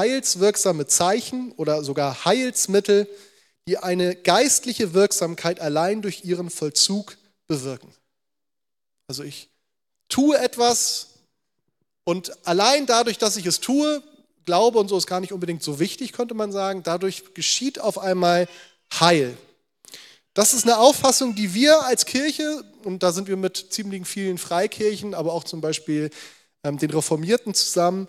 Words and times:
heilswirksame 0.00 0.86
Zeichen 0.86 1.52
oder 1.52 1.84
sogar 1.84 2.24
Heilsmittel, 2.24 3.06
die 3.68 3.76
eine 3.76 4.16
geistliche 4.16 4.94
Wirksamkeit 4.94 5.60
allein 5.60 6.00
durch 6.00 6.24
ihren 6.24 6.48
Vollzug 6.48 7.18
bewirken. 7.46 7.92
Also 9.08 9.22
ich 9.22 9.50
tue 10.08 10.38
etwas 10.38 11.08
und 12.04 12.32
allein 12.46 12.86
dadurch, 12.86 13.18
dass 13.18 13.36
ich 13.36 13.44
es 13.44 13.60
tue, 13.60 14.02
Glaube 14.46 14.78
und 14.78 14.88
so 14.88 14.96
ist 14.96 15.06
gar 15.06 15.20
nicht 15.20 15.32
unbedingt 15.32 15.62
so 15.62 15.78
wichtig, 15.78 16.12
könnte 16.12 16.34
man 16.34 16.50
sagen, 16.50 16.82
dadurch 16.82 17.34
geschieht 17.34 17.78
auf 17.78 17.98
einmal 17.98 18.48
Heil. 18.94 19.36
Das 20.32 20.54
ist 20.54 20.64
eine 20.64 20.78
Auffassung, 20.78 21.34
die 21.34 21.52
wir 21.52 21.84
als 21.84 22.06
Kirche, 22.06 22.64
und 22.84 23.02
da 23.02 23.12
sind 23.12 23.28
wir 23.28 23.36
mit 23.36 23.66
ziemlich 23.70 24.06
vielen 24.06 24.38
Freikirchen, 24.38 25.14
aber 25.14 25.34
auch 25.34 25.44
zum 25.44 25.60
Beispiel 25.60 26.10
ähm, 26.64 26.78
den 26.78 26.90
Reformierten 26.90 27.52
zusammen, 27.52 28.08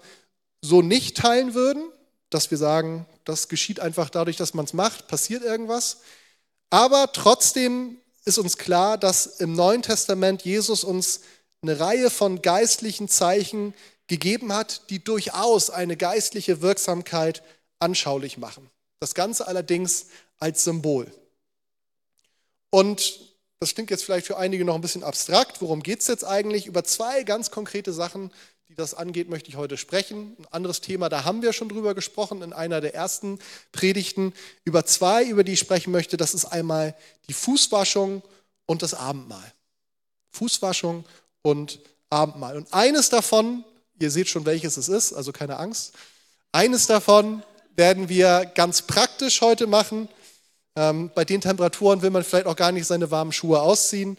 so 0.61 0.81
nicht 0.81 1.17
teilen 1.17 1.53
würden, 1.53 1.91
dass 2.29 2.51
wir 2.51 2.57
sagen, 2.57 3.05
das 3.25 3.49
geschieht 3.49 3.79
einfach 3.79 4.09
dadurch, 4.09 4.37
dass 4.37 4.53
man 4.53 4.65
es 4.65 4.73
macht, 4.73 5.07
passiert 5.07 5.43
irgendwas. 5.43 5.97
Aber 6.69 7.11
trotzdem 7.11 7.97
ist 8.25 8.37
uns 8.37 8.57
klar, 8.57 8.97
dass 8.97 9.25
im 9.39 9.53
Neuen 9.53 9.81
Testament 9.81 10.43
Jesus 10.43 10.83
uns 10.83 11.21
eine 11.61 11.79
Reihe 11.79 12.09
von 12.09 12.41
geistlichen 12.41 13.07
Zeichen 13.07 13.73
gegeben 14.07 14.53
hat, 14.53 14.89
die 14.89 15.03
durchaus 15.03 15.69
eine 15.69 15.97
geistliche 15.97 16.61
Wirksamkeit 16.61 17.43
anschaulich 17.79 18.37
machen. 18.37 18.69
Das 18.99 19.15
Ganze 19.15 19.47
allerdings 19.47 20.07
als 20.39 20.63
Symbol. 20.63 21.11
Und 22.69 23.19
das 23.59 23.75
klingt 23.75 23.91
jetzt 23.91 24.03
vielleicht 24.03 24.27
für 24.27 24.37
einige 24.37 24.65
noch 24.65 24.75
ein 24.75 24.81
bisschen 24.81 25.03
abstrakt. 25.03 25.61
Worum 25.61 25.83
geht 25.83 26.01
es 26.01 26.07
jetzt 26.07 26.23
eigentlich? 26.23 26.65
Über 26.65 26.83
zwei 26.83 27.23
ganz 27.23 27.51
konkrete 27.51 27.93
Sachen, 27.93 28.31
die 28.71 28.75
das 28.75 28.93
angeht, 28.93 29.27
möchte 29.27 29.49
ich 29.49 29.57
heute 29.57 29.75
sprechen. 29.75 30.37
Ein 30.39 30.47
anderes 30.51 30.79
Thema, 30.79 31.09
da 31.09 31.25
haben 31.25 31.41
wir 31.41 31.51
schon 31.51 31.67
drüber 31.67 31.93
gesprochen 31.93 32.41
in 32.41 32.53
einer 32.53 32.79
der 32.79 32.95
ersten 32.95 33.37
Predigten. 33.73 34.33
Über 34.63 34.85
zwei, 34.85 35.25
über 35.25 35.43
die 35.43 35.53
ich 35.53 35.59
sprechen 35.59 35.91
möchte, 35.91 36.15
das 36.15 36.33
ist 36.33 36.45
einmal 36.45 36.95
die 37.27 37.33
Fußwaschung 37.33 38.23
und 38.67 38.81
das 38.81 38.93
Abendmahl. 38.93 39.51
Fußwaschung 40.29 41.03
und 41.41 41.81
Abendmahl. 42.09 42.55
Und 42.55 42.73
eines 42.73 43.09
davon, 43.09 43.65
ihr 43.99 44.09
seht 44.09 44.29
schon, 44.29 44.45
welches 44.45 44.77
es 44.77 44.87
ist, 44.87 45.11
also 45.11 45.33
keine 45.33 45.57
Angst, 45.57 45.93
eines 46.53 46.87
davon 46.87 47.43
werden 47.75 48.07
wir 48.07 48.49
ganz 48.55 48.83
praktisch 48.83 49.41
heute 49.41 49.67
machen. 49.67 50.07
Ähm, 50.77 51.11
bei 51.13 51.25
den 51.25 51.41
Temperaturen 51.41 52.01
will 52.01 52.09
man 52.09 52.23
vielleicht 52.23 52.47
auch 52.47 52.55
gar 52.55 52.71
nicht 52.71 52.87
seine 52.87 53.11
warmen 53.11 53.33
Schuhe 53.33 53.61
ausziehen. 53.61 54.17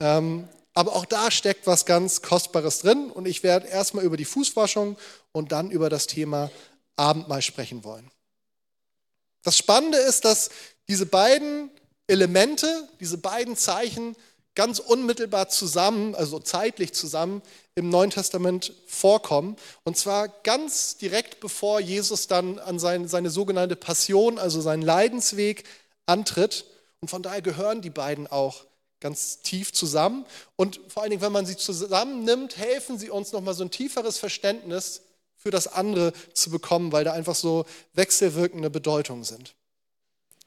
Ähm, 0.00 0.48
aber 0.74 0.94
auch 0.94 1.04
da 1.04 1.30
steckt 1.30 1.66
was 1.66 1.84
ganz 1.84 2.22
Kostbares 2.22 2.80
drin. 2.80 3.10
Und 3.10 3.26
ich 3.26 3.42
werde 3.42 3.68
erstmal 3.68 4.04
über 4.04 4.16
die 4.16 4.24
Fußwaschung 4.24 4.96
und 5.32 5.52
dann 5.52 5.70
über 5.70 5.90
das 5.90 6.06
Thema 6.06 6.50
Abendmahl 6.96 7.42
sprechen 7.42 7.84
wollen. 7.84 8.10
Das 9.42 9.56
Spannende 9.56 9.98
ist, 9.98 10.24
dass 10.24 10.50
diese 10.88 11.06
beiden 11.06 11.70
Elemente, 12.06 12.88
diese 13.00 13.18
beiden 13.18 13.56
Zeichen 13.56 14.16
ganz 14.54 14.78
unmittelbar 14.78 15.48
zusammen, 15.48 16.14
also 16.14 16.38
zeitlich 16.38 16.92
zusammen 16.92 17.40
im 17.74 17.88
Neuen 17.88 18.10
Testament 18.10 18.74
vorkommen. 18.86 19.56
Und 19.84 19.96
zwar 19.96 20.28
ganz 20.28 20.98
direkt 20.98 21.40
bevor 21.40 21.80
Jesus 21.80 22.26
dann 22.26 22.58
an 22.58 22.78
sein, 22.78 23.08
seine 23.08 23.30
sogenannte 23.30 23.76
Passion, 23.76 24.38
also 24.38 24.60
seinen 24.60 24.82
Leidensweg 24.82 25.64
antritt. 26.06 26.66
Und 27.00 27.08
von 27.08 27.22
daher 27.22 27.42
gehören 27.42 27.80
die 27.80 27.90
beiden 27.90 28.26
auch 28.26 28.64
ganz 29.00 29.40
tief 29.40 29.72
zusammen. 29.72 30.24
Und 30.56 30.80
vor 30.88 31.02
allen 31.02 31.10
Dingen, 31.10 31.22
wenn 31.22 31.32
man 31.32 31.46
sie 31.46 31.56
zusammennimmt, 31.56 32.56
helfen 32.56 32.98
sie 32.98 33.10
uns 33.10 33.32
nochmal 33.32 33.54
so 33.54 33.64
ein 33.64 33.70
tieferes 33.70 34.18
Verständnis 34.18 35.02
für 35.36 35.50
das 35.50 35.66
andere 35.66 36.12
zu 36.34 36.50
bekommen, 36.50 36.92
weil 36.92 37.04
da 37.04 37.12
einfach 37.12 37.34
so 37.34 37.64
wechselwirkende 37.94 38.70
Bedeutungen 38.70 39.24
sind. 39.24 39.54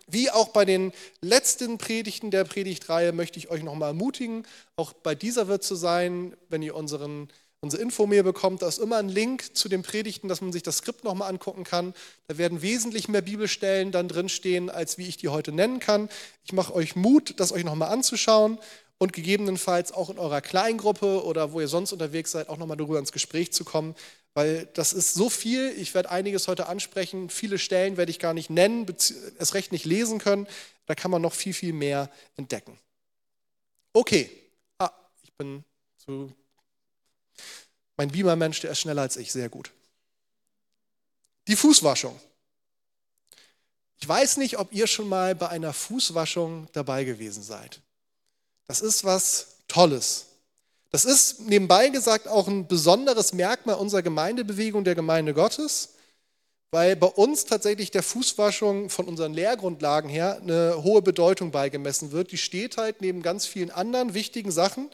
Wie 0.06 0.30
auch 0.30 0.50
bei 0.50 0.66
den 0.66 0.92
letzten 1.22 1.78
Predigten 1.78 2.30
der 2.30 2.44
Predigtreihe 2.44 3.12
möchte 3.12 3.40
ich 3.40 3.50
euch 3.50 3.64
nochmal 3.64 3.90
ermutigen, 3.90 4.46
auch 4.76 4.94
bei 4.94 5.16
dieser 5.16 5.48
wird 5.48 5.64
so 5.64 5.76
sein, 5.76 6.36
wenn 6.50 6.62
ihr 6.62 6.76
unseren 6.76 7.30
unsere 7.64 7.82
Info-Mail 7.82 8.24
bekommt, 8.24 8.62
da 8.62 8.68
ist 8.68 8.78
immer 8.78 8.98
ein 8.98 9.08
Link 9.08 9.56
zu 9.56 9.70
den 9.70 9.84
Predigten, 9.84 10.28
dass 10.28 10.42
man 10.42 10.52
sich 10.52 10.64
das 10.64 10.78
Skript 10.78 11.06
nochmal 11.06 11.30
angucken 11.30 11.64
kann. 11.64 11.94
Da 12.28 12.38
werden 12.38 12.62
wesentlich 12.62 13.08
mehr 13.08 13.22
Bibelstellen 13.22 13.94
dann 13.94 14.10
drinstehen, 14.10 14.70
als 14.70 14.98
wie 14.98 15.08
ich 15.08 15.16
die 15.16 15.30
heute 15.30 15.54
nennen 15.54 15.80
kann. 15.80 16.10
Ich 16.44 16.52
mache 16.52 16.76
euch 16.76 16.98
Mut, 16.98 17.36
das 17.40 17.54
euch 17.54 17.64
nochmal 17.64 17.88
anzuschauen 17.88 18.60
und 18.98 19.14
gegebenenfalls 19.14 19.94
auch 19.94 20.10
in 20.10 20.20
eurer 20.20 20.42
Kleingruppe 20.42 21.24
oder 21.24 21.54
wo 21.54 21.62
ihr 21.62 21.70
sonst 21.70 21.94
unterwegs 21.94 22.32
seid, 22.32 22.50
auch 22.50 22.58
nochmal 22.58 22.76
darüber 22.76 23.00
ins 23.00 23.14
Gespräch 23.14 23.54
zu 23.54 23.64
kommen, 23.64 23.96
weil 24.34 24.68
das 24.74 24.92
ist 24.92 25.14
so 25.14 25.30
viel. 25.30 25.74
Ich 25.78 25.94
werde 25.94 26.12
einiges 26.12 26.50
heute 26.50 26.68
ansprechen. 26.68 27.30
Viele 27.30 27.58
Stellen 27.58 27.96
werde 27.96 28.12
ich 28.12 28.20
gar 28.20 28.34
nicht 28.34 28.50
nennen, 28.50 28.86
es 29.40 29.54
recht 29.54 29.72
nicht 29.72 29.86
lesen 29.86 30.20
können. 30.20 30.48
Da 30.86 30.96
kann 30.96 31.12
man 31.12 31.22
noch 31.22 31.34
viel, 31.34 31.54
viel 31.54 31.72
mehr 31.72 32.10
entdecken. 32.36 32.78
Okay. 33.94 34.30
Ah, 34.80 34.92
ich 35.24 35.32
bin 35.34 35.64
zu 35.96 36.34
mein 37.98 38.10
Beamer-Mensch, 38.10 38.62
der 38.62 38.72
ist 38.72 38.80
schneller 38.80 39.04
als 39.04 39.18
ich, 39.18 39.32
sehr 39.32 39.50
gut. 39.50 39.72
Die 41.48 41.56
Fußwaschung. 41.56 42.20
Ich 44.00 44.08
weiß 44.08 44.38
nicht, 44.38 44.58
ob 44.58 44.74
ihr 44.74 44.88
schon 44.88 45.08
mal 45.08 45.36
bei 45.36 45.50
einer 45.50 45.74
Fußwaschung 45.74 46.68
dabei 46.74 47.04
gewesen 47.04 47.44
seid. 47.44 47.82
Das 48.68 48.82
ist 48.82 49.04
was 49.04 49.58
Tolles. 49.68 50.26
Das 50.92 51.06
ist 51.06 51.42
nebenbei 51.42 51.90
gesagt 51.90 52.28
auch 52.28 52.48
ein 52.48 52.68
besonderes 52.68 53.34
Merkmal 53.34 53.76
unserer 53.76 54.02
Gemeindebewegung, 54.02 54.84
der 54.84 54.96
Gemeinde 54.96 55.34
Gottes, 55.34 55.96
weil 56.72 56.96
bei 56.96 57.08
uns 57.08 57.46
tatsächlich 57.46 57.92
der 57.92 58.04
Fußwaschung 58.04 58.90
von 58.90 59.08
unseren 59.08 59.34
Lehrgrundlagen 59.34 60.10
her 60.10 60.40
eine 60.42 60.84
hohe 60.84 61.02
Bedeutung 61.02 61.52
beigemessen 61.52 62.12
wird. 62.12 62.32
Die 62.32 62.38
steht 62.38 62.78
halt 62.78 63.02
neben 63.02 63.22
ganz 63.22 63.46
vielen 63.46 63.72
anderen 63.72 64.14
wichtigen 64.14 64.52
Sachen 64.52 64.90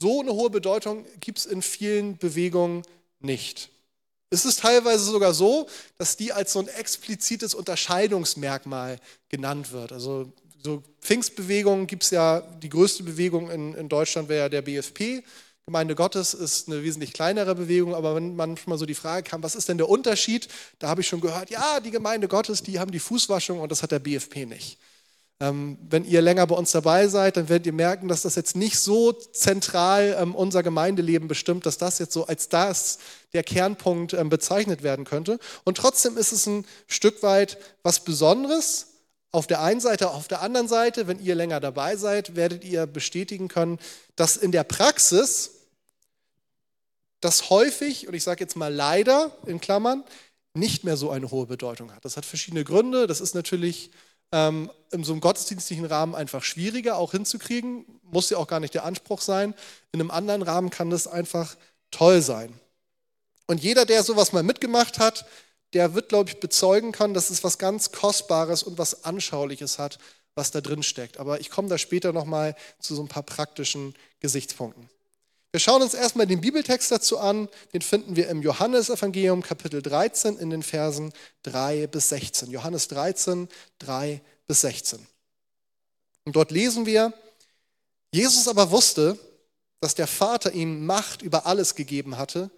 so 0.00 0.20
eine 0.20 0.32
hohe 0.32 0.50
Bedeutung 0.50 1.04
gibt 1.20 1.38
es 1.38 1.46
in 1.46 1.62
vielen 1.62 2.16
Bewegungen 2.18 2.82
nicht. 3.20 3.70
Es 4.30 4.44
ist 4.44 4.60
teilweise 4.60 5.04
sogar 5.04 5.32
so, 5.32 5.68
dass 5.96 6.16
die 6.16 6.32
als 6.32 6.52
so 6.52 6.58
ein 6.58 6.68
explizites 6.68 7.54
Unterscheidungsmerkmal 7.54 8.98
genannt 9.28 9.70
wird. 9.70 9.92
Also 9.92 10.32
so 10.62 10.82
Pfingstbewegungen 11.00 11.86
gibt 11.86 12.02
es 12.02 12.10
ja, 12.10 12.40
die 12.40 12.68
größte 12.68 13.02
Bewegung 13.02 13.50
in, 13.50 13.74
in 13.74 13.88
Deutschland 13.88 14.28
wäre 14.28 14.44
ja 14.44 14.48
der 14.48 14.62
BFP. 14.62 15.22
Gemeinde 15.66 15.94
Gottes 15.94 16.34
ist 16.34 16.68
eine 16.68 16.82
wesentlich 16.82 17.12
kleinere 17.12 17.54
Bewegung, 17.54 17.94
aber 17.94 18.16
wenn 18.16 18.36
manchmal 18.36 18.76
so 18.76 18.84
die 18.84 18.94
Frage 18.94 19.28
kam, 19.28 19.42
was 19.42 19.54
ist 19.54 19.68
denn 19.68 19.78
der 19.78 19.88
Unterschied, 19.88 20.48
da 20.78 20.88
habe 20.88 21.00
ich 21.00 21.06
schon 21.06 21.20
gehört, 21.20 21.48
ja, 21.50 21.80
die 21.80 21.90
Gemeinde 21.90 22.28
Gottes, 22.28 22.62
die 22.62 22.78
haben 22.78 22.90
die 22.90 22.98
Fußwaschung 22.98 23.60
und 23.60 23.72
das 23.72 23.82
hat 23.82 23.92
der 23.92 23.98
BFP 23.98 24.46
nicht. 24.46 24.78
Ähm, 25.40 25.78
wenn 25.90 26.04
ihr 26.04 26.22
länger 26.22 26.46
bei 26.46 26.54
uns 26.54 26.70
dabei 26.70 27.08
seid, 27.08 27.36
dann 27.36 27.48
werdet 27.48 27.66
ihr 27.66 27.72
merken, 27.72 28.06
dass 28.06 28.22
das 28.22 28.36
jetzt 28.36 28.54
nicht 28.54 28.78
so 28.78 29.12
zentral 29.12 30.16
ähm, 30.18 30.34
unser 30.34 30.62
Gemeindeleben 30.62 31.26
bestimmt, 31.26 31.66
dass 31.66 31.76
das 31.76 31.98
jetzt 31.98 32.12
so 32.12 32.26
als 32.26 32.48
das 32.48 32.98
der 33.32 33.42
Kernpunkt 33.42 34.12
ähm, 34.12 34.28
bezeichnet 34.28 34.84
werden 34.84 35.04
könnte. 35.04 35.40
Und 35.64 35.76
trotzdem 35.76 36.16
ist 36.16 36.32
es 36.32 36.46
ein 36.46 36.64
Stück 36.86 37.22
weit 37.22 37.58
was 37.82 38.04
Besonderes. 38.04 38.88
Auf 39.32 39.48
der 39.48 39.60
einen 39.60 39.80
Seite, 39.80 40.10
auf 40.10 40.28
der 40.28 40.42
anderen 40.42 40.68
Seite, 40.68 41.08
wenn 41.08 41.18
ihr 41.18 41.34
länger 41.34 41.58
dabei 41.58 41.96
seid, 41.96 42.36
werdet 42.36 42.62
ihr 42.62 42.86
bestätigen 42.86 43.48
können, 43.48 43.80
dass 44.14 44.36
in 44.36 44.52
der 44.52 44.62
Praxis 44.62 45.50
das 47.20 47.50
häufig, 47.50 48.06
und 48.06 48.14
ich 48.14 48.22
sage 48.22 48.44
jetzt 48.44 48.54
mal 48.54 48.72
leider 48.72 49.36
in 49.46 49.60
Klammern, 49.60 50.04
nicht 50.52 50.84
mehr 50.84 50.96
so 50.96 51.10
eine 51.10 51.32
hohe 51.32 51.46
Bedeutung 51.46 51.92
hat. 51.92 52.04
Das 52.04 52.16
hat 52.16 52.24
verschiedene 52.24 52.62
Gründe. 52.62 53.08
Das 53.08 53.20
ist 53.20 53.34
natürlich 53.34 53.90
ähm, 54.34 54.68
in 54.90 55.04
so 55.04 55.12
einem 55.12 55.20
gottesdienstlichen 55.20 55.84
Rahmen 55.84 56.16
einfach 56.16 56.42
schwieriger 56.42 56.98
auch 56.98 57.12
hinzukriegen. 57.12 57.86
Muss 58.02 58.30
ja 58.30 58.36
auch 58.36 58.48
gar 58.48 58.58
nicht 58.58 58.74
der 58.74 58.84
Anspruch 58.84 59.20
sein. 59.20 59.54
In 59.92 60.00
einem 60.00 60.10
anderen 60.10 60.42
Rahmen 60.42 60.70
kann 60.70 60.90
das 60.90 61.06
einfach 61.06 61.56
toll 61.92 62.20
sein. 62.20 62.52
Und 63.46 63.62
jeder, 63.62 63.86
der 63.86 64.02
sowas 64.02 64.32
mal 64.32 64.42
mitgemacht 64.42 64.98
hat, 64.98 65.24
der 65.72 65.94
wird, 65.94 66.08
glaube 66.08 66.30
ich, 66.30 66.40
bezeugen 66.40 66.90
können, 66.90 67.14
dass 67.14 67.30
es 67.30 67.44
was 67.44 67.58
ganz 67.58 67.92
Kostbares 67.92 68.64
und 68.64 68.76
was 68.76 69.04
Anschauliches 69.04 69.78
hat, 69.78 69.98
was 70.34 70.50
da 70.50 70.60
drin 70.60 70.82
steckt. 70.82 71.18
Aber 71.18 71.38
ich 71.38 71.50
komme 71.50 71.68
da 71.68 71.78
später 71.78 72.12
nochmal 72.12 72.56
zu 72.80 72.96
so 72.96 73.02
ein 73.02 73.08
paar 73.08 73.22
praktischen 73.22 73.94
Gesichtspunkten. 74.18 74.88
Wir 75.54 75.60
schauen 75.60 75.82
uns 75.82 75.94
erstmal 75.94 76.26
den 76.26 76.40
Bibeltext 76.40 76.90
dazu 76.90 77.16
an. 77.16 77.48
Den 77.72 77.80
finden 77.80 78.16
wir 78.16 78.28
im 78.28 78.42
Johannesevangelium 78.42 79.40
Kapitel 79.40 79.82
13 79.82 80.36
in 80.36 80.50
den 80.50 80.64
Versen 80.64 81.12
3 81.44 81.86
bis 81.86 82.08
16. 82.08 82.50
Johannes 82.50 82.88
13, 82.88 83.48
3 83.78 84.20
bis 84.48 84.62
16. 84.62 85.06
Und 86.24 86.34
dort 86.34 86.50
lesen 86.50 86.86
wir, 86.86 87.12
Jesus 88.10 88.48
aber 88.48 88.72
wusste, 88.72 89.16
dass 89.78 89.94
der 89.94 90.08
Vater 90.08 90.50
ihm 90.50 90.86
Macht 90.86 91.22
über 91.22 91.46
alles 91.46 91.76
gegeben 91.76 92.18
hatte 92.18 92.50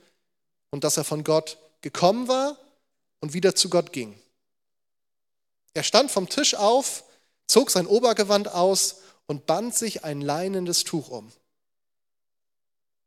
und 0.71 0.83
dass 0.83 0.97
er 0.97 1.05
von 1.05 1.23
Gott 1.23 1.59
gekommen 1.83 2.29
war 2.29 2.57
und 3.21 3.35
wieder 3.35 3.55
zu 3.55 3.69
Gott 3.69 3.93
ging. 3.93 4.19
Er 5.75 5.83
stand 5.83 6.11
vom 6.11 6.31
Tisch 6.31 6.55
auf, 6.55 7.05
zog 7.47 7.71
sein 7.71 7.87
Obergewand 7.87 8.49
aus 8.49 9.03
und 9.27 9.45
band 9.45 9.75
sich 9.75 10.03
ein 10.03 10.23
leinendes 10.23 10.85
Tuch 10.85 11.11
um. 11.11 11.31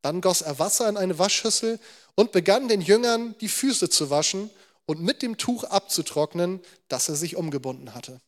Dann 0.01 0.21
goss 0.21 0.41
er 0.41 0.59
Wasser 0.59 0.87
in 0.87 0.97
eine 0.97 1.19
Waschschüssel 1.19 1.79
und 2.15 2.31
begann 2.31 2.67
den 2.67 2.81
Jüngern 2.81 3.35
die 3.39 3.49
Füße 3.49 3.89
zu 3.89 4.09
waschen 4.09 4.49
und 4.85 5.01
mit 5.01 5.21
dem 5.21 5.37
Tuch 5.37 5.63
abzutrocknen, 5.65 6.61
das 6.87 7.09
er 7.09 7.15
sich 7.15 7.35
umgebunden 7.35 7.93
hatte. 7.93 8.19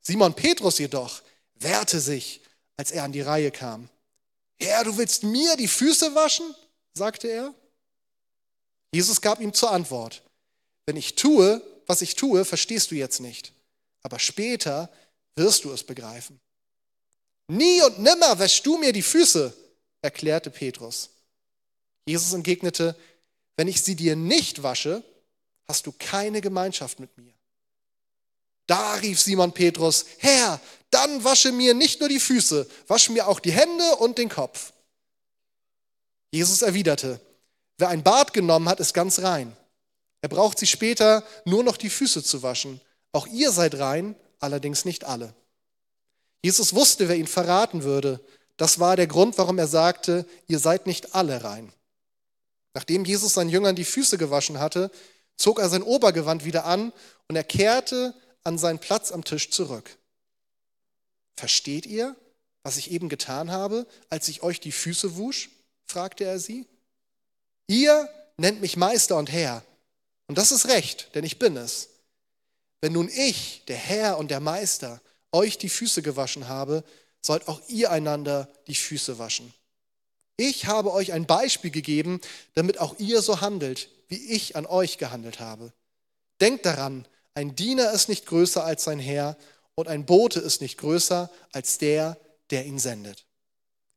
Simon 0.00 0.34
Petrus 0.34 0.78
jedoch 0.78 1.22
wehrte 1.54 2.00
sich, 2.00 2.42
als 2.76 2.90
er 2.90 3.04
an 3.04 3.12
die 3.12 3.20
Reihe 3.20 3.50
kam. 3.50 3.90
Herr, 4.58 4.84
du 4.84 4.96
willst 4.96 5.22
mir 5.22 5.56
die 5.56 5.68
Füße 5.68 6.14
waschen? 6.14 6.54
sagte 6.94 7.28
er. 7.28 7.54
Jesus 8.92 9.20
gab 9.20 9.40
ihm 9.40 9.52
zur 9.52 9.70
Antwort, 9.70 10.22
wenn 10.86 10.96
ich 10.96 11.14
tue, 11.14 11.62
was 11.86 12.02
ich 12.02 12.16
tue, 12.16 12.44
verstehst 12.44 12.90
du 12.90 12.94
jetzt 12.94 13.20
nicht, 13.20 13.52
aber 14.02 14.18
später 14.18 14.90
wirst 15.36 15.64
du 15.64 15.72
es 15.72 15.84
begreifen. 15.84 16.40
Nie 17.48 17.82
und 17.82 17.98
nimmer 18.00 18.38
wäschst 18.38 18.66
du 18.66 18.78
mir 18.78 18.92
die 18.92 19.02
Füße, 19.02 19.52
erklärte 20.02 20.50
Petrus. 20.50 21.10
Jesus 22.06 22.32
entgegnete, 22.32 22.96
wenn 23.56 23.68
ich 23.68 23.82
sie 23.82 23.94
dir 23.94 24.16
nicht 24.16 24.62
wasche, 24.62 25.04
hast 25.68 25.86
du 25.86 25.92
keine 25.92 26.40
Gemeinschaft 26.40 26.98
mit 26.98 27.16
mir. 27.18 27.32
Da 28.66 28.94
rief 28.94 29.20
Simon 29.20 29.52
Petrus, 29.52 30.06
Herr, 30.18 30.60
dann 30.90 31.24
wasche 31.24 31.52
mir 31.52 31.74
nicht 31.74 32.00
nur 32.00 32.08
die 32.08 32.20
Füße, 32.20 32.68
wasche 32.86 33.12
mir 33.12 33.28
auch 33.28 33.40
die 33.40 33.52
Hände 33.52 33.96
und 33.96 34.18
den 34.18 34.28
Kopf. 34.28 34.72
Jesus 36.30 36.62
erwiderte, 36.62 37.20
wer 37.78 37.88
ein 37.88 38.02
Bad 38.02 38.32
genommen 38.32 38.68
hat, 38.68 38.80
ist 38.80 38.94
ganz 38.94 39.20
rein. 39.20 39.56
Er 40.22 40.28
braucht 40.28 40.58
sich 40.58 40.70
später 40.70 41.24
nur 41.44 41.64
noch 41.64 41.76
die 41.76 41.90
Füße 41.90 42.22
zu 42.22 42.42
waschen. 42.42 42.80
Auch 43.12 43.26
ihr 43.26 43.50
seid 43.50 43.78
rein, 43.78 44.14
allerdings 44.38 44.84
nicht 44.84 45.04
alle. 45.04 45.34
Jesus 46.42 46.74
wusste, 46.74 47.08
wer 47.08 47.16
ihn 47.16 47.26
verraten 47.26 47.82
würde. 47.82 48.20
Das 48.60 48.78
war 48.78 48.94
der 48.94 49.06
Grund, 49.06 49.38
warum 49.38 49.56
er 49.56 49.66
sagte, 49.66 50.26
ihr 50.46 50.58
seid 50.58 50.86
nicht 50.86 51.14
alle 51.14 51.44
rein. 51.44 51.72
Nachdem 52.74 53.06
Jesus 53.06 53.32
seinen 53.32 53.48
Jüngern 53.48 53.74
die 53.74 53.86
Füße 53.86 54.18
gewaschen 54.18 54.60
hatte, 54.60 54.90
zog 55.38 55.58
er 55.58 55.70
sein 55.70 55.82
Obergewand 55.82 56.44
wieder 56.44 56.66
an 56.66 56.92
und 57.26 57.36
er 57.36 57.42
kehrte 57.42 58.12
an 58.44 58.58
seinen 58.58 58.78
Platz 58.78 59.12
am 59.12 59.24
Tisch 59.24 59.50
zurück. 59.50 59.96
Versteht 61.38 61.86
ihr, 61.86 62.14
was 62.62 62.76
ich 62.76 62.90
eben 62.90 63.08
getan 63.08 63.50
habe, 63.50 63.86
als 64.10 64.28
ich 64.28 64.42
euch 64.42 64.60
die 64.60 64.72
Füße 64.72 65.16
wusch? 65.16 65.48
fragte 65.86 66.24
er 66.24 66.38
sie. 66.38 66.66
Ihr 67.66 68.10
nennt 68.36 68.60
mich 68.60 68.76
Meister 68.76 69.16
und 69.16 69.32
Herr. 69.32 69.64
Und 70.26 70.36
das 70.36 70.52
ist 70.52 70.68
recht, 70.68 71.14
denn 71.14 71.24
ich 71.24 71.38
bin 71.38 71.56
es. 71.56 71.88
Wenn 72.82 72.92
nun 72.92 73.08
ich, 73.08 73.64
der 73.68 73.78
Herr 73.78 74.18
und 74.18 74.30
der 74.30 74.40
Meister, 74.40 75.00
euch 75.32 75.56
die 75.56 75.70
Füße 75.70 76.02
gewaschen 76.02 76.46
habe, 76.46 76.84
sollt 77.22 77.48
auch 77.48 77.60
ihr 77.68 77.90
einander 77.90 78.48
die 78.66 78.74
Füße 78.74 79.18
waschen. 79.18 79.52
Ich 80.36 80.66
habe 80.66 80.92
euch 80.92 81.12
ein 81.12 81.26
Beispiel 81.26 81.70
gegeben, 81.70 82.20
damit 82.54 82.78
auch 82.78 82.98
ihr 82.98 83.20
so 83.20 83.40
handelt, 83.40 83.90
wie 84.08 84.32
ich 84.32 84.56
an 84.56 84.66
euch 84.66 84.96
gehandelt 84.96 85.38
habe. 85.38 85.72
Denkt 86.40 86.64
daran, 86.64 87.06
ein 87.34 87.54
Diener 87.54 87.92
ist 87.92 88.08
nicht 88.08 88.26
größer 88.26 88.64
als 88.64 88.84
sein 88.84 88.98
Herr 88.98 89.36
und 89.74 89.88
ein 89.88 90.06
Bote 90.06 90.40
ist 90.40 90.60
nicht 90.60 90.78
größer 90.78 91.30
als 91.52 91.78
der, 91.78 92.18
der 92.50 92.66
ihn 92.66 92.78
sendet. 92.78 93.26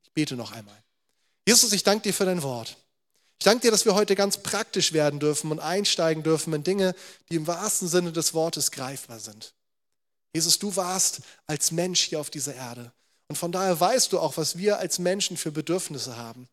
Ich 0.04 0.12
bete 0.12 0.36
noch 0.36 0.52
einmal. 0.52 0.78
Jesus, 1.48 1.72
ich 1.72 1.84
danke 1.84 2.04
dir 2.04 2.14
für 2.14 2.26
dein 2.26 2.44
Wort. 2.44 2.78
Ich 3.40 3.46
danke 3.46 3.62
dir, 3.64 3.72
dass 3.72 3.86
wir 3.86 3.96
heute 3.96 4.16
ganz 4.16 4.38
praktisch 4.38 4.94
werden 4.94 5.20
dürfen 5.20 5.52
und 5.52 5.60
einsteigen 5.60 6.24
dürfen 6.24 6.54
in 6.54 6.64
Dinge, 6.64 6.96
die 7.30 7.36
im 7.36 7.48
wahrsten 7.48 7.88
Sinne 7.88 8.12
des 8.12 8.34
Wortes 8.34 8.72
greifbar 8.72 9.20
sind. 9.20 9.54
Jesus, 10.34 10.60
du 10.60 10.76
warst 10.76 11.22
als 11.48 11.72
Mensch 11.72 12.04
hier 12.04 12.20
auf 12.20 12.30
dieser 12.30 12.56
Erde. 12.56 12.92
Und 13.28 13.38
von 13.38 13.52
daher 13.52 13.80
weißt 13.80 14.12
du 14.12 14.20
auch, 14.20 14.38
was 14.38 14.58
wir 14.58 14.80
als 14.80 15.00
Menschen 15.00 15.38
für 15.38 15.52
Bedürfnisse 15.52 16.18
haben. 16.18 16.48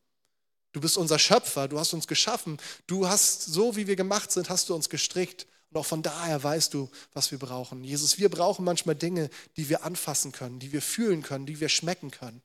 Du 0.73 0.81
bist 0.81 0.97
unser 0.97 1.19
Schöpfer, 1.19 1.67
du 1.69 1.79
hast 1.79 1.93
uns 1.93 2.07
geschaffen, 2.07 2.59
du 2.87 3.09
hast, 3.09 3.45
so 3.45 3.77
wie 3.77 3.87
wir 3.87 3.97
gemacht 3.97 4.31
sind, 4.31 4.51
hast 4.51 4.69
du 4.69 4.75
uns 4.75 4.89
gestrickt. 4.89 5.47
Und 5.71 5.81
auch 5.81 5.87
von 5.87 6.03
daher 6.03 6.43
weißt 6.43 6.75
du, 6.75 6.91
was 7.13 7.31
wir 7.31 7.39
brauchen. 7.39 7.85
Jesus, 7.85 8.19
wir 8.19 8.29
brauchen 8.29 8.65
manchmal 8.65 8.95
Dinge, 8.95 9.31
die 9.57 9.69
wir 9.69 9.85
anfassen 9.85 10.33
können, 10.33 10.59
die 10.59 10.73
wir 10.73 10.83
fühlen 10.83 11.23
können, 11.23 11.47
die 11.47 11.61
wir 11.61 11.69
schmecken 11.69 12.11
können. 12.11 12.43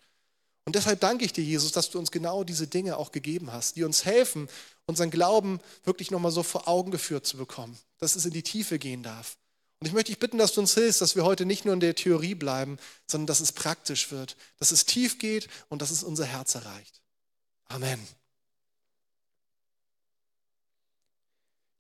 Und 0.66 0.76
deshalb 0.76 1.00
danke 1.00 1.26
ich 1.26 1.34
dir, 1.34 1.44
Jesus, 1.44 1.72
dass 1.72 1.92
du 1.92 2.00
uns 2.00 2.12
genau 2.12 2.44
diese 2.44 2.68
Dinge 2.68 2.98
auch 2.98 3.12
gegeben 3.12 3.52
hast, 3.52 3.76
die 3.76 3.84
uns 3.84 4.06
helfen, 4.06 4.50
unseren 4.88 5.12
Glauben 5.12 5.60
wirklich 5.84 6.10
nochmal 6.10 6.32
so 6.32 6.42
vor 6.42 6.68
Augen 6.68 6.90
geführt 6.90 7.28
zu 7.28 7.38
bekommen, 7.38 7.78
dass 8.00 8.16
es 8.16 8.26
in 8.26 8.34
die 8.34 8.44
Tiefe 8.44 8.80
gehen 8.80 9.04
darf. 9.04 9.38
Und 9.80 9.88
ich 9.88 9.94
möchte 9.94 10.12
dich 10.12 10.20
bitten, 10.20 10.38
dass 10.38 10.54
du 10.54 10.62
uns 10.62 10.74
hilfst, 10.74 11.02
dass 11.02 11.16
wir 11.16 11.26
heute 11.26 11.46
nicht 11.46 11.66
nur 11.66 11.74
in 11.74 11.80
der 11.80 11.96
Theorie 11.96 12.36
bleiben, 12.36 12.78
sondern 13.08 13.28
dass 13.28 13.40
es 13.40 13.52
praktisch 13.52 14.12
wird, 14.12 14.38
dass 14.58 14.72
es 14.72 14.86
tief 14.86 15.20
geht 15.20 15.50
und 15.70 15.82
dass 15.82 15.92
es 15.92 16.04
unser 16.04 16.26
Herz 16.26 16.56
erreicht. 16.56 17.02
Amen. 17.68 18.00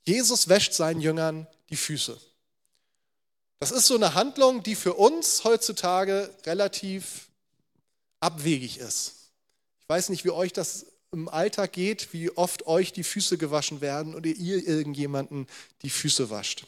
Jesus 0.03 0.49
wäscht 0.49 0.73
seinen 0.73 1.01
Jüngern 1.01 1.47
die 1.69 1.77
Füße. 1.77 2.19
Das 3.59 3.71
ist 3.71 3.87
so 3.87 3.95
eine 3.95 4.13
Handlung, 4.13 4.61
die 4.61 4.75
für 4.75 4.93
uns 4.93 5.43
heutzutage 5.43 6.29
relativ 6.45 7.29
abwegig 8.19 8.77
ist. 8.77 9.31
Ich 9.81 9.89
weiß 9.89 10.09
nicht, 10.09 10.25
wie 10.25 10.31
euch 10.31 10.53
das 10.53 10.85
im 11.11 11.29
Alltag 11.29 11.73
geht, 11.73 12.11
wie 12.13 12.29
oft 12.31 12.67
euch 12.67 12.91
die 12.91 13.03
Füße 13.03 13.37
gewaschen 13.37 13.81
werden 13.81 14.13
oder 14.13 14.27
ihr 14.27 14.67
irgendjemanden 14.67 15.47
die 15.81 15.89
Füße 15.89 16.29
wascht. 16.29 16.65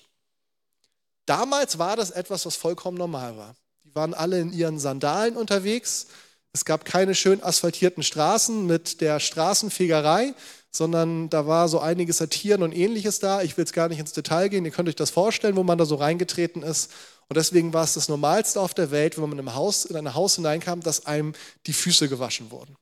Damals 1.27 1.77
war 1.77 1.95
das 1.97 2.09
etwas, 2.09 2.45
was 2.45 2.55
vollkommen 2.55 2.97
normal 2.97 3.37
war. 3.37 3.55
Die 3.83 3.93
waren 3.93 4.13
alle 4.13 4.39
in 4.39 4.53
ihren 4.53 4.79
Sandalen 4.79 5.35
unterwegs. 5.35 6.07
Es 6.53 6.63
gab 6.65 6.85
keine 6.85 7.13
schön 7.13 7.43
asphaltierten 7.43 8.01
Straßen 8.01 8.65
mit 8.65 9.01
der 9.01 9.19
Straßenfegerei, 9.19 10.33
sondern 10.71 11.29
da 11.29 11.45
war 11.45 11.67
so 11.67 11.79
einiges 11.79 12.17
Satieren 12.17 12.63
und 12.63 12.71
ähnliches 12.71 13.19
da. 13.19 13.41
Ich 13.41 13.57
will 13.57 13.63
jetzt 13.63 13.73
gar 13.73 13.89
nicht 13.89 13.99
ins 13.99 14.13
Detail 14.13 14.47
gehen, 14.47 14.63
ihr 14.63 14.71
könnt 14.71 14.87
euch 14.87 14.95
das 14.95 15.09
vorstellen, 15.09 15.57
wo 15.57 15.63
man 15.63 15.77
da 15.77 15.85
so 15.85 15.95
reingetreten 15.95 16.63
ist. 16.63 16.91
Und 17.27 17.35
deswegen 17.35 17.73
war 17.73 17.83
es 17.83 17.93
das 17.93 18.07
Normalste 18.07 18.61
auf 18.61 18.73
der 18.73 18.89
Welt, 18.89 19.17
wenn 19.17 19.29
man 19.29 19.37
in, 19.37 19.53
Haus, 19.53 19.83
in 19.83 19.97
ein 19.97 20.15
Haus 20.15 20.35
hineinkam, 20.35 20.81
dass 20.81 21.05
einem 21.05 21.33
die 21.65 21.73
Füße 21.73 22.07
gewaschen 22.07 22.51
wurden. 22.51 22.77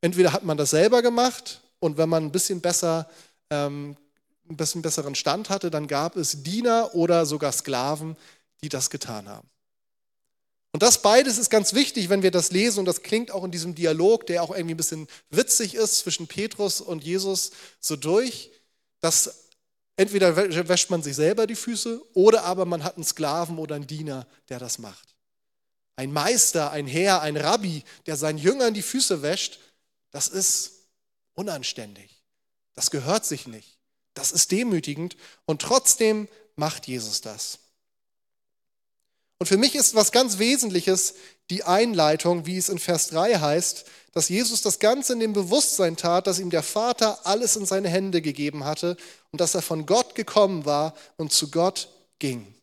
Entweder 0.00 0.32
hat 0.32 0.42
man 0.42 0.56
das 0.56 0.70
selber 0.70 1.02
gemacht 1.02 1.60
und 1.80 1.98
wenn 1.98 2.08
man 2.08 2.24
ein 2.24 2.32
bisschen 2.32 2.62
besser, 2.62 3.10
ähm, 3.50 3.96
ein 4.48 4.56
bisschen 4.56 4.82
besseren 4.82 5.14
Stand 5.14 5.50
hatte, 5.50 5.70
dann 5.70 5.86
gab 5.86 6.16
es 6.16 6.42
Diener 6.42 6.94
oder 6.94 7.26
sogar 7.26 7.52
Sklaven, 7.52 8.16
die 8.62 8.68
das 8.68 8.90
getan 8.90 9.28
haben. 9.28 9.48
Und 10.72 10.82
das 10.82 11.02
beides 11.02 11.36
ist 11.36 11.50
ganz 11.50 11.74
wichtig, 11.74 12.08
wenn 12.08 12.22
wir 12.22 12.30
das 12.30 12.50
lesen, 12.50 12.80
und 12.80 12.86
das 12.86 13.02
klingt 13.02 13.30
auch 13.30 13.44
in 13.44 13.50
diesem 13.50 13.74
Dialog, 13.74 14.26
der 14.26 14.42
auch 14.42 14.50
irgendwie 14.50 14.74
ein 14.74 14.78
bisschen 14.78 15.06
witzig 15.30 15.74
ist 15.74 15.98
zwischen 15.98 16.26
Petrus 16.26 16.80
und 16.80 17.04
Jesus, 17.04 17.50
so 17.78 17.94
durch, 17.94 18.50
dass 19.00 19.50
entweder 19.96 20.34
wäscht 20.68 20.88
man 20.88 21.02
sich 21.02 21.14
selber 21.14 21.46
die 21.46 21.56
Füße 21.56 22.00
oder 22.14 22.44
aber 22.44 22.64
man 22.64 22.84
hat 22.84 22.96
einen 22.96 23.04
Sklaven 23.04 23.58
oder 23.58 23.74
einen 23.74 23.86
Diener, 23.86 24.26
der 24.48 24.58
das 24.58 24.78
macht. 24.78 25.14
Ein 25.96 26.10
Meister, 26.10 26.70
ein 26.70 26.86
Herr, 26.86 27.20
ein 27.20 27.36
Rabbi, 27.36 27.84
der 28.06 28.16
seinen 28.16 28.38
Jüngern 28.38 28.72
die 28.72 28.80
Füße 28.80 29.20
wäscht, 29.20 29.60
das 30.10 30.28
ist 30.28 30.86
unanständig. 31.34 32.22
Das 32.72 32.90
gehört 32.90 33.26
sich 33.26 33.46
nicht. 33.46 33.78
Das 34.14 34.32
ist 34.32 34.52
demütigend 34.52 35.16
und 35.46 35.62
trotzdem 35.62 36.28
macht 36.56 36.86
Jesus 36.86 37.20
das. 37.20 37.58
Und 39.38 39.46
für 39.46 39.56
mich 39.56 39.74
ist 39.74 39.94
was 39.94 40.12
ganz 40.12 40.38
Wesentliches 40.38 41.14
die 41.50 41.64
Einleitung, 41.64 42.46
wie 42.46 42.56
es 42.56 42.68
in 42.68 42.78
Vers 42.78 43.08
3 43.08 43.40
heißt, 43.40 43.84
dass 44.12 44.28
Jesus 44.28 44.62
das 44.62 44.78
Ganze 44.78 45.14
in 45.14 45.20
dem 45.20 45.32
Bewusstsein 45.32 45.96
tat, 45.96 46.26
dass 46.26 46.38
ihm 46.38 46.50
der 46.50 46.62
Vater 46.62 47.26
alles 47.26 47.56
in 47.56 47.66
seine 47.66 47.88
Hände 47.88 48.22
gegeben 48.22 48.64
hatte 48.64 48.96
und 49.32 49.40
dass 49.40 49.54
er 49.54 49.62
von 49.62 49.86
Gott 49.86 50.14
gekommen 50.14 50.64
war 50.64 50.94
und 51.16 51.32
zu 51.32 51.50
Gott 51.50 51.88
ging. 52.18 52.54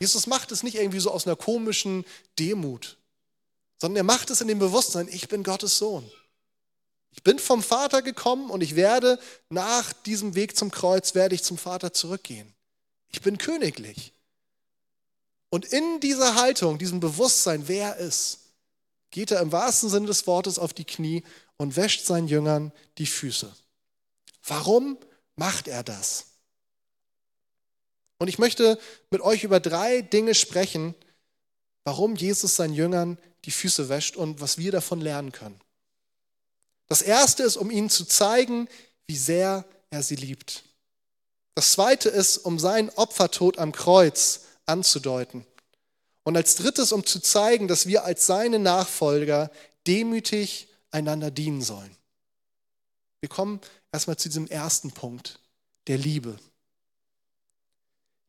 Jesus 0.00 0.26
macht 0.26 0.52
es 0.52 0.62
nicht 0.62 0.76
irgendwie 0.76 1.00
so 1.00 1.10
aus 1.10 1.26
einer 1.26 1.36
komischen 1.36 2.04
Demut, 2.38 2.98
sondern 3.78 3.96
er 3.96 4.04
macht 4.04 4.30
es 4.30 4.40
in 4.40 4.48
dem 4.48 4.58
Bewusstsein, 4.58 5.08
ich 5.08 5.28
bin 5.28 5.42
Gottes 5.42 5.78
Sohn. 5.78 6.08
Ich 7.10 7.22
bin 7.22 7.38
vom 7.38 7.62
Vater 7.62 8.02
gekommen 8.02 8.50
und 8.50 8.60
ich 8.60 8.76
werde 8.76 9.18
nach 9.48 9.92
diesem 9.92 10.34
Weg 10.34 10.56
zum 10.56 10.70
Kreuz, 10.70 11.14
werde 11.14 11.34
ich 11.34 11.42
zum 11.42 11.58
Vater 11.58 11.92
zurückgehen. 11.92 12.52
Ich 13.10 13.22
bin 13.22 13.38
königlich. 13.38 14.12
Und 15.50 15.64
in 15.64 16.00
dieser 16.00 16.34
Haltung, 16.34 16.78
diesem 16.78 17.00
Bewusstsein, 17.00 17.68
wer 17.68 17.96
er 17.96 17.96
ist, 17.96 18.40
geht 19.10 19.30
er 19.30 19.40
im 19.40 19.52
wahrsten 19.52 19.88
Sinne 19.88 20.06
des 20.06 20.26
Wortes 20.26 20.58
auf 20.58 20.74
die 20.74 20.84
Knie 20.84 21.24
und 21.56 21.76
wäscht 21.76 22.04
seinen 22.04 22.28
Jüngern 22.28 22.72
die 22.98 23.06
Füße. 23.06 23.50
Warum 24.46 24.98
macht 25.36 25.68
er 25.68 25.82
das? 25.82 26.26
Und 28.18 28.28
ich 28.28 28.38
möchte 28.38 28.78
mit 29.10 29.20
euch 29.20 29.44
über 29.44 29.60
drei 29.60 30.02
Dinge 30.02 30.34
sprechen, 30.34 30.94
warum 31.84 32.16
Jesus 32.16 32.56
seinen 32.56 32.74
Jüngern 32.74 33.18
die 33.44 33.50
Füße 33.50 33.88
wäscht 33.88 34.16
und 34.16 34.40
was 34.40 34.58
wir 34.58 34.72
davon 34.72 35.00
lernen 35.00 35.32
können. 35.32 35.60
Das 36.88 37.02
erste 37.02 37.42
ist, 37.42 37.56
um 37.56 37.70
ihnen 37.70 37.90
zu 37.90 38.04
zeigen, 38.04 38.68
wie 39.06 39.16
sehr 39.16 39.64
er 39.90 40.02
sie 40.02 40.16
liebt. 40.16 40.64
Das 41.54 41.72
zweite 41.72 42.08
ist, 42.08 42.38
um 42.38 42.58
seinen 42.58 42.90
Opfertod 42.90 43.58
am 43.58 43.72
Kreuz 43.72 44.42
anzudeuten. 44.66 45.44
Und 46.22 46.36
als 46.36 46.56
drittes, 46.56 46.92
um 46.92 47.04
zu 47.04 47.20
zeigen, 47.20 47.68
dass 47.68 47.86
wir 47.86 48.04
als 48.04 48.26
seine 48.26 48.58
Nachfolger 48.58 49.50
demütig 49.86 50.68
einander 50.90 51.30
dienen 51.30 51.62
sollen. 51.62 51.96
Wir 53.20 53.28
kommen 53.28 53.60
erstmal 53.92 54.16
zu 54.16 54.28
diesem 54.28 54.46
ersten 54.46 54.92
Punkt, 54.92 55.40
der 55.86 55.98
Liebe. 55.98 56.38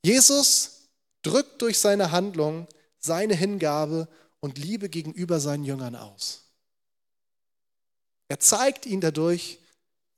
Jesus 0.03 0.87
drückt 1.21 1.61
durch 1.61 1.77
seine 1.77 2.11
Handlung 2.11 2.67
seine 2.99 3.35
Hingabe 3.35 4.07
und 4.39 4.57
Liebe 4.57 4.89
gegenüber 4.89 5.39
seinen 5.39 5.63
Jüngern 5.63 5.95
aus. 5.95 6.43
Er 8.29 8.39
zeigt 8.39 8.85
ihnen 8.85 9.01
dadurch, 9.01 9.59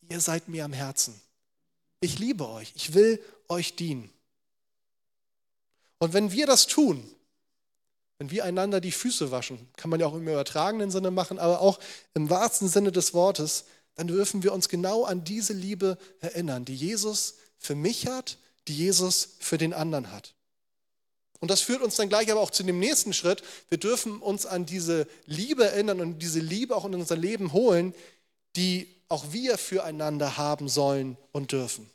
ihr 0.09 0.19
seid 0.19 0.47
mir 0.47 0.65
am 0.65 0.73
Herzen. 0.73 1.19
Ich 2.01 2.19
liebe 2.19 2.47
euch, 2.47 2.73
ich 2.75 2.93
will 2.93 3.23
euch 3.47 3.75
dienen. 3.75 4.11
Und 5.97 6.13
wenn 6.13 6.31
wir 6.31 6.45
das 6.45 6.67
tun, 6.67 7.03
wenn 8.17 8.29
wir 8.29 8.43
einander 8.43 8.81
die 8.81 8.91
Füße 8.91 9.31
waschen, 9.31 9.67
kann 9.77 9.89
man 9.89 9.99
ja 9.99 10.07
auch 10.07 10.13
im 10.13 10.27
übertragenen 10.27 10.91
Sinne 10.91 11.09
machen, 11.09 11.39
aber 11.39 11.61
auch 11.61 11.79
im 12.13 12.29
wahrsten 12.29 12.67
Sinne 12.67 12.91
des 12.91 13.13
Wortes, 13.13 13.65
dann 13.95 14.07
dürfen 14.07 14.43
wir 14.43 14.53
uns 14.53 14.69
genau 14.69 15.05
an 15.05 15.23
diese 15.23 15.53
Liebe 15.53 15.97
erinnern, 16.19 16.65
die 16.65 16.75
Jesus 16.75 17.35
für 17.57 17.75
mich 17.75 18.07
hat, 18.07 18.37
die 18.67 18.75
Jesus 18.75 19.35
für 19.39 19.57
den 19.57 19.73
anderen 19.73 20.11
hat. 20.11 20.35
Und 21.41 21.49
das 21.49 21.61
führt 21.61 21.81
uns 21.81 21.95
dann 21.95 22.07
gleich 22.07 22.31
aber 22.31 22.39
auch 22.39 22.51
zu 22.51 22.63
dem 22.63 22.79
nächsten 22.79 23.13
Schritt. 23.13 23.41
Wir 23.67 23.79
dürfen 23.79 24.21
uns 24.21 24.45
an 24.45 24.67
diese 24.67 25.07
Liebe 25.25 25.65
erinnern 25.65 25.99
und 25.99 26.19
diese 26.19 26.39
Liebe 26.39 26.75
auch 26.75 26.85
in 26.85 26.93
unser 26.93 27.17
Leben 27.17 27.51
holen, 27.51 27.95
die 28.55 28.87
auch 29.09 29.25
wir 29.31 29.57
füreinander 29.57 30.37
haben 30.37 30.69
sollen 30.69 31.17
und 31.31 31.51
dürfen. 31.51 31.89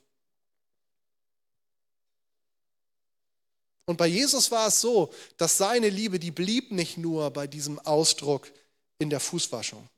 Und 3.86 3.98
bei 3.98 4.08
Jesus 4.08 4.50
war 4.50 4.66
es 4.66 4.80
so, 4.80 5.12
dass 5.36 5.58
seine 5.58 5.90
Liebe, 5.90 6.18
die 6.18 6.32
blieb 6.32 6.72
nicht 6.72 6.98
nur 6.98 7.30
bei 7.30 7.46
diesem 7.46 7.78
Ausdruck 7.78 8.50
in 8.98 9.10
der 9.10 9.20
Fußwaschung, 9.20 9.88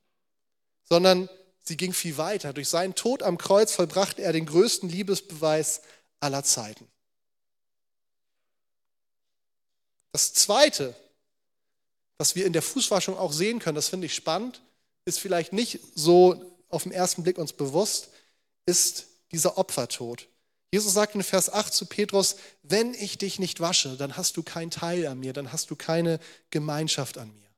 sondern 0.85 1.31
sie 1.63 1.79
ging 1.79 1.95
viel 1.95 2.19
weiter. 2.19 2.53
Durch 2.53 2.69
seinen 2.69 2.95
Tod 2.95 3.23
am 3.23 3.39
Kreuz 3.39 3.73
vollbrachte 3.73 4.21
er 4.21 4.35
den 4.35 4.45
größten 4.45 4.91
Liebesbeweis 4.91 5.81
aller 6.21 6.45
Zeiten. 6.45 6.87
Das 10.13 10.33
Zweite, 10.33 10.95
was 12.17 12.35
wir 12.35 12.47
in 12.47 12.53
der 12.53 12.63
Fußwaschung 12.63 13.17
auch 13.17 13.33
sehen 13.33 13.59
können, 13.59 13.77
das 13.77 13.89
finde 13.89 14.07
ich 14.07 14.15
spannend, 14.15 14.63
ist 15.05 15.21
vielleicht 15.21 15.53
nicht 15.53 15.81
so 15.95 16.43
auf 16.69 16.83
den 16.83 16.93
ersten 16.93 17.23
Blick 17.23 17.39
uns 17.39 17.53
bewusst, 17.53 18.09
ist 18.67 19.07
dieser 19.33 19.59
Opfertod. 19.59 20.29
Jesus 20.71 20.93
sagt 20.93 21.15
in 21.15 21.23
Vers 21.23 21.51
8 21.51 21.73
zu 21.73 21.87
Petrus, 21.87 22.37
wenn 22.63 22.93
ich 22.93 23.17
dich 23.17 23.39
nicht 23.39 23.61
wasche, 23.61 23.97
dann 23.97 24.17
hast 24.17 24.37
du 24.37 24.43
keinen 24.43 24.71
Teil 24.71 25.07
an 25.07 25.19
mir, 25.19 25.33
dann 25.33 25.53
hast 25.53 25.71
du 25.71 25.77
keine 25.77 26.21
Gemeinschaft 26.51 27.17
an 27.17 27.29
mir. 27.29 27.49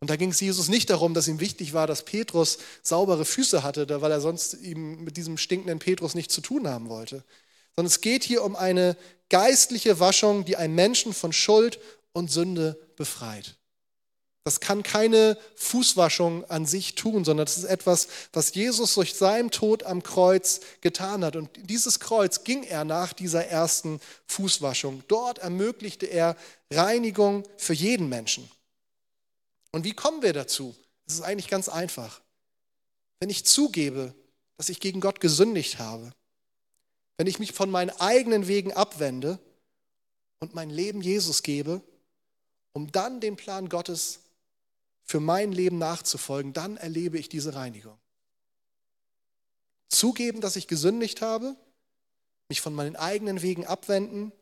Und 0.00 0.10
da 0.10 0.16
ging 0.16 0.30
es 0.30 0.40
Jesus 0.40 0.68
nicht 0.68 0.90
darum, 0.90 1.14
dass 1.14 1.28
ihm 1.28 1.40
wichtig 1.40 1.72
war, 1.74 1.86
dass 1.86 2.04
Petrus 2.04 2.58
saubere 2.82 3.24
Füße 3.24 3.62
hatte, 3.62 4.00
weil 4.00 4.10
er 4.10 4.20
sonst 4.20 4.54
ihm 4.54 5.02
mit 5.04 5.16
diesem 5.16 5.38
stinkenden 5.38 5.80
Petrus 5.80 6.14
nichts 6.14 6.34
zu 6.34 6.40
tun 6.40 6.68
haben 6.68 6.88
wollte. 6.88 7.24
Sondern 7.78 7.92
es 7.92 8.00
geht 8.00 8.24
hier 8.24 8.42
um 8.42 8.56
eine 8.56 8.96
geistliche 9.30 10.00
Waschung, 10.00 10.44
die 10.44 10.56
einen 10.56 10.74
Menschen 10.74 11.14
von 11.14 11.32
Schuld 11.32 11.78
und 12.12 12.28
Sünde 12.28 12.76
befreit. 12.96 13.54
Das 14.42 14.58
kann 14.58 14.82
keine 14.82 15.38
Fußwaschung 15.54 16.44
an 16.46 16.66
sich 16.66 16.96
tun, 16.96 17.24
sondern 17.24 17.46
das 17.46 17.56
ist 17.56 17.62
etwas, 17.62 18.08
was 18.32 18.52
Jesus 18.52 18.94
durch 18.94 19.14
seinen 19.14 19.52
Tod 19.52 19.84
am 19.84 20.02
Kreuz 20.02 20.58
getan 20.80 21.24
hat. 21.24 21.36
Und 21.36 21.50
dieses 21.70 22.00
Kreuz 22.00 22.42
ging 22.42 22.64
er 22.64 22.84
nach 22.84 23.12
dieser 23.12 23.46
ersten 23.46 24.00
Fußwaschung. 24.26 25.04
Dort 25.06 25.38
ermöglichte 25.38 26.06
er 26.06 26.34
Reinigung 26.72 27.44
für 27.58 27.74
jeden 27.74 28.08
Menschen. 28.08 28.50
Und 29.70 29.84
wie 29.84 29.94
kommen 29.94 30.20
wir 30.22 30.32
dazu? 30.32 30.74
Es 31.06 31.14
ist 31.14 31.22
eigentlich 31.22 31.46
ganz 31.46 31.68
einfach. 31.68 32.20
Wenn 33.20 33.30
ich 33.30 33.46
zugebe, 33.46 34.14
dass 34.56 34.68
ich 34.68 34.80
gegen 34.80 35.00
Gott 35.00 35.20
gesündigt 35.20 35.78
habe, 35.78 36.10
wenn 37.18 37.26
ich 37.26 37.38
mich 37.38 37.52
von 37.52 37.70
meinen 37.70 37.90
eigenen 37.90 38.48
Wegen 38.48 38.72
abwende 38.72 39.38
und 40.38 40.54
mein 40.54 40.70
Leben 40.70 41.02
Jesus 41.02 41.42
gebe, 41.42 41.82
um 42.72 42.90
dann 42.92 43.20
den 43.20 43.36
Plan 43.36 43.68
Gottes 43.68 44.20
für 45.02 45.20
mein 45.20 45.52
Leben 45.52 45.78
nachzufolgen, 45.78 46.52
dann 46.52 46.76
erlebe 46.76 47.18
ich 47.18 47.28
diese 47.28 47.54
Reinigung. 47.54 47.98
Zugeben, 49.88 50.40
dass 50.40 50.56
ich 50.56 50.68
gesündigt 50.68 51.20
habe, 51.20 51.56
mich 52.48 52.60
von 52.60 52.74
meinen 52.74 52.94
eigenen 52.94 53.42
Wegen 53.42 53.66
abwenden, 53.66 54.32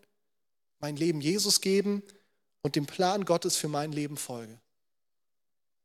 mein 0.78 0.96
Leben 0.96 1.20
Jesus 1.20 1.60
geben 1.60 2.02
und 2.62 2.76
dem 2.76 2.86
Plan 2.86 3.24
Gottes 3.24 3.56
für 3.56 3.68
mein 3.68 3.92
Leben 3.92 4.18
folge. 4.18 4.60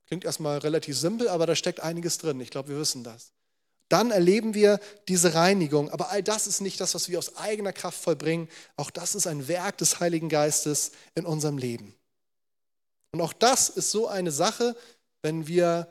Klingt 0.08 0.26
erstmal 0.26 0.58
relativ 0.58 0.98
simpel, 0.98 1.30
aber 1.30 1.46
da 1.46 1.56
steckt 1.56 1.80
einiges 1.80 2.18
drin. 2.18 2.42
Ich 2.42 2.50
glaube, 2.50 2.70
wir 2.70 2.78
wissen 2.78 3.04
das. 3.04 3.32
Dann 3.92 4.10
erleben 4.10 4.54
wir 4.54 4.80
diese 5.10 5.34
Reinigung. 5.34 5.90
Aber 5.90 6.12
all 6.12 6.24
das 6.24 6.48
ist 6.48 6.62
nicht 6.62 6.80
das, 6.80 6.96
was 6.96 7.10
wir 7.10 7.20
aus 7.20 7.36
eigener 7.36 7.74
Kraft 7.74 8.02
vollbringen. 8.02 8.48
Auch 8.78 8.90
das 8.90 9.16
ist 9.16 9.28
ein 9.28 9.50
Werk 9.50 9.78
des 9.80 10.00
Heiligen 10.00 10.30
Geistes 10.30 10.94
in 11.14 11.26
unserem 11.26 11.58
Leben. 11.58 11.94
Und 13.12 13.20
auch 13.20 13.34
das 13.34 13.68
ist 13.68 13.92
so 13.92 14.08
eine 14.08 14.32
Sache, 14.32 14.78
wenn 15.24 15.46
wir 15.46 15.90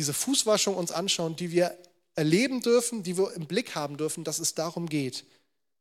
diese 0.00 0.12
Fußwaschung 0.12 0.74
uns 0.74 0.90
anschauen, 0.90 1.36
die 1.36 1.52
wir 1.52 1.78
erleben 2.16 2.62
dürfen, 2.62 3.04
die 3.04 3.16
wir 3.16 3.32
im 3.34 3.46
Blick 3.46 3.76
haben 3.76 3.96
dürfen, 3.96 4.24
dass 4.24 4.40
es 4.40 4.54
darum 4.54 4.88
geht. 4.88 5.24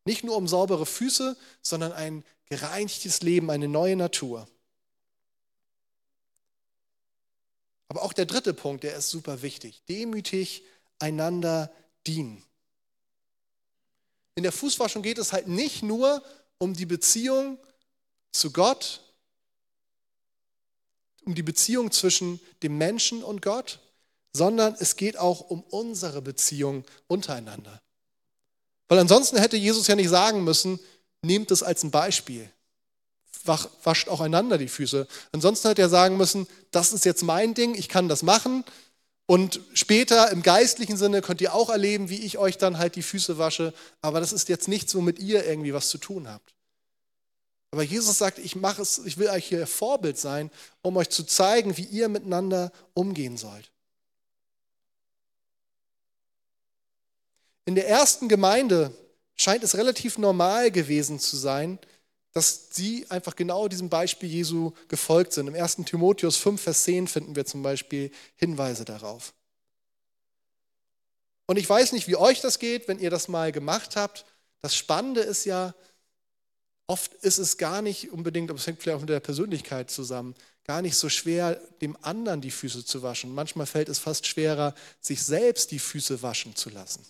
Nicht 0.05 0.23
nur 0.23 0.35
um 0.37 0.47
saubere 0.47 0.85
Füße, 0.85 1.35
sondern 1.63 1.93
ein 1.93 2.23
gereinigtes 2.47 3.23
Leben, 3.23 3.49
eine 3.49 3.67
neue 3.67 3.95
Natur. 3.95 4.47
Aber 7.87 8.03
auch 8.03 8.13
der 8.13 8.27
dritte 8.27 8.53
Punkt, 8.53 8.83
der 8.83 8.95
ist 8.95 9.09
super 9.09 9.41
wichtig. 9.41 9.81
Demütig 9.89 10.63
einander 10.99 11.71
dienen. 12.07 12.43
In 14.35 14.43
der 14.43 14.51
Fußwaschung 14.51 15.01
geht 15.01 15.17
es 15.17 15.33
halt 15.33 15.47
nicht 15.47 15.83
nur 15.83 16.21
um 16.57 16.73
die 16.73 16.85
Beziehung 16.85 17.57
zu 18.31 18.51
Gott 18.51 19.01
um 21.25 21.35
die 21.35 21.43
Beziehung 21.43 21.91
zwischen 21.91 22.39
dem 22.63 22.77
Menschen 22.77 23.23
und 23.23 23.41
Gott, 23.41 23.79
sondern 24.33 24.75
es 24.79 24.95
geht 24.95 25.17
auch 25.17 25.41
um 25.41 25.61
unsere 25.63 26.21
Beziehung 26.21 26.85
untereinander. 27.07 27.81
Weil 28.87 28.99
ansonsten 28.99 29.37
hätte 29.37 29.57
Jesus 29.57 29.87
ja 29.87 29.95
nicht 29.95 30.09
sagen 30.09 30.43
müssen, 30.43 30.79
nehmt 31.21 31.51
es 31.51 31.63
als 31.63 31.83
ein 31.83 31.91
Beispiel. 31.91 32.49
Wascht 33.43 34.07
auch 34.07 34.21
einander 34.21 34.57
die 34.57 34.67
Füße. 34.67 35.07
Ansonsten 35.31 35.67
hätte 35.67 35.81
er 35.81 35.89
sagen 35.89 36.17
müssen, 36.17 36.47
das 36.71 36.93
ist 36.93 37.05
jetzt 37.05 37.23
mein 37.23 37.53
Ding, 37.53 37.75
ich 37.75 37.89
kann 37.89 38.09
das 38.09 38.23
machen. 38.23 38.63
Und 39.27 39.59
später 39.73 40.31
im 40.31 40.43
geistlichen 40.43 40.97
Sinne 40.97 41.21
könnt 41.21 41.41
ihr 41.41 41.55
auch 41.55 41.69
erleben, 41.69 42.09
wie 42.09 42.23
ich 42.23 42.37
euch 42.37 42.57
dann 42.57 42.77
halt 42.77 42.95
die 42.95 43.01
Füße 43.01 43.37
wasche. 43.37 43.73
Aber 44.01 44.19
das 44.19 44.31
ist 44.31 44.49
jetzt 44.49 44.67
nichts, 44.67 44.93
womit 44.93 45.17
ihr 45.19 45.45
irgendwie 45.45 45.73
was 45.73 45.89
zu 45.89 45.97
tun 45.97 46.27
habt. 46.27 46.53
Aber 47.71 47.83
Jesus 47.83 48.17
sagt, 48.17 48.37
ich 48.37 48.55
mache 48.55 48.81
es, 48.81 48.99
ich 48.99 49.17
will 49.17 49.27
euch 49.27 49.45
hier 49.45 49.65
Vorbild 49.67 50.17
sein, 50.17 50.51
um 50.81 50.95
euch 50.95 51.09
zu 51.09 51.23
zeigen, 51.23 51.75
wie 51.75 51.83
ihr 51.83 52.07
miteinander 52.07 52.71
umgehen 52.93 53.35
sollt. 53.37 53.71
In 57.65 57.73
der 57.73 57.89
ersten 57.89 58.29
Gemeinde 58.29 58.91
scheint 59.35 59.63
es 59.63 59.75
relativ 59.75 60.19
normal 60.19 60.69
gewesen 60.69 61.19
zu 61.19 61.35
sein, 61.35 61.79
dass 62.35 62.67
sie 62.71 63.09
einfach 63.09 63.35
genau 63.35 63.67
diesem 63.67 63.89
Beispiel 63.89 64.29
Jesu 64.29 64.73
gefolgt 64.87 65.33
sind. 65.33 65.47
Im 65.47 65.55
1. 65.55 65.77
Timotheus 65.85 66.37
5, 66.37 66.61
Vers 66.61 66.83
10 66.83 67.07
finden 67.07 67.35
wir 67.35 67.45
zum 67.45 67.63
Beispiel 67.63 68.11
Hinweise 68.35 68.85
darauf. 68.85 69.33
Und 71.47 71.57
ich 71.57 71.67
weiß 71.67 71.93
nicht, 71.93 72.07
wie 72.07 72.15
euch 72.15 72.41
das 72.41 72.59
geht, 72.59 72.87
wenn 72.87 72.99
ihr 72.99 73.09
das 73.09 73.27
mal 73.27 73.51
gemacht 73.51 73.95
habt. 73.95 74.25
Das 74.61 74.75
Spannende 74.75 75.21
ist 75.21 75.45
ja, 75.45 75.73
Oft 76.87 77.15
ist 77.15 77.39
es 77.39 77.57
gar 77.57 77.81
nicht 77.81 78.11
unbedingt, 78.11 78.49
aber 78.51 78.59
es 78.59 78.67
hängt 78.67 78.81
vielleicht 78.81 78.97
auch 78.97 79.01
mit 79.01 79.09
der 79.09 79.19
Persönlichkeit 79.19 79.89
zusammen, 79.89 80.35
gar 80.65 80.83
nicht 80.83 80.95
so 80.95 81.09
schwer, 81.09 81.55
dem 81.81 81.97
anderen 82.03 82.41
die 82.41 82.51
Füße 82.51 82.85
zu 82.85 83.01
waschen. 83.01 83.33
Manchmal 83.33 83.65
fällt 83.65 83.89
es 83.89 83.97
fast 83.97 84.27
schwerer, 84.27 84.75
sich 85.01 85.23
selbst 85.23 85.71
die 85.71 85.79
Füße 85.79 86.21
waschen 86.21 86.55
zu 86.55 86.69
lassen. 86.69 87.03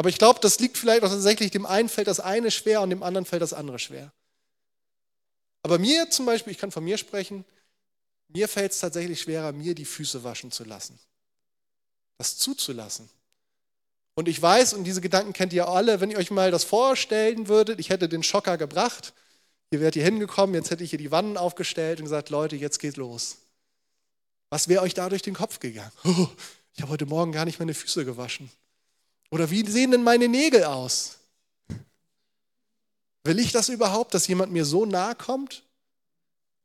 Aber 0.00 0.08
ich 0.08 0.16
glaube, 0.16 0.40
das 0.40 0.58
liegt 0.60 0.78
vielleicht 0.78 1.02
auch 1.02 1.10
tatsächlich, 1.10 1.50
dem 1.50 1.66
einen 1.66 1.90
fällt 1.90 2.06
das 2.06 2.20
eine 2.20 2.50
schwer 2.50 2.80
und 2.80 2.88
dem 2.88 3.02
anderen 3.02 3.26
fällt 3.26 3.42
das 3.42 3.52
andere 3.52 3.78
schwer. 3.78 4.10
Aber 5.62 5.78
mir 5.78 6.08
zum 6.08 6.24
Beispiel, 6.24 6.54
ich 6.54 6.58
kann 6.58 6.70
von 6.70 6.82
mir 6.82 6.96
sprechen, 6.96 7.44
mir 8.28 8.48
fällt 8.48 8.72
es 8.72 8.78
tatsächlich 8.78 9.20
schwerer, 9.20 9.52
mir 9.52 9.74
die 9.74 9.84
Füße 9.84 10.24
waschen 10.24 10.52
zu 10.52 10.64
lassen. 10.64 10.98
Das 12.16 12.38
zuzulassen. 12.38 13.10
Und 14.14 14.26
ich 14.26 14.40
weiß, 14.40 14.72
und 14.72 14.84
diese 14.84 15.02
Gedanken 15.02 15.34
kennt 15.34 15.52
ihr 15.52 15.68
alle, 15.68 16.00
wenn 16.00 16.10
ihr 16.10 16.16
euch 16.16 16.30
mal 16.30 16.50
das 16.50 16.64
vorstellen 16.64 17.48
würdet, 17.48 17.78
ich 17.78 17.90
hätte 17.90 18.08
den 18.08 18.22
Schocker 18.22 18.56
gebracht, 18.56 19.12
ihr 19.70 19.82
wärt 19.82 19.92
hier 19.92 20.04
hingekommen, 20.04 20.54
jetzt 20.54 20.70
hätte 20.70 20.82
ich 20.82 20.88
hier 20.88 20.98
die 20.98 21.10
Wannen 21.10 21.36
aufgestellt 21.36 21.98
und 21.98 22.06
gesagt, 22.06 22.30
Leute, 22.30 22.56
jetzt 22.56 22.78
geht's 22.78 22.96
los. 22.96 23.36
Was 24.48 24.66
wäre 24.66 24.80
euch 24.80 24.94
da 24.94 25.10
durch 25.10 25.20
den 25.20 25.34
Kopf 25.34 25.60
gegangen? 25.60 25.92
Oh, 26.04 26.26
ich 26.72 26.80
habe 26.80 26.92
heute 26.92 27.04
Morgen 27.04 27.32
gar 27.32 27.44
nicht 27.44 27.58
meine 27.58 27.74
Füße 27.74 28.06
gewaschen. 28.06 28.50
Oder 29.30 29.50
wie 29.50 29.68
sehen 29.68 29.92
denn 29.92 30.02
meine 30.02 30.28
Nägel 30.28 30.64
aus? 30.64 31.18
Will 33.24 33.38
ich 33.38 33.52
das 33.52 33.68
überhaupt, 33.68 34.14
dass 34.14 34.26
jemand 34.26 34.52
mir 34.52 34.64
so 34.64 34.86
nahe 34.86 35.14
kommt? 35.14 35.62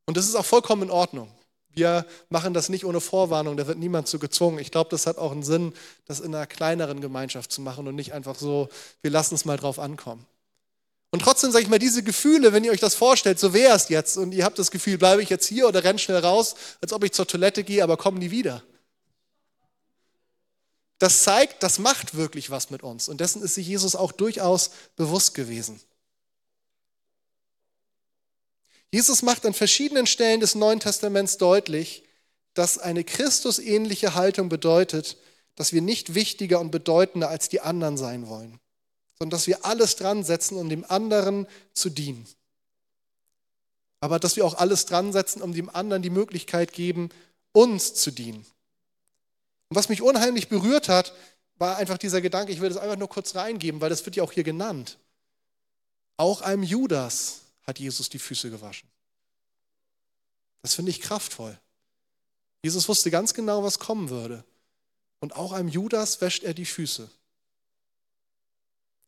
Und 0.05 0.17
das 0.17 0.27
ist 0.27 0.35
auch 0.35 0.45
vollkommen 0.45 0.83
in 0.83 0.91
Ordnung. 0.91 1.29
Wir 1.69 2.05
machen 2.29 2.53
das 2.53 2.69
nicht 2.69 2.85
ohne 2.85 3.01
Vorwarnung, 3.01 3.57
da 3.57 3.67
wird 3.67 3.77
niemand 3.77 4.07
zu 4.07 4.17
gezwungen. 4.17 4.59
Ich 4.59 4.71
glaube, 4.71 4.89
das 4.89 5.07
hat 5.07 5.17
auch 5.17 5.33
einen 5.33 5.43
Sinn, 5.43 5.73
das 6.05 6.21
in 6.21 6.33
einer 6.33 6.47
kleineren 6.47 7.01
Gemeinschaft 7.01 7.51
zu 7.51 7.61
machen 7.61 7.87
und 7.87 7.95
nicht 7.95 8.13
einfach 8.13 8.35
so, 8.35 8.69
wir 9.01 9.11
lassen 9.11 9.35
es 9.35 9.43
mal 9.43 9.57
drauf 9.57 9.77
ankommen. 9.77 10.25
Und 11.11 11.21
trotzdem 11.21 11.51
sage 11.51 11.63
ich 11.63 11.69
mal, 11.69 11.79
diese 11.79 12.01
Gefühle, 12.01 12.53
wenn 12.53 12.63
ihr 12.63 12.71
euch 12.71 12.79
das 12.79 12.95
vorstellt, 12.95 13.39
so 13.39 13.53
wäre 13.53 13.75
es 13.75 13.89
jetzt 13.89 14.17
und 14.17 14.33
ihr 14.33 14.45
habt 14.45 14.57
das 14.57 14.71
Gefühl, 14.71 14.97
bleibe 14.97 15.21
ich 15.21 15.29
jetzt 15.29 15.45
hier 15.45 15.67
oder 15.67 15.83
renn 15.83 15.99
schnell 15.99 16.19
raus, 16.19 16.55
als 16.81 16.93
ob 16.93 17.03
ich 17.03 17.11
zur 17.11 17.27
Toilette 17.27 17.63
gehe, 17.63 17.83
aber 17.83 17.97
komme 17.97 18.19
nie 18.19 18.31
wieder. 18.31 18.63
Das 20.99 21.23
zeigt, 21.23 21.61
das 21.61 21.77
macht 21.79 22.15
wirklich 22.15 22.49
was 22.49 22.69
mit 22.69 22.83
uns 22.83 23.09
und 23.09 23.19
dessen 23.19 23.41
ist 23.41 23.55
sich 23.55 23.67
Jesus 23.67 23.95
auch 23.95 24.11
durchaus 24.11 24.71
bewusst 24.95 25.33
gewesen. 25.33 25.79
Jesus 28.91 29.21
macht 29.23 29.45
an 29.45 29.53
verschiedenen 29.53 30.07
Stellen 30.07 30.39
des 30.39 30.55
Neuen 30.55 30.79
Testaments 30.79 31.37
deutlich, 31.37 32.03
dass 32.53 32.77
eine 32.77 33.03
Christusähnliche 33.03 34.15
Haltung 34.15 34.47
bedeutet, 34.47 35.17
dass 35.55 35.73
wir 35.73 35.81
nicht 35.81 36.15
wichtiger 36.15 36.61
und 36.61 36.71
bedeutender 36.71 37.29
als 37.29 37.49
die 37.49 37.59
anderen 37.59 37.97
sein 37.97 38.29
wollen, 38.29 38.57
sondern 39.19 39.37
dass 39.37 39.47
wir 39.47 39.65
alles 39.65 39.97
dran 39.97 40.23
setzen, 40.23 40.57
um 40.57 40.69
dem 40.69 40.85
anderen 40.85 41.47
zu 41.73 41.89
dienen. 41.89 42.25
Aber 43.99 44.19
dass 44.19 44.37
wir 44.37 44.45
auch 44.45 44.55
alles 44.55 44.85
dran 44.85 45.11
setzen, 45.11 45.41
um 45.41 45.53
dem 45.53 45.69
anderen 45.69 46.01
die 46.01 46.09
Möglichkeit 46.09 46.71
geben, 46.71 47.09
uns 47.51 47.95
zu 47.95 48.11
dienen. 48.11 48.45
Und 49.69 49.75
was 49.75 49.89
mich 49.89 50.01
unheimlich 50.01 50.47
berührt 50.47 50.89
hat, 50.89 51.13
war 51.57 51.77
einfach 51.77 51.97
dieser 51.97 52.21
Gedanke, 52.21 52.51
ich 52.51 52.61
will 52.61 52.69
das 52.69 52.77
einfach 52.77 52.97
nur 52.97 53.09
kurz 53.09 53.35
reingeben, 53.35 53.81
weil 53.81 53.89
das 53.89 54.05
wird 54.05 54.15
ja 54.15 54.23
auch 54.23 54.31
hier 54.31 54.43
genannt. 54.43 54.97
Auch 56.17 56.41
einem 56.41 56.63
Judas 56.63 57.41
hat 57.65 57.79
Jesus 57.79 58.09
die 58.09 58.19
Füße 58.19 58.49
gewaschen. 58.49 58.87
Das 60.61 60.73
finde 60.73 60.91
ich 60.91 61.01
kraftvoll. 61.01 61.57
Jesus 62.63 62.87
wusste 62.87 63.11
ganz 63.11 63.33
genau, 63.33 63.63
was 63.63 63.79
kommen 63.79 64.09
würde. 64.09 64.43
Und 65.19 65.35
auch 65.35 65.51
einem 65.51 65.69
Judas 65.69 66.21
wäscht 66.21 66.43
er 66.43 66.53
die 66.53 66.65
Füße. 66.65 67.09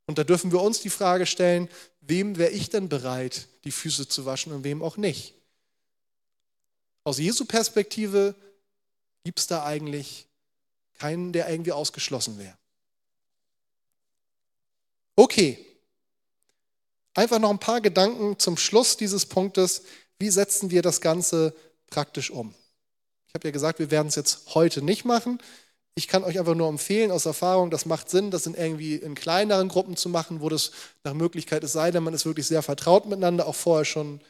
Und 0.06 0.18
da 0.18 0.24
dürfen 0.24 0.52
wir 0.52 0.62
uns 0.62 0.80
die 0.80 0.90
Frage 0.90 1.26
stellen, 1.26 1.70
wem 2.02 2.38
wäre 2.38 2.52
ich 2.52 2.70
denn 2.70 2.88
bereit, 2.88 3.48
die 3.66 3.72
Füße 3.72 4.08
zu 4.08 4.26
waschen 4.26 4.54
und 4.54 4.64
wem 4.64 4.82
auch 4.82 4.98
nicht? 4.98 5.34
Aus 7.04 7.18
Jesu 7.18 7.46
Perspektive 7.46 8.36
gibt 9.24 9.40
es 9.40 9.48
da 9.48 9.66
eigentlich 9.66 10.27
keinen, 10.98 11.34
der 11.34 11.50
irgendwie 11.50 11.72
ausgeschlossen 11.72 12.38
wäre. 12.38 12.58
Okay, 15.16 15.68
Einfach 17.18 17.40
noch 17.40 17.50
ein 17.50 17.58
paar 17.58 17.82
Gedanken 17.82 18.38
zum 18.38 18.58
Schluss 18.58 18.96
dieses 18.96 19.26
Punktes. 19.26 19.82
Wie 20.20 20.30
setzen 20.30 20.70
wir 20.70 20.84
das 20.84 21.02
Ganze 21.02 21.56
praktisch 21.90 22.30
um? 22.30 22.54
Ich 23.28 23.34
habe 23.34 23.48
ja 23.48 23.52
gesagt, 23.52 23.80
wir 23.80 23.90
werden 23.90 24.10
es 24.10 24.16
jetzt 24.16 24.54
heute 24.54 24.84
nicht 24.84 25.04
machen. 25.04 25.40
Ich 25.96 26.08
kann 26.08 26.24
euch 26.24 26.38
einfach 26.38 26.54
nur 26.54 26.70
empfehlen, 26.70 27.10
aus 27.10 27.26
Erfahrung, 27.26 27.72
das 27.72 27.88
macht 27.88 28.12
Sinn, 28.12 28.30
das 28.30 28.46
in 28.46 28.54
irgendwie 28.54 28.98
in 28.98 29.16
kleineren 29.16 29.68
Gruppen 29.68 29.98
zu 29.98 30.10
machen, 30.10 30.42
wo 30.42 30.50
das 30.50 30.70
nach 31.04 31.16
Möglichkeit 31.16 31.64
es 31.64 31.74
sei 31.74 31.90
denn, 31.90 32.04
man 32.04 32.14
ist 32.14 32.28
wirklich 32.28 32.46
sehr 32.46 32.62
vertraut 32.62 33.08
miteinander, 33.08 33.48
auch 33.48 33.56
vorher 33.56 33.86
schon 33.86 34.22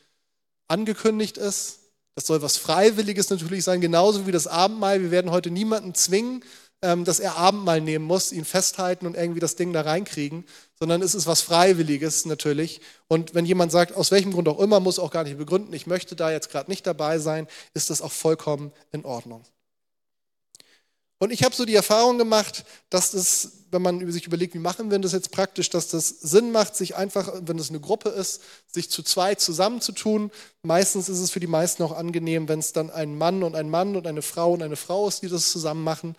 angekündigt 0.69 1.35
ist. 1.37 1.79
Das 2.17 2.25
soll 2.25 2.41
was 2.41 2.57
Freiwilliges 2.57 3.29
natürlich 3.29 3.63
sein, 3.63 3.79
genauso 3.79 4.25
wie 4.25 4.31
das 4.31 4.47
Abendmahl. 4.47 5.03
Wir 5.03 5.11
werden 5.11 5.29
heute 5.29 5.51
niemanden 5.51 5.93
zwingen, 5.93 6.43
ähm, 6.81 7.05
dass 7.05 7.19
er 7.19 7.37
Abendmahl 7.37 7.79
nehmen 7.79 8.05
muss, 8.05 8.31
ihn 8.31 8.43
festhalten 8.43 9.05
und 9.05 9.15
irgendwie 9.15 9.39
das 9.39 9.55
Ding 9.55 9.71
da 9.71 9.81
reinkriegen, 9.81 10.43
sondern 10.79 11.03
es 11.03 11.13
ist 11.13 11.27
was 11.27 11.41
Freiwilliges 11.41 12.25
natürlich. 12.25 12.81
Und 13.07 13.35
wenn 13.35 13.45
jemand 13.45 13.71
sagt, 13.71 13.95
aus 13.95 14.09
welchem 14.09 14.31
Grund 14.31 14.47
auch 14.47 14.57
immer, 14.59 14.79
muss 14.79 14.97
auch 14.97 15.11
gar 15.11 15.25
nicht 15.25 15.37
begründen, 15.37 15.71
ich 15.73 15.85
möchte 15.85 16.15
da 16.15 16.31
jetzt 16.31 16.49
gerade 16.49 16.71
nicht 16.71 16.87
dabei 16.87 17.19
sein, 17.19 17.45
ist 17.75 17.91
das 17.91 18.01
auch 18.01 18.11
vollkommen 18.11 18.71
in 18.91 19.05
Ordnung. 19.05 19.43
Und 21.19 21.31
ich 21.31 21.43
habe 21.43 21.55
so 21.55 21.65
die 21.65 21.73
Erfahrung 21.73 22.19
gemacht, 22.19 22.63
dass 22.89 23.11
das, 23.11 23.63
wenn 23.71 23.81
man 23.81 24.11
sich 24.11 24.27
überlegt, 24.27 24.53
wie 24.53 24.59
machen 24.59 24.91
wir 24.91 24.99
das 24.99 25.13
jetzt 25.13 25.31
praktisch, 25.31 25.69
dass 25.71 25.87
das 25.87 26.07
Sinn 26.07 26.51
macht, 26.51 26.75
sich 26.75 26.95
einfach, 26.95 27.33
wenn 27.41 27.57
es 27.57 27.69
eine 27.69 27.79
Gruppe 27.79 28.09
ist, 28.09 28.41
sich 28.67 28.91
zu 28.91 29.01
zweit 29.01 29.41
zusammenzutun. 29.41 30.29
Meistens 30.61 31.09
ist 31.09 31.19
es 31.19 31.31
für 31.31 31.39
die 31.39 31.47
meisten 31.47 31.81
auch 31.81 31.91
angenehm, 31.91 32.47
wenn 32.47 32.59
es 32.59 32.71
dann 32.71 32.91
ein 32.91 33.17
Mann 33.17 33.41
und 33.41 33.55
ein 33.55 33.69
Mann 33.69 33.95
und 33.95 34.05
eine 34.05 34.21
Frau 34.21 34.53
und 34.53 34.61
eine 34.61 34.75
Frau 34.75 35.07
ist, 35.07 35.23
die 35.23 35.27
das 35.27 35.51
zusammen 35.51 35.83
machen. 35.83 36.15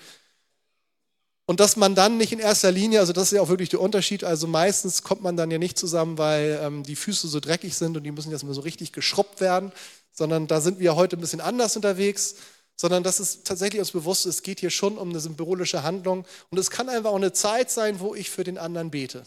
Und 1.46 1.60
dass 1.60 1.76
man 1.76 1.94
dann 1.94 2.18
nicht 2.18 2.32
in 2.32 2.40
erster 2.40 2.72
Linie, 2.72 3.00
also 3.00 3.12
das 3.12 3.28
ist 3.28 3.32
ja 3.36 3.40
auch 3.40 3.48
wirklich 3.48 3.70
der 3.70 3.80
Unterschied, 3.80 4.22
also 4.24 4.46
meistens 4.46 5.02
kommt 5.02 5.22
man 5.22 5.36
dann 5.36 5.50
ja 5.50 5.56
nicht 5.56 5.78
zusammen, 5.78 6.18
weil 6.18 6.60
ähm, 6.62 6.82
die 6.82 6.96
Füße 6.96 7.26
so 7.28 7.40
dreckig 7.40 7.74
sind 7.74 7.96
und 7.96 8.02
die 8.02 8.10
müssen 8.10 8.32
jetzt 8.32 8.44
mal 8.44 8.52
so 8.52 8.60
richtig 8.60 8.92
geschrubbt 8.92 9.40
werden, 9.40 9.72
sondern 10.12 10.46
da 10.48 10.60
sind 10.60 10.80
wir 10.80 10.96
heute 10.96 11.16
ein 11.16 11.20
bisschen 11.20 11.40
anders 11.40 11.74
unterwegs, 11.76 12.34
sondern 12.80 13.02
dass 13.02 13.18
es 13.18 13.42
tatsächlich 13.42 13.80
uns 13.80 13.90
bewusst 13.90 14.24
ist, 14.24 14.36
es 14.36 14.42
geht 14.42 14.60
hier 14.60 14.70
schon 14.70 14.96
um 14.96 15.10
eine 15.10 15.20
symbolische 15.20 15.82
Handlung 15.82 16.24
und 16.50 16.58
es 16.58 16.70
kann 16.70 16.88
einfach 16.88 17.10
auch 17.10 17.16
eine 17.16 17.32
Zeit 17.32 17.70
sein, 17.70 18.00
wo 18.00 18.14
ich 18.14 18.30
für 18.30 18.44
den 18.44 18.56
anderen 18.56 18.90
bete. 18.90 19.24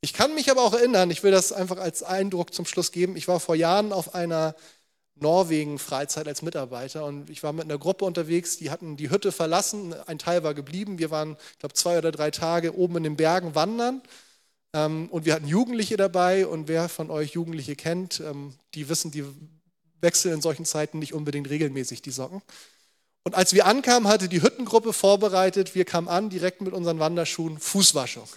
Ich 0.00 0.12
kann 0.12 0.34
mich 0.34 0.50
aber 0.50 0.62
auch 0.62 0.74
erinnern, 0.74 1.10
ich 1.10 1.22
will 1.22 1.32
das 1.32 1.52
einfach 1.52 1.78
als 1.78 2.02
Eindruck 2.02 2.54
zum 2.54 2.64
Schluss 2.64 2.92
geben, 2.92 3.16
ich 3.16 3.28
war 3.28 3.40
vor 3.40 3.54
Jahren 3.54 3.92
auf 3.92 4.14
einer 4.14 4.54
Norwegen 5.18 5.78
Freizeit 5.78 6.28
als 6.28 6.42
Mitarbeiter 6.42 7.04
und 7.04 7.30
ich 7.30 7.42
war 7.42 7.52
mit 7.52 7.64
einer 7.64 7.78
Gruppe 7.78 8.04
unterwegs, 8.04 8.58
die 8.58 8.70
hatten 8.70 8.96
die 8.96 9.10
Hütte 9.10 9.32
verlassen, 9.32 9.94
ein 10.06 10.18
Teil 10.18 10.42
war 10.42 10.52
geblieben. 10.52 10.98
Wir 10.98 11.10
waren, 11.10 11.38
ich 11.52 11.58
glaube, 11.58 11.74
zwei 11.74 11.96
oder 11.96 12.12
drei 12.12 12.30
Tage 12.30 12.76
oben 12.76 12.98
in 12.98 13.04
den 13.04 13.16
Bergen 13.16 13.54
wandern 13.54 14.02
ähm, 14.74 15.08
und 15.10 15.24
wir 15.24 15.34
hatten 15.34 15.48
Jugendliche 15.48 15.96
dabei 15.96 16.46
und 16.46 16.68
wer 16.68 16.90
von 16.90 17.10
euch 17.10 17.30
Jugendliche 17.32 17.76
kennt, 17.76 18.20
ähm, 18.20 18.54
die 18.74 18.90
wissen, 18.90 19.10
die 19.10 19.24
wechseln 20.06 20.32
in 20.32 20.40
solchen 20.40 20.64
Zeiten 20.64 20.98
nicht 20.98 21.12
unbedingt 21.12 21.50
regelmäßig 21.50 22.00
die 22.00 22.10
Socken. 22.10 22.40
Und 23.24 23.34
als 23.34 23.52
wir 23.52 23.66
ankamen, 23.66 24.08
hatte 24.08 24.28
die 24.28 24.40
Hüttengruppe 24.40 24.92
vorbereitet, 24.92 25.74
wir 25.74 25.84
kamen 25.84 26.08
an 26.08 26.30
direkt 26.30 26.62
mit 26.62 26.72
unseren 26.72 26.98
Wanderschuhen 27.00 27.58
Fußwaschung. 27.58 28.28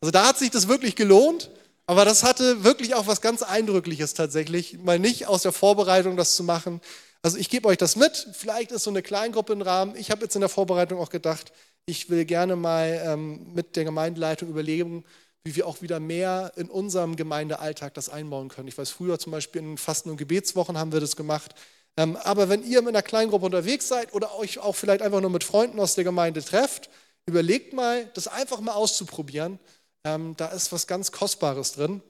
Also 0.00 0.10
da 0.10 0.26
hat 0.26 0.38
sich 0.38 0.50
das 0.50 0.66
wirklich 0.66 0.96
gelohnt. 0.96 1.50
Aber 1.90 2.04
das 2.04 2.22
hatte 2.22 2.62
wirklich 2.62 2.94
auch 2.94 3.08
was 3.08 3.20
ganz 3.20 3.42
Eindrückliches 3.42 4.14
tatsächlich, 4.14 4.78
mal 4.78 5.00
nicht 5.00 5.26
aus 5.26 5.42
der 5.42 5.50
Vorbereitung 5.50 6.16
das 6.16 6.36
zu 6.36 6.44
machen. 6.44 6.80
Also 7.20 7.36
ich 7.36 7.50
gebe 7.50 7.66
euch 7.66 7.78
das 7.78 7.96
mit, 7.96 8.28
vielleicht 8.32 8.70
ist 8.70 8.84
so 8.84 8.90
eine 8.90 9.02
Kleingruppe 9.02 9.54
ein 9.54 9.60
Rahmen. 9.60 9.96
Ich 9.96 10.12
habe 10.12 10.22
jetzt 10.22 10.36
in 10.36 10.40
der 10.40 10.48
Vorbereitung 10.48 11.00
auch 11.00 11.10
gedacht, 11.10 11.52
ich 11.86 12.08
will 12.08 12.24
gerne 12.26 12.54
mal 12.54 13.02
ähm, 13.04 13.52
mit 13.54 13.74
der 13.74 13.82
Gemeindeleitung 13.82 14.48
überlegen, 14.48 15.04
wie 15.44 15.56
wir 15.56 15.66
auch 15.66 15.82
wieder 15.82 16.00
mehr 16.00 16.52
in 16.56 16.68
unserem 16.68 17.16
Gemeindealltag 17.16 17.94
das 17.94 18.08
einbauen 18.08 18.48
können. 18.48 18.68
Ich 18.68 18.76
weiß, 18.76 18.90
früher 18.90 19.18
zum 19.18 19.32
Beispiel 19.32 19.62
in 19.62 19.78
Fasten- 19.78 20.10
und 20.10 20.16
Gebetswochen 20.16 20.76
haben 20.76 20.92
wir 20.92 21.00
das 21.00 21.16
gemacht. 21.16 21.54
Ähm, 21.96 22.16
aber 22.16 22.48
wenn 22.48 22.62
ihr 22.62 22.82
mit 22.82 22.90
einer 22.90 23.02
Kleingruppe 23.02 23.46
unterwegs 23.46 23.88
seid 23.88 24.12
oder 24.14 24.36
euch 24.36 24.58
auch 24.58 24.76
vielleicht 24.76 25.02
einfach 25.02 25.20
nur 25.20 25.30
mit 25.30 25.44
Freunden 25.44 25.80
aus 25.80 25.94
der 25.94 26.04
Gemeinde 26.04 26.44
trefft, 26.44 26.90
überlegt 27.26 27.72
mal, 27.72 28.06
das 28.14 28.28
einfach 28.28 28.60
mal 28.60 28.72
auszuprobieren 28.72 29.58
ähm, 30.04 30.36
da 30.36 30.48
ist 30.48 30.72
was 30.72 30.86
ganz 30.86 31.12
Kostbares 31.12 31.72
drin. 31.72 32.02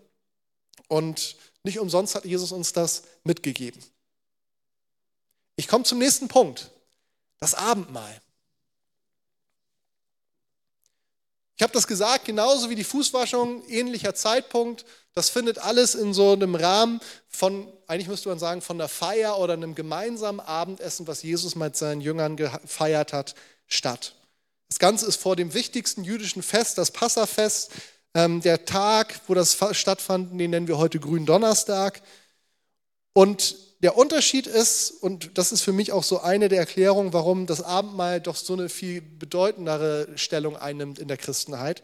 Und 0.88 1.36
nicht 1.62 1.78
umsonst 1.78 2.14
hat 2.14 2.24
Jesus 2.24 2.52
uns 2.52 2.72
das 2.72 3.04
mitgegeben. 3.24 3.82
Ich 5.56 5.68
komme 5.68 5.84
zum 5.84 5.98
nächsten 5.98 6.28
Punkt, 6.28 6.70
das 7.38 7.54
Abendmahl. 7.54 8.20
Ich 11.60 11.62
habe 11.62 11.74
das 11.74 11.86
gesagt, 11.86 12.24
genauso 12.24 12.70
wie 12.70 12.74
die 12.74 12.84
Fußwaschung, 12.84 13.62
ähnlicher 13.68 14.14
Zeitpunkt. 14.14 14.86
Das 15.12 15.28
findet 15.28 15.58
alles 15.58 15.94
in 15.94 16.14
so 16.14 16.32
einem 16.32 16.54
Rahmen 16.54 17.02
von, 17.28 17.70
eigentlich 17.86 18.08
müsste 18.08 18.30
man 18.30 18.38
sagen, 18.38 18.62
von 18.62 18.80
einer 18.80 18.88
Feier 18.88 19.38
oder 19.38 19.52
einem 19.52 19.74
gemeinsamen 19.74 20.40
Abendessen, 20.40 21.06
was 21.06 21.22
Jesus 21.22 21.56
mit 21.56 21.76
seinen 21.76 22.00
Jüngern 22.00 22.38
gefeiert 22.38 23.12
hat, 23.12 23.34
statt. 23.66 24.14
Das 24.70 24.78
Ganze 24.78 25.04
ist 25.04 25.20
vor 25.20 25.36
dem 25.36 25.52
wichtigsten 25.52 26.02
jüdischen 26.02 26.42
Fest, 26.42 26.78
das 26.78 26.92
Passafest. 26.92 27.72
Ähm, 28.14 28.40
der 28.40 28.64
Tag, 28.64 29.20
wo 29.26 29.34
das 29.34 29.58
stattfand, 29.72 30.30
den 30.40 30.52
nennen 30.52 30.66
wir 30.66 30.78
heute 30.78 30.98
Gründonnerstag. 30.98 32.00
Und 33.12 33.54
der 33.82 33.96
Unterschied 33.96 34.46
ist, 34.46 34.90
und 34.90 35.38
das 35.38 35.52
ist 35.52 35.62
für 35.62 35.72
mich 35.72 35.92
auch 35.92 36.02
so 36.02 36.20
eine 36.20 36.48
der 36.48 36.58
Erklärungen, 36.58 37.12
warum 37.12 37.46
das 37.46 37.62
Abendmahl 37.62 38.20
doch 38.20 38.36
so 38.36 38.52
eine 38.52 38.68
viel 38.68 39.00
bedeutendere 39.00 40.08
Stellung 40.16 40.56
einnimmt 40.56 40.98
in 40.98 41.08
der 41.08 41.16
Christenheit. 41.16 41.82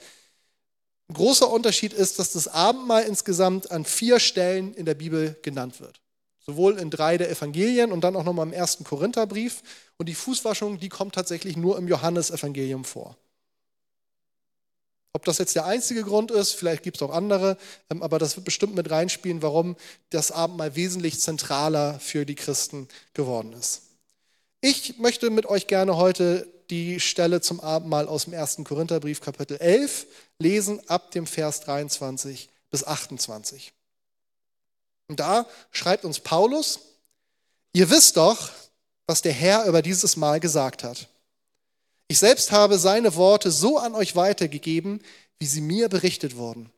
Ein 1.09 1.15
großer 1.15 1.51
Unterschied 1.51 1.93
ist, 1.93 2.19
dass 2.19 2.33
das 2.33 2.49
Abendmahl 2.49 3.05
insgesamt 3.05 3.71
an 3.71 3.85
vier 3.85 4.21
Stellen 4.21 4.75
in 4.75 4.85
der 4.85 4.95
Bibel 4.95 5.39
genannt 5.43 5.81
wird. 5.81 6.01
Sowohl 6.45 6.79
in 6.79 6.91
drei 6.91 7.17
der 7.17 7.31
Evangelien 7.31 7.91
und 7.93 8.03
dann 8.03 8.15
auch 8.15 8.25
nochmal 8.25 8.47
im 8.47 8.53
ersten 8.53 8.85
Korintherbrief. 8.85 9.63
Und 9.97 10.09
die 10.09 10.15
Fußwaschung, 10.15 10.79
die 10.79 10.89
kommt 10.89 11.15
tatsächlich 11.15 11.57
nur 11.57 11.79
im 11.79 11.89
Johannesevangelium 11.89 12.85
vor. 12.85 13.17
Ob 15.17 15.25
das 15.25 15.39
jetzt 15.39 15.55
der 15.55 15.65
einzige 15.65 16.03
Grund 16.03 16.31
ist, 16.31 16.53
vielleicht 16.53 16.83
gibt 16.83 16.99
es 16.99 17.03
auch 17.03 17.11
andere, 17.11 17.57
ähm, 17.89 18.03
aber 18.03 18.19
das 18.19 18.37
wird 18.37 18.45
bestimmt 18.45 18.75
mit 18.75 18.91
reinspielen, 18.91 19.41
warum 19.41 19.75
das 20.11 20.31
Abendmahl 20.31 20.77
wesentlich 20.77 21.21
zentraler 21.21 21.99
für 22.01 22.27
die 22.27 22.35
Christen 22.35 22.87
geworden 23.15 23.55
ist. 23.55 23.81
Ich 24.61 24.99
möchte 24.99 25.31
mit 25.31 25.47
euch 25.47 25.69
gerne 25.69 25.97
heute 25.97 26.47
die 26.69 27.01
Stelle 27.01 27.41
zum 27.41 27.61
Abendmahl 27.61 28.09
aus 28.09 28.25
dem 28.25 28.35
ersten 28.35 28.65
Korintherbrief 28.65 29.23
Kapitel 29.23 29.57
11 29.57 30.07
lesen, 30.39 30.87
ab 30.87 31.13
dem 31.13 31.27
Vers 31.27 31.63
23 31.63 32.51
bis 32.71 32.85
28. 32.85 33.73
Und 35.09 35.19
da 35.19 35.47
schreibt 35.71 36.05
uns 36.05 36.21
Paulus, 36.21 36.81
ihr 37.73 37.89
wisst 37.89 38.19
doch, 38.19 38.51
was 39.07 39.23
der 39.23 39.33
Herr 39.33 39.65
über 39.65 39.81
dieses 39.81 40.19
Mal 40.19 40.41
gesagt 40.41 40.85
hat. 40.85 41.09
Ich 42.09 42.19
selbst 42.19 42.53
habe 42.53 42.79
seine 42.79 43.17
Worte 43.17 43.51
so 43.51 43.79
an 43.79 43.95
euch 43.95 44.15
weitergegeben, 44.15 45.03
wie 45.39 45.47
sie 45.47 45.61
mir 45.61 45.89
berichtet 45.89 46.37
wurden. 46.37 46.71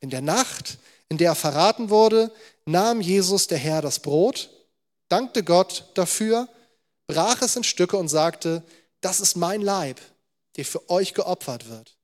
In 0.00 0.10
der 0.10 0.20
Nacht, 0.20 0.78
in 1.08 1.18
der 1.18 1.30
er 1.30 1.34
verraten 1.34 1.90
wurde, 1.90 2.32
nahm 2.64 3.00
Jesus 3.00 3.48
der 3.48 3.58
Herr 3.58 3.82
das 3.82 4.00
Brot, 4.00 4.50
dankte 5.08 5.42
Gott 5.42 5.90
dafür, 5.94 6.48
brach 7.06 7.42
es 7.42 7.56
in 7.56 7.64
Stücke 7.64 7.96
und 7.96 8.08
sagte, 8.08 8.62
das 9.00 9.20
ist 9.20 9.36
mein 9.36 9.60
Leib, 9.60 10.00
der 10.56 10.64
für 10.64 10.88
euch 10.88 11.12
geopfert 11.12 11.68
wird. 11.68 11.96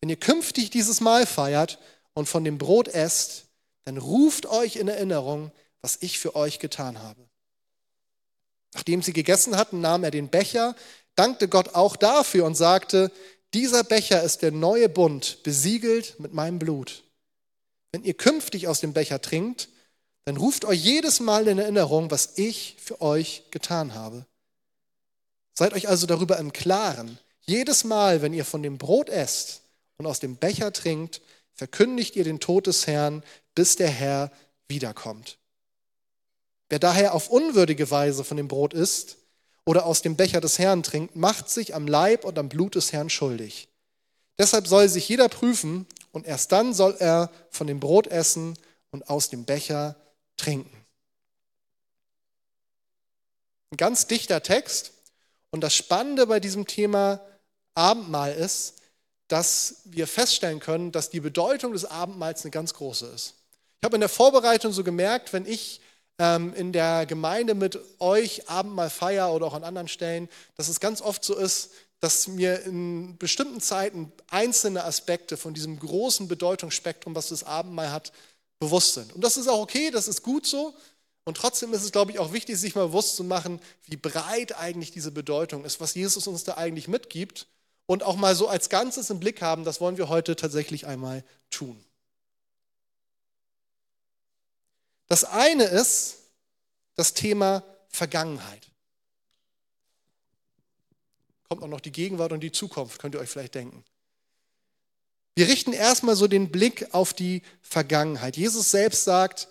Wenn 0.00 0.10
ihr 0.10 0.16
künftig 0.16 0.70
dieses 0.70 1.00
Mahl 1.00 1.26
feiert 1.26 1.78
und 2.14 2.28
von 2.28 2.44
dem 2.44 2.58
Brot 2.58 2.88
esst, 2.88 3.46
dann 3.84 3.98
ruft 3.98 4.46
euch 4.46 4.76
in 4.76 4.88
Erinnerung, 4.88 5.50
was 5.82 5.98
ich 6.00 6.18
für 6.18 6.34
euch 6.36 6.60
getan 6.60 7.02
habe. 7.02 7.28
Nachdem 8.74 9.02
sie 9.02 9.12
gegessen 9.12 9.56
hatten, 9.56 9.80
nahm 9.80 10.04
er 10.04 10.10
den 10.10 10.28
Becher, 10.28 10.74
dankte 11.16 11.48
Gott 11.48 11.74
auch 11.74 11.96
dafür 11.96 12.44
und 12.44 12.54
sagte, 12.54 13.10
dieser 13.52 13.84
Becher 13.84 14.22
ist 14.22 14.42
der 14.42 14.50
neue 14.50 14.88
Bund, 14.88 15.42
besiegelt 15.42 16.18
mit 16.18 16.34
meinem 16.34 16.58
Blut. 16.58 17.04
Wenn 17.92 18.02
ihr 18.02 18.14
künftig 18.14 18.66
aus 18.66 18.80
dem 18.80 18.92
Becher 18.92 19.20
trinkt, 19.20 19.68
dann 20.24 20.36
ruft 20.36 20.64
euch 20.64 20.82
jedes 20.82 21.20
Mal 21.20 21.46
in 21.46 21.58
Erinnerung, 21.58 22.10
was 22.10 22.32
ich 22.36 22.76
für 22.82 23.00
euch 23.00 23.44
getan 23.50 23.94
habe. 23.94 24.26
Seid 25.52 25.72
euch 25.74 25.88
also 25.88 26.06
darüber 26.06 26.38
im 26.38 26.52
Klaren. 26.52 27.18
Jedes 27.42 27.84
Mal, 27.84 28.22
wenn 28.22 28.32
ihr 28.32 28.44
von 28.44 28.62
dem 28.62 28.78
Brot 28.78 29.08
esst 29.08 29.62
und 29.98 30.06
aus 30.06 30.18
dem 30.18 30.36
Becher 30.36 30.72
trinkt, 30.72 31.20
verkündigt 31.52 32.16
ihr 32.16 32.24
den 32.24 32.40
Tod 32.40 32.66
des 32.66 32.86
Herrn, 32.86 33.22
bis 33.54 33.76
der 33.76 33.90
Herr 33.90 34.32
wiederkommt. 34.66 35.38
Wer 36.68 36.80
daher 36.80 37.14
auf 37.14 37.30
unwürdige 37.30 37.90
Weise 37.90 38.24
von 38.24 38.36
dem 38.36 38.48
Brot 38.48 38.74
isst 38.74 39.18
oder 39.64 39.86
aus 39.86 40.02
dem 40.02 40.16
Becher 40.16 40.40
des 40.40 40.58
Herrn 40.58 40.82
trinkt, 40.82 41.16
macht 41.16 41.48
sich 41.48 41.74
am 41.74 41.86
Leib 41.86 42.24
und 42.24 42.38
am 42.38 42.48
Blut 42.48 42.74
des 42.74 42.92
Herrn 42.92 43.10
schuldig. 43.10 43.68
Deshalb 44.38 44.66
soll 44.66 44.88
sich 44.88 45.08
jeder 45.08 45.28
prüfen 45.28 45.86
und 46.12 46.26
erst 46.26 46.52
dann 46.52 46.74
soll 46.74 46.96
er 46.98 47.30
von 47.50 47.66
dem 47.66 47.80
Brot 47.80 48.06
essen 48.06 48.58
und 48.90 49.08
aus 49.08 49.28
dem 49.28 49.44
Becher 49.44 49.96
trinken. 50.36 50.84
Ein 53.70 53.76
ganz 53.76 54.06
dichter 54.06 54.42
Text. 54.42 54.92
Und 55.50 55.60
das 55.60 55.74
Spannende 55.74 56.26
bei 56.26 56.40
diesem 56.40 56.66
Thema 56.66 57.20
Abendmahl 57.74 58.32
ist, 58.32 58.74
dass 59.28 59.82
wir 59.84 60.06
feststellen 60.06 60.60
können, 60.60 60.92
dass 60.92 61.10
die 61.10 61.20
Bedeutung 61.20 61.72
des 61.72 61.84
Abendmahls 61.84 62.42
eine 62.42 62.50
ganz 62.50 62.74
große 62.74 63.06
ist. 63.06 63.34
Ich 63.80 63.84
habe 63.84 63.96
in 63.96 64.00
der 64.00 64.08
Vorbereitung 64.08 64.72
so 64.72 64.84
gemerkt, 64.84 65.32
wenn 65.32 65.46
ich 65.46 65.80
ähm, 66.18 66.54
in 66.54 66.72
der 66.72 67.06
Gemeinde 67.06 67.54
mit 67.54 67.78
euch 67.98 68.48
Abendmahl 68.48 68.90
feier 68.90 69.32
oder 69.32 69.46
auch 69.46 69.54
an 69.54 69.64
anderen 69.64 69.88
Stellen, 69.88 70.28
dass 70.56 70.68
es 70.68 70.80
ganz 70.80 71.00
oft 71.00 71.24
so 71.24 71.34
ist, 71.34 71.70
dass 72.00 72.28
mir 72.28 72.62
in 72.64 73.16
bestimmten 73.16 73.60
Zeiten 73.60 74.12
einzelne 74.28 74.84
Aspekte 74.84 75.36
von 75.36 75.54
diesem 75.54 75.78
großen 75.78 76.28
Bedeutungsspektrum, 76.28 77.14
was 77.14 77.28
das 77.28 77.44
Abendmahl 77.44 77.90
hat, 77.90 78.12
bewusst 78.58 78.94
sind. 78.94 79.12
Und 79.14 79.22
das 79.22 79.36
ist 79.36 79.48
auch 79.48 79.60
okay, 79.60 79.90
das 79.90 80.08
ist 80.08 80.22
gut 80.22 80.46
so. 80.46 80.74
Und 81.24 81.38
trotzdem 81.38 81.72
ist 81.72 81.82
es, 81.82 81.92
glaube 81.92 82.12
ich, 82.12 82.18
auch 82.18 82.32
wichtig, 82.32 82.58
sich 82.58 82.74
mal 82.74 82.88
bewusst 82.88 83.16
zu 83.16 83.24
machen, 83.24 83.58
wie 83.86 83.96
breit 83.96 84.58
eigentlich 84.58 84.90
diese 84.90 85.10
Bedeutung 85.10 85.64
ist, 85.64 85.80
was 85.80 85.94
Jesus 85.94 86.26
uns 86.26 86.44
da 86.44 86.54
eigentlich 86.58 86.88
mitgibt. 86.88 87.46
Und 87.86 88.02
auch 88.02 88.16
mal 88.16 88.34
so 88.34 88.48
als 88.48 88.68
Ganzes 88.68 89.10
im 89.10 89.20
Blick 89.20 89.42
haben, 89.42 89.64
das 89.64 89.80
wollen 89.80 89.96
wir 89.96 90.08
heute 90.08 90.36
tatsächlich 90.36 90.86
einmal 90.86 91.24
tun. 91.50 91.82
Das 95.08 95.24
eine 95.24 95.64
ist 95.64 96.18
das 96.94 97.14
Thema 97.14 97.62
Vergangenheit. 97.88 98.70
Kommt 101.48 101.62
auch 101.62 101.68
noch 101.68 101.80
die 101.80 101.92
Gegenwart 101.92 102.32
und 102.32 102.40
die 102.40 102.52
Zukunft, 102.52 103.00
könnt 103.00 103.14
ihr 103.14 103.20
euch 103.20 103.30
vielleicht 103.30 103.54
denken. 103.54 103.84
Wir 105.34 105.48
richten 105.48 105.72
erstmal 105.72 106.16
so 106.16 106.28
den 106.28 106.50
Blick 106.50 106.94
auf 106.94 107.12
die 107.12 107.42
Vergangenheit. 107.60 108.36
Jesus 108.36 108.70
selbst 108.70 109.04
sagt, 109.04 109.48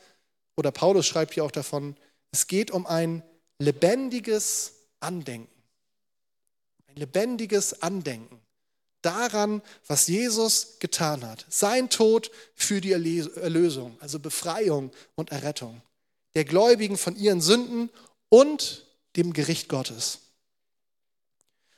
oder 0.55 0.71
Paulus 0.71 1.05
schreibt 1.05 1.33
hier 1.33 1.43
auch 1.43 1.51
davon, 1.51 1.97
es 2.31 2.47
geht 2.47 2.71
um 2.71 2.87
ein 2.87 3.21
lebendiges 3.59 4.73
Andenken. 4.99 5.51
Ein 6.87 6.95
lebendiges 6.95 7.81
Andenken 7.81 8.43
daran, 9.05 9.61
was 9.87 10.07
Jesus 10.07 10.79
getan 10.79 11.27
hat. 11.27 11.45
Sein 11.49 11.89
Tod 11.89 12.31
für 12.55 12.81
die 12.81 12.91
Erlösung, 12.91 13.97
also 13.99 14.19
Befreiung 14.19 14.91
und 15.15 15.31
Errettung 15.31 15.81
der 16.35 16.45
Gläubigen 16.45 16.97
von 16.97 17.15
ihren 17.15 17.41
Sünden 17.41 17.89
und 18.29 18.85
dem 19.15 19.33
Gericht 19.33 19.69
Gottes. 19.69 20.19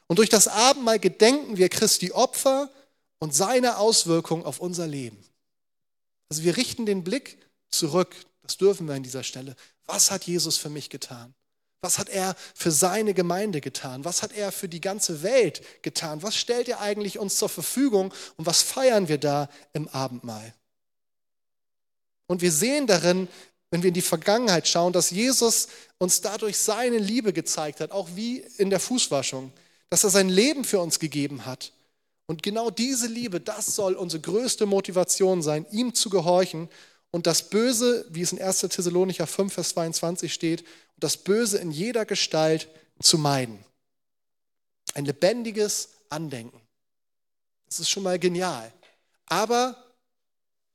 Und 0.07 0.19
durch 0.19 0.29
das 0.29 0.47
Abendmahl 0.47 0.99
gedenken 0.99 1.57
wir 1.57 1.69
Christi 1.69 2.11
Opfer 2.11 2.69
und 3.19 3.33
seine 3.33 3.77
Auswirkungen 3.77 4.45
auf 4.45 4.59
unser 4.59 4.87
Leben. 4.87 5.17
Also 6.29 6.43
wir 6.43 6.57
richten 6.57 6.85
den 6.85 7.03
Blick 7.03 7.37
zurück, 7.69 8.15
das 8.43 8.57
dürfen 8.57 8.87
wir 8.87 8.95
an 8.95 9.03
dieser 9.03 9.23
Stelle. 9.23 9.55
Was 9.85 10.11
hat 10.11 10.25
Jesus 10.25 10.57
für 10.57 10.69
mich 10.69 10.89
getan? 10.89 11.33
Was 11.81 11.99
hat 11.99 12.09
er 12.09 12.35
für 12.55 12.71
seine 12.71 13.13
Gemeinde 13.13 13.61
getan? 13.61 14.05
Was 14.05 14.23
hat 14.23 14.33
er 14.33 14.51
für 14.51 14.67
die 14.67 14.81
ganze 14.81 15.21
Welt 15.23 15.61
getan? 15.83 16.23
Was 16.23 16.35
stellt 16.35 16.67
er 16.67 16.81
eigentlich 16.81 17.19
uns 17.19 17.37
zur 17.37 17.49
Verfügung 17.49 18.13
und 18.37 18.45
was 18.45 18.61
feiern 18.61 19.07
wir 19.07 19.17
da 19.17 19.49
im 19.73 19.87
Abendmahl? 19.89 20.53
Und 22.27 22.41
wir 22.41 22.51
sehen 22.51 22.87
darin, 22.87 23.27
wenn 23.69 23.83
wir 23.83 23.89
in 23.89 23.93
die 23.93 24.01
Vergangenheit 24.01 24.67
schauen, 24.67 24.93
dass 24.93 25.11
Jesus 25.11 25.67
uns 25.97 26.21
dadurch 26.21 26.57
seine 26.57 26.97
Liebe 26.97 27.33
gezeigt 27.33 27.81
hat, 27.81 27.91
auch 27.91 28.09
wie 28.15 28.39
in 28.57 28.69
der 28.69 28.79
Fußwaschung, 28.79 29.51
dass 29.89 30.03
er 30.03 30.09
sein 30.09 30.29
Leben 30.29 30.63
für 30.63 30.79
uns 30.79 30.99
gegeben 30.99 31.45
hat. 31.45 31.71
Und 32.27 32.41
genau 32.41 32.71
diese 32.71 33.07
Liebe, 33.07 33.39
das 33.39 33.75
soll 33.75 33.93
unsere 33.93 34.21
größte 34.21 34.65
Motivation 34.65 35.43
sein, 35.43 35.65
ihm 35.71 35.93
zu 35.93 36.09
gehorchen 36.09 36.69
und 37.11 37.27
das 37.27 37.49
Böse, 37.49 38.05
wie 38.09 38.21
es 38.21 38.31
in 38.31 38.41
1. 38.41 38.59
Thessalonicher 38.61 39.27
5, 39.27 39.53
Vers 39.53 39.69
22 39.69 40.33
steht, 40.33 40.65
das 40.97 41.17
Böse 41.17 41.57
in 41.57 41.71
jeder 41.71 42.05
Gestalt 42.05 42.69
zu 43.01 43.17
meiden. 43.17 43.63
Ein 44.93 45.05
lebendiges 45.05 45.89
Andenken. 46.09 46.61
Das 47.65 47.79
ist 47.79 47.89
schon 47.89 48.03
mal 48.03 48.19
genial. 48.19 48.71
Aber 49.25 49.75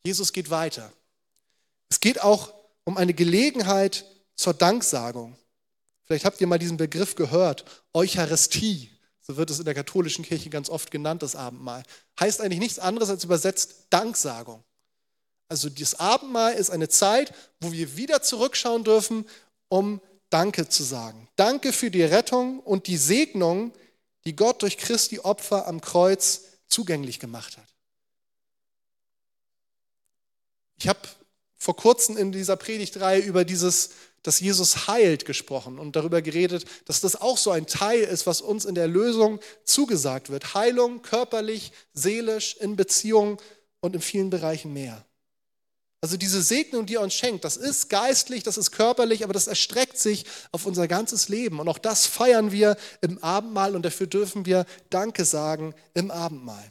Jesus 0.04 0.32
geht 0.32 0.50
weiter. 0.50 0.92
Es 1.88 2.00
geht 2.00 2.20
auch 2.20 2.52
um 2.84 2.96
eine 2.96 3.14
Gelegenheit 3.14 4.04
zur 4.36 4.54
Danksagung. 4.54 5.36
Vielleicht 6.04 6.24
habt 6.24 6.40
ihr 6.40 6.46
mal 6.46 6.58
diesen 6.58 6.76
Begriff 6.76 7.14
gehört, 7.14 7.64
Eucharistie. 7.92 8.90
So 9.20 9.36
wird 9.36 9.50
es 9.50 9.58
in 9.58 9.64
der 9.64 9.74
katholischen 9.74 10.24
Kirche 10.24 10.50
ganz 10.50 10.68
oft 10.68 10.90
genannt, 10.90 11.22
das 11.22 11.36
Abendmahl. 11.36 11.82
Heißt 12.18 12.40
eigentlich 12.40 12.58
nichts 12.58 12.78
anderes 12.78 13.10
als 13.10 13.24
übersetzt 13.24 13.86
Danksagung. 13.90 14.64
Also 15.48 15.68
das 15.68 15.98
Abendmahl 15.98 16.54
ist 16.54 16.70
eine 16.70 16.88
Zeit, 16.88 17.32
wo 17.60 17.72
wir 17.72 17.96
wieder 17.96 18.22
zurückschauen 18.22 18.84
dürfen, 18.84 19.24
um 19.68 20.00
Danke 20.30 20.68
zu 20.68 20.84
sagen. 20.84 21.28
Danke 21.36 21.72
für 21.72 21.90
die 21.90 22.04
Rettung 22.04 22.60
und 22.60 22.86
die 22.86 22.96
Segnung, 22.96 23.72
die 24.24 24.36
Gott 24.36 24.62
durch 24.62 24.78
Christi 24.78 25.18
Opfer 25.18 25.66
am 25.66 25.80
Kreuz 25.80 26.42
zugänglich 26.68 27.18
gemacht 27.18 27.56
hat. 27.56 27.66
Ich 30.78 30.88
habe 30.88 31.00
vor 31.56 31.76
kurzem 31.76 32.16
in 32.16 32.32
dieser 32.32 32.56
Predigtreihe 32.56 33.20
über 33.20 33.44
dieses, 33.44 33.90
dass 34.22 34.40
Jesus 34.40 34.86
heilt 34.86 35.24
gesprochen 35.24 35.78
und 35.78 35.96
darüber 35.96 36.22
geredet, 36.22 36.64
dass 36.86 37.00
das 37.00 37.16
auch 37.16 37.36
so 37.36 37.50
ein 37.50 37.66
Teil 37.66 38.00
ist, 38.00 38.26
was 38.26 38.40
uns 38.40 38.64
in 38.64 38.74
der 38.74 38.88
Lösung 38.88 39.40
zugesagt 39.64 40.30
wird. 40.30 40.54
Heilung 40.54 41.02
körperlich, 41.02 41.72
seelisch, 41.92 42.56
in 42.56 42.76
Beziehungen 42.76 43.36
und 43.80 43.94
in 43.94 44.00
vielen 44.00 44.30
Bereichen 44.30 44.72
mehr. 44.72 45.04
Also 46.02 46.16
diese 46.16 46.42
Segnung, 46.42 46.86
die 46.86 46.94
er 46.94 47.02
uns 47.02 47.12
schenkt, 47.12 47.44
das 47.44 47.58
ist 47.58 47.90
geistlich, 47.90 48.42
das 48.42 48.56
ist 48.56 48.70
körperlich, 48.70 49.22
aber 49.22 49.34
das 49.34 49.48
erstreckt 49.48 49.98
sich 49.98 50.24
auf 50.50 50.64
unser 50.64 50.88
ganzes 50.88 51.28
Leben. 51.28 51.60
Und 51.60 51.68
auch 51.68 51.78
das 51.78 52.06
feiern 52.06 52.52
wir 52.52 52.76
im 53.02 53.22
Abendmahl 53.22 53.76
und 53.76 53.82
dafür 53.82 54.06
dürfen 54.06 54.46
wir 54.46 54.64
Danke 54.88 55.26
sagen 55.26 55.74
im 55.92 56.10
Abendmahl. 56.10 56.70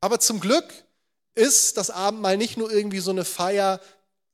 Aber 0.00 0.18
zum 0.18 0.40
Glück 0.40 0.66
ist 1.36 1.76
das 1.76 1.90
Abendmahl 1.90 2.36
nicht 2.36 2.56
nur 2.56 2.72
irgendwie 2.72 3.00
so 3.00 3.12
eine 3.12 3.24
Feier 3.24 3.80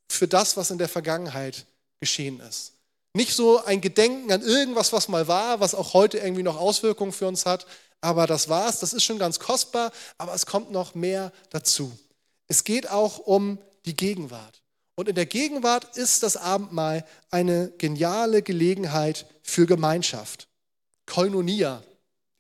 für 0.09 0.29
das, 0.29 0.57
was 0.57 0.71
in 0.71 0.79
der 0.79 0.89
Vergangenheit 0.89 1.67
geschehen 2.01 2.41
ist. 2.41 2.73
Nicht 3.15 3.35
so 3.35 3.63
ein 3.63 3.83
Gedenken 3.83 4.33
an 4.33 4.41
irgendwas, 4.41 4.95
was 4.95 5.09
mal 5.09 5.29
war, 5.29 5.61
was 5.61 5.75
auch 5.75 5.93
heute 5.93 6.19
irgendwie 6.19 6.43
noch 6.43 6.57
Auswirkungen 6.57 7.13
für 7.13 7.29
uns 7.29 7.45
hat, 7.45 7.67
aber 8.01 8.27
das 8.27 8.49
war's, 8.49 8.81
das 8.81 8.95
ist 8.95 9.05
schon 9.05 9.19
ganz 9.19 9.39
kostbar, 9.39 9.93
aber 10.17 10.33
es 10.35 10.47
kommt 10.47 10.71
noch 10.71 10.95
mehr 10.95 11.33
dazu. 11.51 11.93
Es 12.53 12.65
geht 12.65 12.91
auch 12.91 13.17
um 13.17 13.59
die 13.87 13.97
Gegenwart. 13.97 14.61
Und 14.95 15.09
in 15.09 15.15
der 15.15 15.25
Gegenwart 15.25 15.97
ist 15.97 16.23
das 16.23 16.37
Abendmahl 16.37 17.03
eine 17.31 17.73
geniale 17.79 18.43
Gelegenheit 18.43 19.25
für 19.43 19.65
Gemeinschaft. 19.65 20.49
Koinonia, 21.07 21.83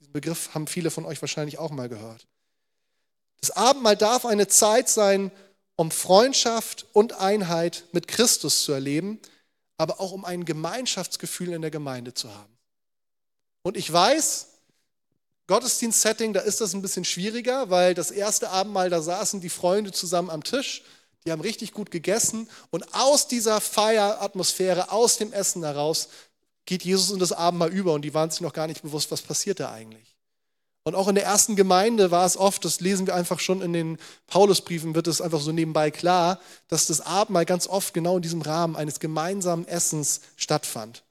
diesen 0.00 0.12
Begriff 0.12 0.52
haben 0.52 0.66
viele 0.66 0.90
von 0.90 1.06
euch 1.06 1.22
wahrscheinlich 1.22 1.56
auch 1.56 1.70
mal 1.70 1.88
gehört. 1.88 2.26
Das 3.40 3.52
Abendmahl 3.52 3.96
darf 3.96 4.26
eine 4.26 4.48
Zeit 4.48 4.90
sein, 4.90 5.32
um 5.76 5.90
Freundschaft 5.90 6.84
und 6.92 7.14
Einheit 7.14 7.86
mit 7.92 8.06
Christus 8.06 8.64
zu 8.64 8.72
erleben, 8.72 9.18
aber 9.78 9.98
auch 9.98 10.12
um 10.12 10.26
ein 10.26 10.44
Gemeinschaftsgefühl 10.44 11.54
in 11.54 11.62
der 11.62 11.70
Gemeinde 11.70 12.12
zu 12.12 12.28
haben. 12.34 12.52
Und 13.62 13.78
ich 13.78 13.90
weiß, 13.90 14.51
Gottesdienst-Setting, 15.46 16.32
da 16.32 16.40
ist 16.40 16.60
das 16.60 16.74
ein 16.74 16.82
bisschen 16.82 17.04
schwieriger, 17.04 17.70
weil 17.70 17.94
das 17.94 18.10
erste 18.10 18.50
Abendmahl, 18.50 18.90
da 18.90 19.02
saßen 19.02 19.40
die 19.40 19.48
Freunde 19.48 19.92
zusammen 19.92 20.30
am 20.30 20.44
Tisch, 20.44 20.82
die 21.24 21.32
haben 21.32 21.40
richtig 21.40 21.72
gut 21.72 21.90
gegessen 21.90 22.48
und 22.70 22.94
aus 22.94 23.28
dieser 23.28 23.60
Feieratmosphäre, 23.60 24.90
aus 24.90 25.18
dem 25.18 25.32
Essen 25.32 25.62
heraus, 25.62 26.08
geht 26.64 26.84
Jesus 26.84 27.10
in 27.10 27.18
das 27.18 27.32
Abendmahl 27.32 27.72
über 27.72 27.92
und 27.92 28.02
die 28.02 28.14
waren 28.14 28.30
sich 28.30 28.40
noch 28.40 28.52
gar 28.52 28.66
nicht 28.66 28.82
bewusst, 28.82 29.10
was 29.10 29.22
passiert 29.22 29.60
da 29.60 29.72
eigentlich. 29.72 30.16
Und 30.84 30.96
auch 30.96 31.06
in 31.06 31.14
der 31.14 31.24
ersten 31.24 31.54
Gemeinde 31.54 32.10
war 32.10 32.26
es 32.26 32.36
oft, 32.36 32.64
das 32.64 32.80
lesen 32.80 33.06
wir 33.06 33.14
einfach 33.14 33.38
schon 33.38 33.62
in 33.62 33.72
den 33.72 33.98
Paulusbriefen, 34.26 34.96
wird 34.96 35.06
es 35.06 35.20
einfach 35.20 35.40
so 35.40 35.52
nebenbei 35.52 35.92
klar, 35.92 36.40
dass 36.66 36.86
das 36.86 37.00
Abendmahl 37.00 37.44
ganz 37.44 37.68
oft 37.68 37.94
genau 37.94 38.16
in 38.16 38.22
diesem 38.22 38.42
Rahmen 38.42 38.74
eines 38.74 38.98
gemeinsamen 38.98 39.66
Essens 39.68 40.22
stattfand. 40.36 41.04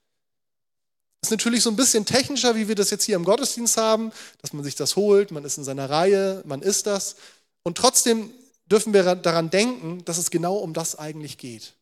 Ist 1.22 1.32
natürlich 1.32 1.62
so 1.62 1.70
ein 1.70 1.76
bisschen 1.76 2.06
technischer, 2.06 2.56
wie 2.56 2.68
wir 2.68 2.76
das 2.76 2.90
jetzt 2.90 3.04
hier 3.04 3.16
im 3.16 3.24
Gottesdienst 3.24 3.78
haben, 3.78 4.12
dass 4.42 4.54
man 4.54 4.64
sich 4.64 4.76
das 4.76 4.96
holt, 4.96 5.32
man 5.32 5.46
ist 5.46 5.58
in 5.58 5.64
seiner 5.64 5.90
Reihe, 5.90 6.42
man 6.46 6.62
isst 6.62 6.88
das. 6.88 7.16
Und 7.64 7.78
trotzdem 7.78 8.32
dürfen 8.66 8.94
wir 8.94 9.16
daran 9.16 9.50
denken, 9.50 10.04
dass 10.06 10.18
es 10.18 10.32
genau 10.32 10.56
um 10.58 10.74
das 10.74 10.98
eigentlich 10.98 11.38
geht. 11.38 11.74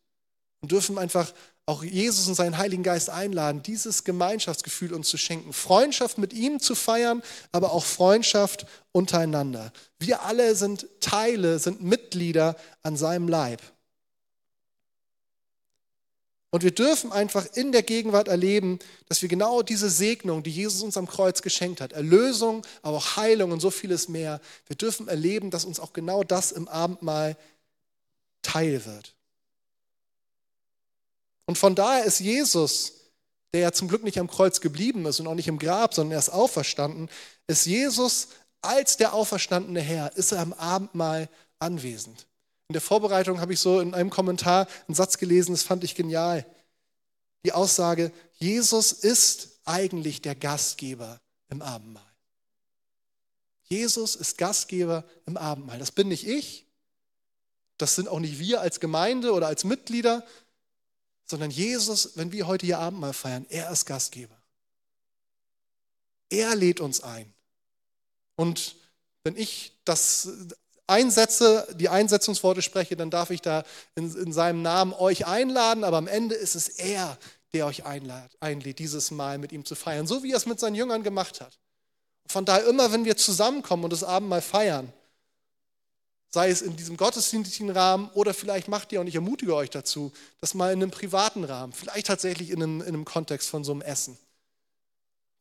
Und 0.62 0.72
dürfen 0.72 0.98
einfach 0.98 1.32
auch 1.66 1.84
Jesus 1.84 2.28
und 2.28 2.34
seinen 2.34 2.58
Heiligen 2.58 2.84
Geist 2.84 3.10
einladen, 3.10 3.62
dieses 3.64 4.04
Gemeinschaftsgefühl 4.04 4.94
uns 4.94 5.08
zu 5.08 5.18
schenken. 5.18 5.54
Freundschaft 5.54 6.18
mit 6.18 6.34
ihm 6.34 6.60
zu 6.60 6.74
feiern, 6.74 7.22
aber 7.52 7.72
auch 7.72 7.86
Freundschaft 7.86 8.66
untereinander. 8.92 9.72
Wir 10.00 10.24
alle 10.24 10.56
sind 10.56 10.88
Teile, 11.00 11.60
sind 11.60 11.82
Mitglieder 11.82 12.56
an 12.82 12.98
seinem 12.98 13.28
Leib. 13.28 13.62
Und 16.52 16.64
wir 16.64 16.72
dürfen 16.72 17.12
einfach 17.12 17.46
in 17.54 17.72
der 17.72 17.84
Gegenwart 17.84 18.28
erleben, 18.28 18.80
dass 19.08 19.22
wir 19.22 19.30
genau 19.30 19.62
diese 19.62 19.90
Segnung, 19.90 20.42
die 20.42 20.50
Jesus 20.50 20.82
uns 20.82 20.98
am 20.98 21.08
Kreuz 21.08 21.44
geschenkt 21.44 21.80
hat, 21.80 21.94
Erlösung, 21.94 22.66
aber 22.82 22.98
auch 22.98 23.18
Heilung 23.18 23.52
und 23.52 23.60
so 23.60 23.70
vieles 23.70 24.10
mehr, 24.10 24.42
wir 24.66 24.76
dürfen 24.76 25.08
erleben, 25.08 25.52
dass 25.52 25.66
uns 25.66 25.80
auch 25.80 25.94
genau 25.94 26.24
das 26.24 26.52
im 26.52 26.68
Abendmahl 26.68 27.38
teil 28.42 28.84
wird. 28.86 29.14
Und 31.46 31.58
von 31.58 31.76
daher 31.76 32.06
ist 32.06 32.20
Jesus, 32.20 32.94
der 33.54 33.62
ja 33.62 33.72
zum 33.72 33.88
Glück 33.88 34.04
nicht 34.04 34.20
am 34.20 34.30
Kreuz 34.30 34.62
geblieben 34.62 35.06
ist 35.06 35.20
und 35.20 35.28
auch 35.28 35.36
nicht 35.36 35.48
im 35.48 35.60
Grab, 35.60 35.94
sondern 35.94 36.14
er 36.14 36.20
ist 36.20 36.30
auferstanden, 36.30 37.10
ist 37.48 37.66
Jesus 37.66 38.30
als 38.62 38.98
der 38.98 39.14
auferstandene 39.14 39.82
Herr, 39.82 40.16
ist 40.16 40.32
er 40.32 40.40
am 40.40 40.54
Abendmahl 40.54 41.30
anwesend. 41.60 42.26
In 42.70 42.74
der 42.74 42.82
Vorbereitung 42.82 43.42
habe 43.42 43.54
ich 43.54 43.60
so 43.60 43.80
in 43.80 43.96
einem 43.96 44.12
Kommentar 44.12 44.68
einen 44.88 44.94
Satz 44.94 45.18
gelesen, 45.18 45.54
das 45.54 45.64
fand 45.64 45.84
ich 45.84 45.96
genial. 45.96 46.46
Die 47.44 47.52
Aussage, 47.52 48.12
Jesus 48.38 48.92
ist 48.92 49.60
eigentlich 49.66 50.22
der 50.22 50.36
Gastgeber 50.36 51.20
im 51.50 51.64
Abendmahl. 51.64 52.04
Jesus 53.64 54.16
ist 54.16 54.38
Gastgeber 54.38 55.04
im 55.26 55.36
Abendmahl. 55.36 55.80
Das 55.80 55.92
bin 55.92 56.10
nicht 56.10 56.28
ich, 56.28 56.68
das 57.78 57.96
sind 57.96 58.08
auch 58.08 58.20
nicht 58.20 58.38
wir 58.38 58.62
als 58.62 58.80
Gemeinde 58.80 59.34
oder 59.34 59.48
als 59.48 59.64
Mitglieder, 59.64 60.24
sondern 61.26 61.50
Jesus, 61.50 62.18
wenn 62.18 62.32
wir 62.32 62.46
heute 62.46 62.68
hier 62.68 62.78
Abendmahl 62.78 63.14
feiern, 63.14 63.48
er 63.50 63.72
ist 63.72 63.86
Gastgeber. 63.86 64.40
Er 66.30 66.56
lädt 66.56 66.82
uns 66.82 67.02
ein. 67.02 67.34
Und 68.36 68.76
wenn 69.24 69.36
ich 69.36 69.74
das 69.86 70.30
einsetze, 70.90 71.68
die 71.76 71.90
Einsetzungsworte 71.90 72.62
spreche, 72.62 72.96
dann 72.96 73.10
darf 73.10 73.30
ich 73.30 73.42
da 73.42 73.64
in, 73.96 74.16
in 74.16 74.34
seinem 74.34 74.62
Namen 74.62 74.94
euch 74.94 75.28
einladen, 75.28 75.84
aber 75.84 75.98
am 75.98 76.08
Ende 76.08 76.36
ist 76.36 76.56
es 76.56 76.68
er, 76.68 77.18
der 77.54 77.66
euch 77.66 77.86
einlädt, 77.86 78.32
einlädt, 78.40 78.80
dieses 78.80 79.12
Mal 79.12 79.38
mit 79.38 79.52
ihm 79.52 79.66
zu 79.66 79.76
feiern, 79.76 80.08
so 80.08 80.24
wie 80.24 80.32
er 80.32 80.38
es 80.38 80.46
mit 80.46 80.60
seinen 80.60 80.76
Jüngern 80.76 81.04
gemacht 81.04 81.42
hat. 81.42 81.58
Von 82.28 82.46
daher 82.46 82.68
immer, 82.68 82.92
wenn 82.92 83.06
wir 83.06 83.18
zusammenkommen 83.18 83.86
und 83.86 83.94
das 83.94 84.04
Abendmahl 84.04 84.42
feiern, 84.42 84.94
sei 86.32 86.50
es 86.50 86.62
in 86.62 86.76
diesem 86.76 86.96
gottesdienstlichen 86.96 87.72
Rahmen 87.72 88.10
oder 88.14 88.34
vielleicht 88.34 88.68
macht 88.68 88.92
ihr, 88.92 89.02
und 89.02 89.08
ich 89.08 89.16
ermutige 89.16 89.56
euch 89.56 89.72
dazu, 89.72 90.12
das 90.42 90.54
mal 90.54 90.72
in 90.72 90.82
einem 90.82 90.92
privaten 90.92 91.44
Rahmen, 91.44 91.74
vielleicht 91.74 92.08
tatsächlich 92.08 92.52
in 92.52 92.62
einem, 92.62 92.82
in 92.82 92.88
einem 92.88 93.06
Kontext 93.06 93.50
von 93.50 93.64
so 93.64 93.72
einem 93.72 93.82
Essen. 93.82 94.18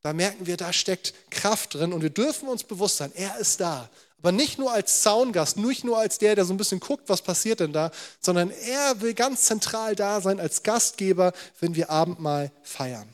Da 0.01 0.13
merken 0.13 0.47
wir, 0.47 0.57
da 0.57 0.71
steckt 0.71 1.13
Kraft 1.29 1.75
drin 1.75 1.93
und 1.93 2.01
wir 2.01 2.09
dürfen 2.09 2.47
uns 2.47 2.63
bewusst 2.63 2.97
sein, 2.97 3.11
er 3.13 3.37
ist 3.37 3.59
da. 3.59 3.89
Aber 4.19 4.33
nicht 4.33 4.59
nur 4.59 4.71
als 4.73 5.01
Zaungast, 5.01 5.57
nicht 5.57 5.85
nur 5.85 5.97
als 5.97 6.17
der, 6.17 6.35
der 6.35 6.43
so 6.45 6.53
ein 6.53 6.57
bisschen 6.57 6.81
guckt, 6.81 7.07
was 7.07 7.21
passiert 7.21 7.61
denn 7.61 7.71
da, 7.71 7.91
sondern 8.19 8.51
er 8.51 8.99
will 9.01 9.13
ganz 9.13 9.43
zentral 9.43 9.95
da 9.95 10.19
sein 10.19 10.39
als 10.39 10.63
Gastgeber, 10.63 11.31
wenn 11.61 11.75
wir 11.75 11.89
Abendmahl 11.89 12.51
feiern. 12.61 13.07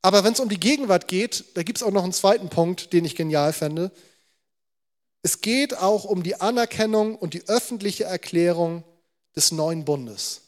Aber 0.00 0.24
wenn 0.24 0.32
es 0.32 0.40
um 0.40 0.48
die 0.48 0.60
Gegenwart 0.60 1.08
geht, 1.08 1.44
da 1.54 1.62
gibt 1.62 1.78
es 1.78 1.82
auch 1.82 1.90
noch 1.90 2.04
einen 2.04 2.12
zweiten 2.12 2.48
Punkt, 2.48 2.92
den 2.92 3.04
ich 3.04 3.16
genial 3.16 3.52
fände. 3.52 3.90
Es 5.22 5.40
geht 5.40 5.76
auch 5.76 6.04
um 6.04 6.22
die 6.22 6.40
Anerkennung 6.40 7.16
und 7.16 7.34
die 7.34 7.48
öffentliche 7.48 8.04
Erklärung 8.04 8.84
des 9.34 9.52
neuen 9.52 9.84
Bundes. 9.84 10.42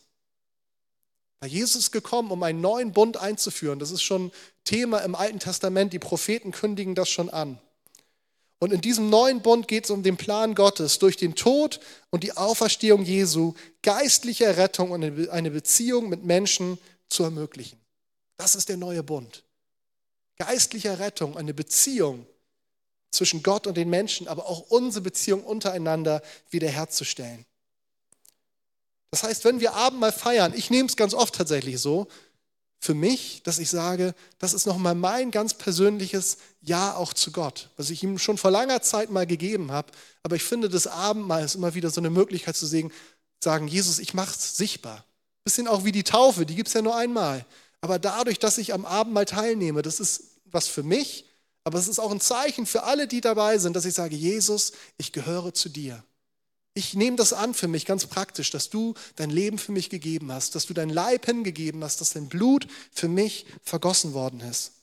Weil 1.41 1.51
Jesus 1.51 1.83
ist 1.83 1.91
gekommen, 1.91 2.31
um 2.31 2.43
einen 2.43 2.61
neuen 2.61 2.93
Bund 2.93 3.17
einzuführen. 3.17 3.79
Das 3.79 3.91
ist 3.91 4.03
schon 4.03 4.33
Thema 4.65 4.99
im 5.01 5.15
Alten 5.15 5.39
Testament. 5.39 5.93
Die 5.93 5.99
Propheten 5.99 6.53
kündigen 6.53 6.95
das 6.95 7.09
schon 7.09 7.29
an. 7.29 7.61
Und 8.61 8.73
in 8.73 8.81
diesem 8.81 9.09
neuen 9.09 9.41
Bund 9.41 9.69
geht 9.69 9.85
es 9.85 9.91
um 9.91 10.03
den 10.03 10.17
Plan 10.17 10.55
Gottes, 10.55 10.99
durch 10.99 11.17
den 11.17 11.35
Tod 11.37 11.79
und 12.11 12.25
die 12.25 12.37
Auferstehung 12.37 13.05
Jesu 13.05 13.55
geistliche 13.83 14.57
Rettung 14.57 14.91
und 14.91 15.03
eine 15.31 15.51
Beziehung 15.51 16.09
mit 16.09 16.25
Menschen 16.25 16.79
zu 17.09 17.23
ermöglichen. 17.23 17.79
Das 18.37 18.57
ist 18.57 18.69
der 18.69 18.77
neue 18.77 19.03
Bund. 19.03 19.45
Geistliche 20.39 20.99
Rettung, 20.99 21.37
eine 21.37 21.55
Beziehung 21.55 22.27
zwischen 23.11 23.43
Gott 23.43 23.67
und 23.67 23.77
den 23.77 23.91
Menschen, 23.91 24.29
aber 24.29 24.47
auch 24.47 24.61
unsere 24.71 25.03
Beziehung 25.03 25.45
untereinander 25.45 26.23
wiederherzustellen. 26.51 27.45
Das 29.11 29.23
heißt, 29.23 29.45
wenn 29.45 29.61
wir 29.61 29.75
Abendmahl 29.75 30.13
feiern, 30.13 30.53
ich 30.55 30.71
nehme 30.71 30.89
es 30.89 30.97
ganz 30.97 31.15
oft 31.15 31.35
tatsächlich 31.35 31.81
so, 31.81 32.09
für 32.81 32.95
mich, 32.95 33.43
dass 33.43 33.59
ich 33.59 33.71
sage, 33.71 34.15
das 34.39 34.55
ist 34.55 34.67
nochmal 34.67 34.95
mein 34.95 35.31
ganz 35.31 35.55
persönliches 35.55 36.39
Ja 36.61 36.95
auch 36.95 37.13
zu 37.13 37.33
Gott, 37.33 37.71
was 37.77 37.91
ich 37.91 38.03
ihm 38.03 38.19
schon 38.19 38.39
vor 38.39 38.51
langer 38.51 38.83
Zeit 38.83 39.11
mal 39.11 39.27
gegeben 39.27 39.73
habe. 39.73 39.91
Aber 40.23 40.37
ich 40.37 40.45
finde, 40.45 40.69
das 40.69 40.87
Abendmahl 40.87 41.45
ist 41.45 41.57
immer 41.57 41.75
wieder 41.75 41.91
so 41.91 42.01
eine 42.01 42.11
Möglichkeit 42.11 42.57
zu 42.57 42.67
sagen, 42.67 43.69
Jesus, 43.69 43.99
ich 43.99 44.15
mache 44.15 44.35
es 44.35 44.57
sichtbar. 44.57 45.05
Bisschen 45.45 45.67
auch 45.67 45.85
wie 45.85 45.93
die 45.93 46.05
Taufe, 46.05 46.47
die 46.47 46.55
gibt 46.55 46.69
es 46.69 46.75
ja 46.75 46.83
nur 46.83 46.97
einmal. 46.97 47.45
Aber 47.81 47.99
dadurch, 47.99 48.39
dass 48.39 48.59
ich 48.59 48.73
am 48.73 48.85
Abendmahl 48.85 49.25
teilnehme, 49.25 49.83
das 49.83 49.99
ist 50.01 50.41
was 50.45 50.69
für 50.69 50.83
mich, 50.83 51.27
aber 51.65 51.79
es 51.79 51.89
ist 51.89 51.99
auch 51.99 52.11
ein 52.11 52.21
Zeichen 52.21 52.65
für 52.65 52.85
alle, 52.85 53.07
die 53.07 53.21
dabei 53.21 53.59
sind, 53.59 53.75
dass 53.75 53.85
ich 53.85 53.95
sage, 53.95 54.17
Jesus, 54.17 54.73
ich 54.97 55.13
gehöre 55.13 55.53
zu 55.53 55.69
dir. 55.69 56.03
Ich 56.79 56.95
nehme 56.95 57.17
das 57.17 57.33
an 57.33 57.55
für 57.55 57.67
mich 57.67 57.87
ganz 57.87 58.07
praktisch, 58.07 58.53
dass 58.53 58.71
du 58.71 58.95
dein 59.17 59.31
Leben 59.31 59.59
für 59.59 59.73
mich 59.73 59.91
gegeben 59.91 60.31
hast, 60.31 60.55
dass 60.55 60.67
du 60.67 60.75
dein 60.75 60.91
Leib 60.91 61.27
hingegeben 61.27 61.83
hast, 61.83 62.01
dass 62.01 62.13
dein 62.13 62.29
Blut 62.29 62.69
für 62.93 63.09
mich 63.09 63.47
vergossen 63.65 64.13
worden 64.13 64.39
ist. 64.39 64.75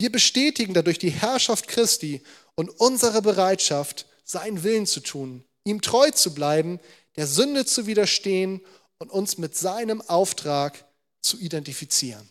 Wir 0.00 0.10
bestätigen 0.10 0.74
dadurch 0.74 0.98
die 0.98 1.12
Herrschaft 1.12 1.68
Christi 1.68 2.22
und 2.56 2.70
unsere 2.70 3.22
Bereitschaft, 3.22 4.06
seinen 4.24 4.64
Willen 4.64 4.84
zu 4.84 4.98
tun, 4.98 5.44
ihm 5.62 5.80
treu 5.80 6.10
zu 6.10 6.34
bleiben, 6.34 6.80
der 7.14 7.28
Sünde 7.28 7.66
zu 7.66 7.86
widerstehen 7.86 8.60
und 8.98 9.12
uns 9.12 9.38
mit 9.38 9.56
seinem 9.56 10.00
Auftrag 10.00 10.84
zu 11.20 11.38
identifizieren. 11.38 12.28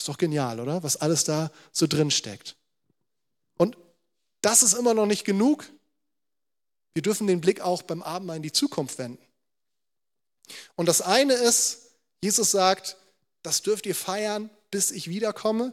Ist 0.00 0.08
doch 0.08 0.18
genial, 0.18 0.58
oder? 0.58 0.82
Was 0.82 0.96
alles 0.96 1.22
da 1.22 1.52
so 1.70 1.86
drin 1.86 2.10
steckt. 2.10 2.56
Und 3.56 3.76
das 4.40 4.64
ist 4.64 4.72
immer 4.74 4.94
noch 4.94 5.06
nicht 5.06 5.24
genug. 5.24 5.70
Wir 6.98 7.02
dürfen 7.02 7.28
den 7.28 7.40
Blick 7.40 7.60
auch 7.60 7.82
beim 7.82 8.02
Abendmahl 8.02 8.38
in 8.38 8.42
die 8.42 8.50
Zukunft 8.50 8.98
wenden. 8.98 9.24
Und 10.74 10.86
das 10.86 11.00
eine 11.00 11.34
ist, 11.34 11.92
Jesus 12.20 12.50
sagt, 12.50 12.96
das 13.44 13.62
dürft 13.62 13.86
ihr 13.86 13.94
feiern, 13.94 14.50
bis 14.72 14.90
ich 14.90 15.08
wiederkomme. 15.08 15.72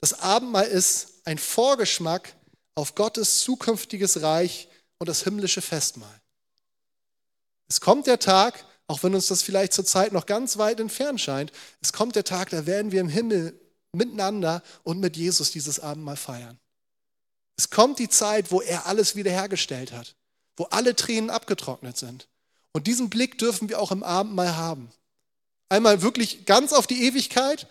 Das 0.00 0.18
Abendmahl 0.18 0.66
ist 0.66 1.20
ein 1.26 1.38
Vorgeschmack 1.38 2.34
auf 2.74 2.96
Gottes 2.96 3.38
zukünftiges 3.44 4.22
Reich 4.22 4.66
und 4.98 5.08
das 5.08 5.22
himmlische 5.22 5.62
Festmahl. 5.62 6.20
Es 7.68 7.80
kommt 7.80 8.08
der 8.08 8.18
Tag, 8.18 8.64
auch 8.88 9.04
wenn 9.04 9.14
uns 9.14 9.28
das 9.28 9.42
vielleicht 9.42 9.74
zurzeit 9.74 10.10
noch 10.10 10.26
ganz 10.26 10.58
weit 10.58 10.80
entfernt 10.80 11.20
scheint, 11.20 11.52
es 11.82 11.92
kommt 11.92 12.16
der 12.16 12.24
Tag, 12.24 12.50
da 12.50 12.66
werden 12.66 12.90
wir 12.90 13.00
im 13.00 13.08
Himmel 13.08 13.60
miteinander 13.92 14.60
und 14.82 14.98
mit 14.98 15.16
Jesus 15.16 15.52
dieses 15.52 15.78
Abendmahl 15.78 16.16
feiern. 16.16 16.58
Es 17.56 17.70
kommt 17.70 18.00
die 18.00 18.08
Zeit, 18.08 18.50
wo 18.50 18.60
er 18.60 18.86
alles 18.86 19.14
wiederhergestellt 19.14 19.92
hat, 19.92 20.16
wo 20.56 20.64
alle 20.64 20.94
Tränen 20.96 21.30
abgetrocknet 21.30 21.96
sind. 21.96 22.28
Und 22.72 22.86
diesen 22.86 23.10
Blick 23.10 23.38
dürfen 23.38 23.68
wir 23.68 23.80
auch 23.80 23.92
im 23.92 24.02
Abendmahl 24.02 24.56
haben. 24.56 24.90
Einmal 25.68 26.02
wirklich 26.02 26.44
ganz 26.44 26.72
auf 26.72 26.86
die 26.86 27.04
Ewigkeit, 27.04 27.66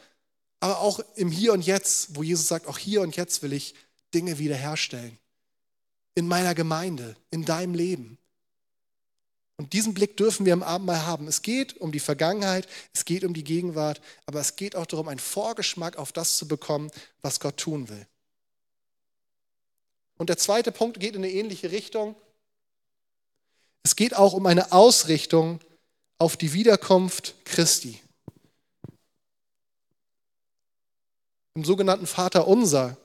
aber 0.59 0.79
auch 0.79 0.99
im 1.15 1.29
Hier 1.29 1.53
und 1.53 1.61
Jetzt, 1.65 2.15
wo 2.15 2.23
Jesus 2.23 2.47
sagt, 2.47 2.67
auch 2.67 2.77
hier 2.77 3.01
und 3.01 3.15
jetzt 3.15 3.43
will 3.43 3.53
ich 3.53 3.75
Dinge 4.13 4.39
wiederherstellen. 4.39 5.17
In 6.15 6.27
meiner 6.27 6.55
Gemeinde, 6.55 7.15
in 7.31 7.43
deinem 7.43 7.73
Leben. 7.73 8.17
Und 9.57 9.73
diesen 9.73 9.93
Blick 9.93 10.17
dürfen 10.17 10.45
wir 10.45 10.53
im 10.53 10.63
Abendmahl 10.63 11.05
haben. 11.05 11.27
Es 11.27 11.41
geht 11.41 11.77
um 11.77 11.91
die 11.91 11.99
Vergangenheit, 11.99 12.67
es 12.93 13.05
geht 13.05 13.23
um 13.23 13.33
die 13.33 13.43
Gegenwart, 13.43 14.01
aber 14.25 14.39
es 14.39 14.55
geht 14.55 14.75
auch 14.75 14.85
darum, 14.85 15.07
einen 15.07 15.19
Vorgeschmack 15.19 15.97
auf 15.97 16.11
das 16.11 16.37
zu 16.37 16.47
bekommen, 16.47 16.91
was 17.21 17.39
Gott 17.39 17.57
tun 17.57 17.89
will. 17.89 18.07
Und 20.17 20.29
der 20.29 20.37
zweite 20.37 20.71
Punkt 20.71 20.99
geht 20.99 21.15
in 21.15 21.23
eine 21.23 21.31
ähnliche 21.31 21.71
Richtung. 21.71 22.15
Es 23.83 23.95
geht 23.95 24.15
auch 24.15 24.33
um 24.33 24.45
eine 24.45 24.71
Ausrichtung 24.71 25.59
auf 26.17 26.37
die 26.37 26.53
Wiederkunft 26.53 27.35
Christi. 27.43 27.99
Im 31.55 31.65
sogenannten 31.65 32.07
Vater 32.07 32.47
unser, 32.47 32.97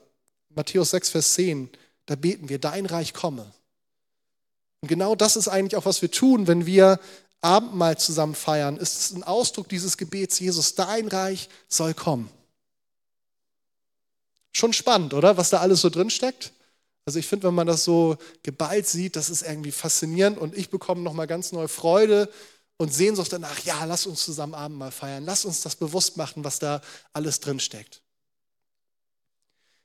Matthäus 0.49 0.91
6, 0.91 1.09
Vers 1.09 1.33
10, 1.33 1.69
da 2.05 2.15
beten 2.15 2.49
wir, 2.49 2.59
dein 2.59 2.85
Reich 2.85 3.13
komme. 3.13 3.51
Und 4.81 4.87
genau 4.87 5.15
das 5.15 5.35
ist 5.35 5.49
eigentlich 5.49 5.75
auch, 5.75 5.85
was 5.85 6.01
wir 6.01 6.09
tun, 6.09 6.47
wenn 6.47 6.65
wir 6.65 6.99
Abendmahl 7.41 7.97
zusammen 7.97 8.35
feiern. 8.35 8.77
Ist 8.77 9.11
ein 9.11 9.23
Ausdruck 9.23 9.69
dieses 9.69 9.97
Gebets, 9.97 10.39
Jesus, 10.39 10.75
dein 10.75 11.07
Reich 11.07 11.49
soll 11.67 11.93
kommen. 11.93 12.29
Schon 14.51 14.73
spannend, 14.73 15.13
oder? 15.13 15.37
Was 15.37 15.49
da 15.49 15.59
alles 15.59 15.81
so 15.81 15.89
drin 15.89 16.09
steckt. 16.09 16.51
Also 17.09 17.17
ich 17.17 17.25
finde, 17.25 17.47
wenn 17.47 17.55
man 17.55 17.65
das 17.65 17.83
so 17.83 18.17
geballt 18.43 18.85
sieht, 18.85 19.15
das 19.15 19.31
ist 19.31 19.41
irgendwie 19.41 19.71
faszinierend 19.71 20.37
und 20.37 20.55
ich 20.55 20.69
bekomme 20.69 21.01
nochmal 21.01 21.25
ganz 21.25 21.51
neue 21.51 21.67
Freude 21.67 22.31
und 22.77 22.93
Sehnsucht 22.93 23.33
danach, 23.33 23.57
ja, 23.65 23.83
lass 23.85 24.05
uns 24.05 24.23
zusammen 24.23 24.53
Abendmahl 24.53 24.91
feiern, 24.91 25.25
lass 25.25 25.43
uns 25.43 25.61
das 25.61 25.75
bewusst 25.75 26.17
machen, 26.17 26.43
was 26.43 26.59
da 26.59 26.83
alles 27.11 27.39
drin 27.39 27.59
steckt. 27.59 28.03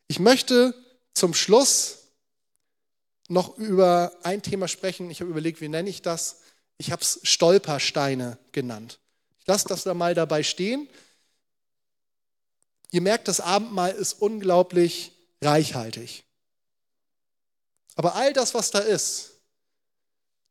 Ich 0.07 0.19
möchte 0.19 0.75
zum 1.15 1.33
Schluss 1.33 1.97
noch 3.29 3.57
über 3.57 4.13
ein 4.23 4.43
Thema 4.43 4.69
sprechen. 4.69 5.11
Ich 5.11 5.23
habe 5.23 5.31
überlegt, 5.31 5.63
wie 5.63 5.71
nenne 5.71 5.89
ich 5.89 6.03
das? 6.03 6.41
Ich 6.77 6.93
habe 6.93 7.01
es 7.01 7.21
Stolpersteine 7.23 8.37
genannt. 8.53 8.99
Ich 9.41 9.47
lasse 9.47 9.67
das 9.67 9.85
da 9.85 9.95
mal 9.95 10.13
dabei 10.13 10.43
stehen. 10.43 10.91
Ihr 12.91 13.01
merkt, 13.01 13.29
das 13.29 13.41
Abendmahl 13.41 13.93
ist 13.93 14.21
unglaublich 14.21 15.13
reichhaltig. 15.41 16.24
Aber 17.95 18.15
all 18.15 18.33
das, 18.33 18.55
was 18.55 18.71
da 18.71 18.81
ist, 18.81 19.33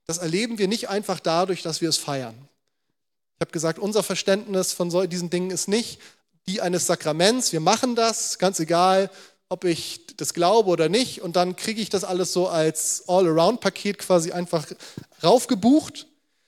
das 0.05 0.17
erleben 0.17 0.57
wir 0.57 0.67
nicht 0.67 0.89
einfach 0.89 1.19
dadurch, 1.19 1.61
dass 1.61 1.81
wir 1.81 1.89
es 1.89 1.97
feiern. 1.97 2.35
Ich 3.35 3.41
habe 3.41 3.51
gesagt, 3.51 3.79
unser 3.79 4.03
Verständnis 4.03 4.73
von 4.73 4.89
diesen 5.09 5.29
Dingen 5.29 5.51
ist 5.51 5.67
nicht 5.67 5.99
die 6.47 6.61
eines 6.61 6.87
Sakraments. 6.87 7.53
Wir 7.53 7.61
machen 7.61 7.95
das, 7.95 8.37
ganz 8.37 8.59
egal, 8.59 9.09
ob 9.49 9.63
ich 9.63 10.07
das 10.17 10.33
glaube 10.33 10.69
oder 10.69 10.89
nicht. 10.89 11.21
Und 11.21 11.35
dann 11.35 11.55
kriege 11.55 11.81
ich 11.81 11.89
das 11.89 12.03
alles 12.03 12.33
so 12.33 12.47
als 12.47 13.03
All-Around-Paket 13.07 13.99
quasi 13.99 14.31
einfach 14.31 14.67
raufgebucht, 15.23 16.07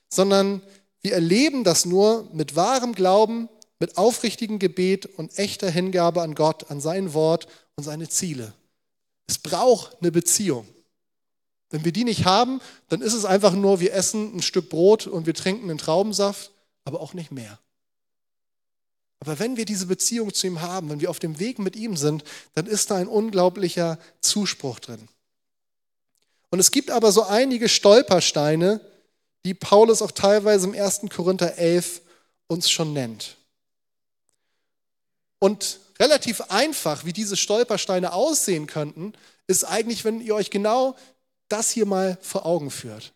sondern 0.09 0.61
wir 1.01 1.13
erleben 1.13 1.63
das 1.63 1.85
nur 1.85 2.27
mit 2.33 2.55
wahrem 2.55 2.93
Glauben, 2.93 3.47
mit 3.79 3.97
aufrichtigem 3.97 4.59
Gebet 4.59 5.05
und 5.05 5.37
echter 5.37 5.69
Hingabe 5.69 6.21
an 6.21 6.35
Gott, 6.35 6.71
an 6.71 6.81
sein 6.81 7.13
Wort 7.13 7.47
und 7.75 7.83
seine 7.83 8.09
Ziele. 8.09 8.53
Es 9.27 9.37
braucht 9.37 9.97
eine 10.01 10.11
Beziehung. 10.11 10.67
Wenn 11.69 11.83
wir 11.83 11.91
die 11.91 12.03
nicht 12.03 12.25
haben, 12.25 12.61
dann 12.89 13.01
ist 13.01 13.13
es 13.13 13.25
einfach 13.25 13.53
nur, 13.53 13.79
wir 13.79 13.93
essen 13.93 14.35
ein 14.35 14.41
Stück 14.41 14.69
Brot 14.69 15.07
und 15.07 15.25
wir 15.25 15.33
trinken 15.33 15.69
einen 15.69 15.79
Traubensaft, 15.79 16.51
aber 16.83 17.01
auch 17.01 17.13
nicht 17.13 17.31
mehr. 17.31 17.59
Aber 19.19 19.39
wenn 19.39 19.57
wir 19.57 19.65
diese 19.65 19.87
Beziehung 19.87 20.33
zu 20.33 20.45
ihm 20.45 20.61
haben, 20.61 20.89
wenn 20.89 21.01
wir 21.01 21.09
auf 21.09 21.19
dem 21.19 21.39
Weg 21.39 21.57
mit 21.57 21.75
ihm 21.75 21.97
sind, 21.97 22.23
dann 22.53 22.67
ist 22.67 22.91
da 22.91 22.95
ein 22.95 23.07
unglaublicher 23.07 23.97
Zuspruch 24.21 24.79
drin. 24.79 25.07
Und 26.51 26.59
es 26.59 26.71
gibt 26.71 26.91
aber 26.91 27.11
so 27.11 27.23
einige 27.23 27.67
Stolpersteine, 27.67 28.79
die 29.43 29.53
Paulus 29.53 30.01
auch 30.01 30.11
teilweise 30.11 30.67
im 30.67 30.73
1. 30.73 31.01
Korinther 31.13 31.57
11 31.57 32.01
uns 32.47 32.69
schon 32.69 32.93
nennt. 32.93 33.37
Und 35.39 35.79
relativ 35.99 36.41
einfach, 36.49 37.05
wie 37.05 37.13
diese 37.13 37.37
Stolpersteine 37.37 38.13
aussehen 38.13 38.67
könnten, 38.67 39.13
ist 39.47 39.63
eigentlich, 39.63 40.05
wenn 40.05 40.21
ihr 40.21 40.35
euch 40.35 40.49
genau 40.49 40.95
das 41.49 41.71
hier 41.71 41.85
mal 41.85 42.17
vor 42.21 42.45
Augen 42.45 42.71
führt. 42.71 43.13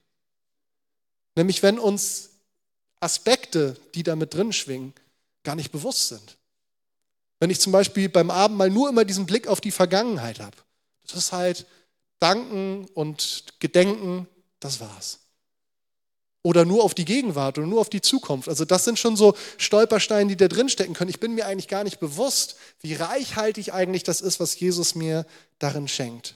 Nämlich 1.36 1.64
wenn 1.64 1.80
uns 1.80 2.30
Aspekte, 3.00 3.78
die 3.96 4.04
da 4.04 4.16
mit 4.16 4.34
drin 4.34 4.54
schwingen, 4.54 4.94
gar 5.44 5.56
nicht 5.56 5.72
bewusst 5.72 6.10
sind. 6.10 6.38
Wenn 7.40 7.50
ich 7.50 7.60
zum 7.60 7.72
Beispiel 7.72 8.10
beim 8.10 8.30
Abendmahl 8.30 8.70
nur 8.70 8.90
immer 8.90 9.06
diesen 9.06 9.26
Blick 9.26 9.48
auf 9.48 9.62
die 9.62 9.72
Vergangenheit 9.72 10.40
habe, 10.40 10.58
das 11.08 11.16
ist 11.16 11.32
halt 11.32 11.66
Danken 12.20 12.86
und 12.94 13.46
Gedenken, 13.60 14.28
das 14.60 14.82
war's. 14.82 15.20
Oder 16.42 16.66
nur 16.66 16.84
auf 16.84 16.94
die 16.94 17.06
Gegenwart 17.06 17.58
oder 17.58 17.68
nur 17.68 17.82
auf 17.82 17.90
die 17.90 18.02
Zukunft. 18.02 18.48
Also 18.48 18.66
das 18.66 18.86
sind 18.86 18.98
schon 18.98 19.16
so 19.16 19.36
Stolpersteine, 19.58 20.30
die 20.30 20.38
da 20.38 20.48
drin 20.48 20.70
stecken 20.70 20.94
können. 20.94 21.10
Ich 21.10 21.20
bin 21.20 21.36
mir 21.36 21.46
eigentlich 21.48 21.68
gar 21.68 21.84
nicht 21.84 22.00
bewusst, 22.00 22.56
wie 22.82 22.94
reichhaltig 22.94 23.74
eigentlich 23.74 24.04
das 24.04 24.22
ist, 24.22 24.40
was 24.40 24.60
Jesus 24.60 24.96
mir 24.96 25.26
darin 25.60 25.88
schenkt. 25.88 26.36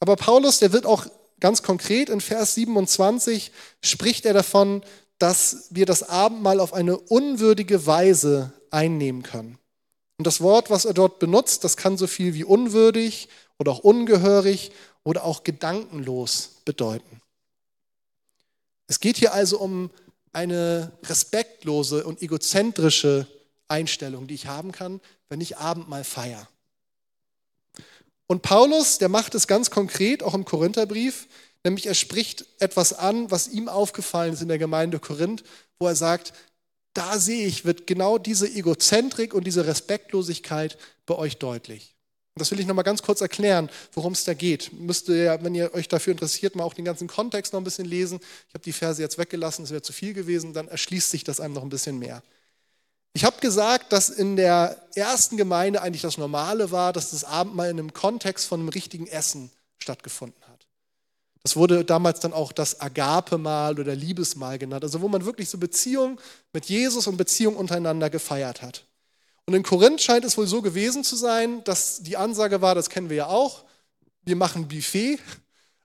Aber 0.00 0.16
Paulus, 0.16 0.58
der 0.58 0.72
wird 0.72 0.86
auch 0.86 1.06
ganz 1.38 1.62
konkret 1.62 2.08
in 2.08 2.20
Vers 2.20 2.54
27, 2.54 3.52
spricht 3.82 4.26
er 4.26 4.34
davon, 4.34 4.82
dass 5.18 5.68
wir 5.70 5.86
das 5.86 6.02
Abendmahl 6.02 6.60
auf 6.60 6.72
eine 6.72 6.96
unwürdige 6.96 7.86
Weise 7.86 8.52
einnehmen 8.70 9.22
können. 9.22 9.58
Und 10.18 10.26
das 10.26 10.40
Wort, 10.40 10.70
was 10.70 10.84
er 10.84 10.94
dort 10.94 11.18
benutzt, 11.18 11.64
das 11.64 11.76
kann 11.76 11.96
so 11.96 12.06
viel 12.06 12.34
wie 12.34 12.44
unwürdig 12.44 13.28
oder 13.58 13.72
auch 13.72 13.80
ungehörig 13.80 14.72
oder 15.04 15.24
auch 15.24 15.44
gedankenlos 15.44 16.60
bedeuten. 16.64 17.20
Es 18.86 19.00
geht 19.00 19.16
hier 19.16 19.32
also 19.32 19.58
um 19.58 19.90
eine 20.32 20.92
respektlose 21.04 22.04
und 22.04 22.22
egozentrische 22.22 23.26
Einstellung, 23.68 24.26
die 24.26 24.34
ich 24.34 24.46
haben 24.46 24.72
kann, 24.72 25.00
wenn 25.28 25.40
ich 25.40 25.58
Abendmahl 25.58 26.04
feiere. 26.04 26.48
Und 28.30 28.42
Paulus, 28.42 28.98
der 28.98 29.08
macht 29.08 29.34
es 29.34 29.48
ganz 29.48 29.70
konkret, 29.70 30.22
auch 30.22 30.34
im 30.34 30.44
Korintherbrief, 30.44 31.26
Nämlich 31.64 31.86
er 31.86 31.94
spricht 31.94 32.46
etwas 32.58 32.92
an, 32.92 33.30
was 33.30 33.48
ihm 33.48 33.68
aufgefallen 33.68 34.32
ist 34.32 34.42
in 34.42 34.48
der 34.48 34.58
Gemeinde 34.58 34.98
Korinth, 34.98 35.44
wo 35.78 35.86
er 35.86 35.96
sagt, 35.96 36.32
da 36.94 37.18
sehe 37.18 37.46
ich, 37.46 37.64
wird 37.64 37.86
genau 37.86 38.18
diese 38.18 38.48
Egozentrik 38.48 39.34
und 39.34 39.44
diese 39.44 39.66
Respektlosigkeit 39.66 40.78
bei 41.06 41.14
euch 41.16 41.36
deutlich. 41.36 41.94
Und 42.34 42.40
das 42.40 42.50
will 42.50 42.60
ich 42.60 42.66
nochmal 42.66 42.84
ganz 42.84 43.02
kurz 43.02 43.20
erklären, 43.20 43.68
worum 43.92 44.14
es 44.14 44.24
da 44.24 44.34
geht. 44.34 44.72
Müsst 44.72 45.08
ihr 45.08 45.16
ja, 45.16 45.44
wenn 45.44 45.54
ihr 45.54 45.74
euch 45.74 45.88
dafür 45.88 46.12
interessiert, 46.12 46.56
mal 46.56 46.64
auch 46.64 46.74
den 46.74 46.84
ganzen 46.84 47.08
Kontext 47.08 47.52
noch 47.52 47.60
ein 47.60 47.64
bisschen 47.64 47.84
lesen. 47.84 48.20
Ich 48.48 48.54
habe 48.54 48.64
die 48.64 48.72
Verse 48.72 49.02
jetzt 49.02 49.18
weggelassen, 49.18 49.64
es 49.64 49.70
wäre 49.70 49.82
zu 49.82 49.92
viel 49.92 50.14
gewesen, 50.14 50.54
dann 50.54 50.68
erschließt 50.68 51.10
sich 51.10 51.24
das 51.24 51.40
einem 51.40 51.54
noch 51.54 51.62
ein 51.62 51.68
bisschen 51.68 51.98
mehr. 51.98 52.22
Ich 53.12 53.24
habe 53.24 53.40
gesagt, 53.40 53.92
dass 53.92 54.08
in 54.08 54.36
der 54.36 54.76
ersten 54.94 55.36
Gemeinde 55.36 55.82
eigentlich 55.82 56.02
das 56.02 56.18
Normale 56.18 56.70
war, 56.70 56.92
dass 56.92 57.10
das 57.10 57.24
Abendmahl 57.24 57.70
in 57.70 57.78
einem 57.78 57.92
Kontext 57.92 58.46
von 58.46 58.60
einem 58.60 58.68
richtigen 58.68 59.06
Essen 59.06 59.50
stattgefunden 59.78 60.40
hat. 60.48 60.66
Das 61.42 61.56
wurde 61.56 61.84
damals 61.84 62.20
dann 62.20 62.32
auch 62.32 62.52
das 62.52 62.80
Agape-Mahl 62.80 63.80
oder 63.80 63.94
Liebesmahl 63.94 64.58
genannt, 64.58 64.84
also 64.84 65.00
wo 65.00 65.08
man 65.08 65.24
wirklich 65.24 65.48
so 65.48 65.58
Beziehung 65.58 66.20
mit 66.52 66.66
Jesus 66.66 67.06
und 67.06 67.16
Beziehung 67.16 67.56
untereinander 67.56 68.10
gefeiert 68.10 68.62
hat. 68.62 68.84
Und 69.46 69.54
in 69.54 69.62
Korinth 69.62 70.02
scheint 70.02 70.24
es 70.24 70.36
wohl 70.36 70.46
so 70.46 70.62
gewesen 70.62 71.02
zu 71.02 71.16
sein, 71.16 71.64
dass 71.64 72.02
die 72.02 72.16
Ansage 72.16 72.60
war, 72.60 72.74
das 72.74 72.90
kennen 72.90 73.08
wir 73.08 73.16
ja 73.16 73.26
auch, 73.26 73.64
wir 74.22 74.36
machen 74.36 74.68
Buffet 74.68 75.18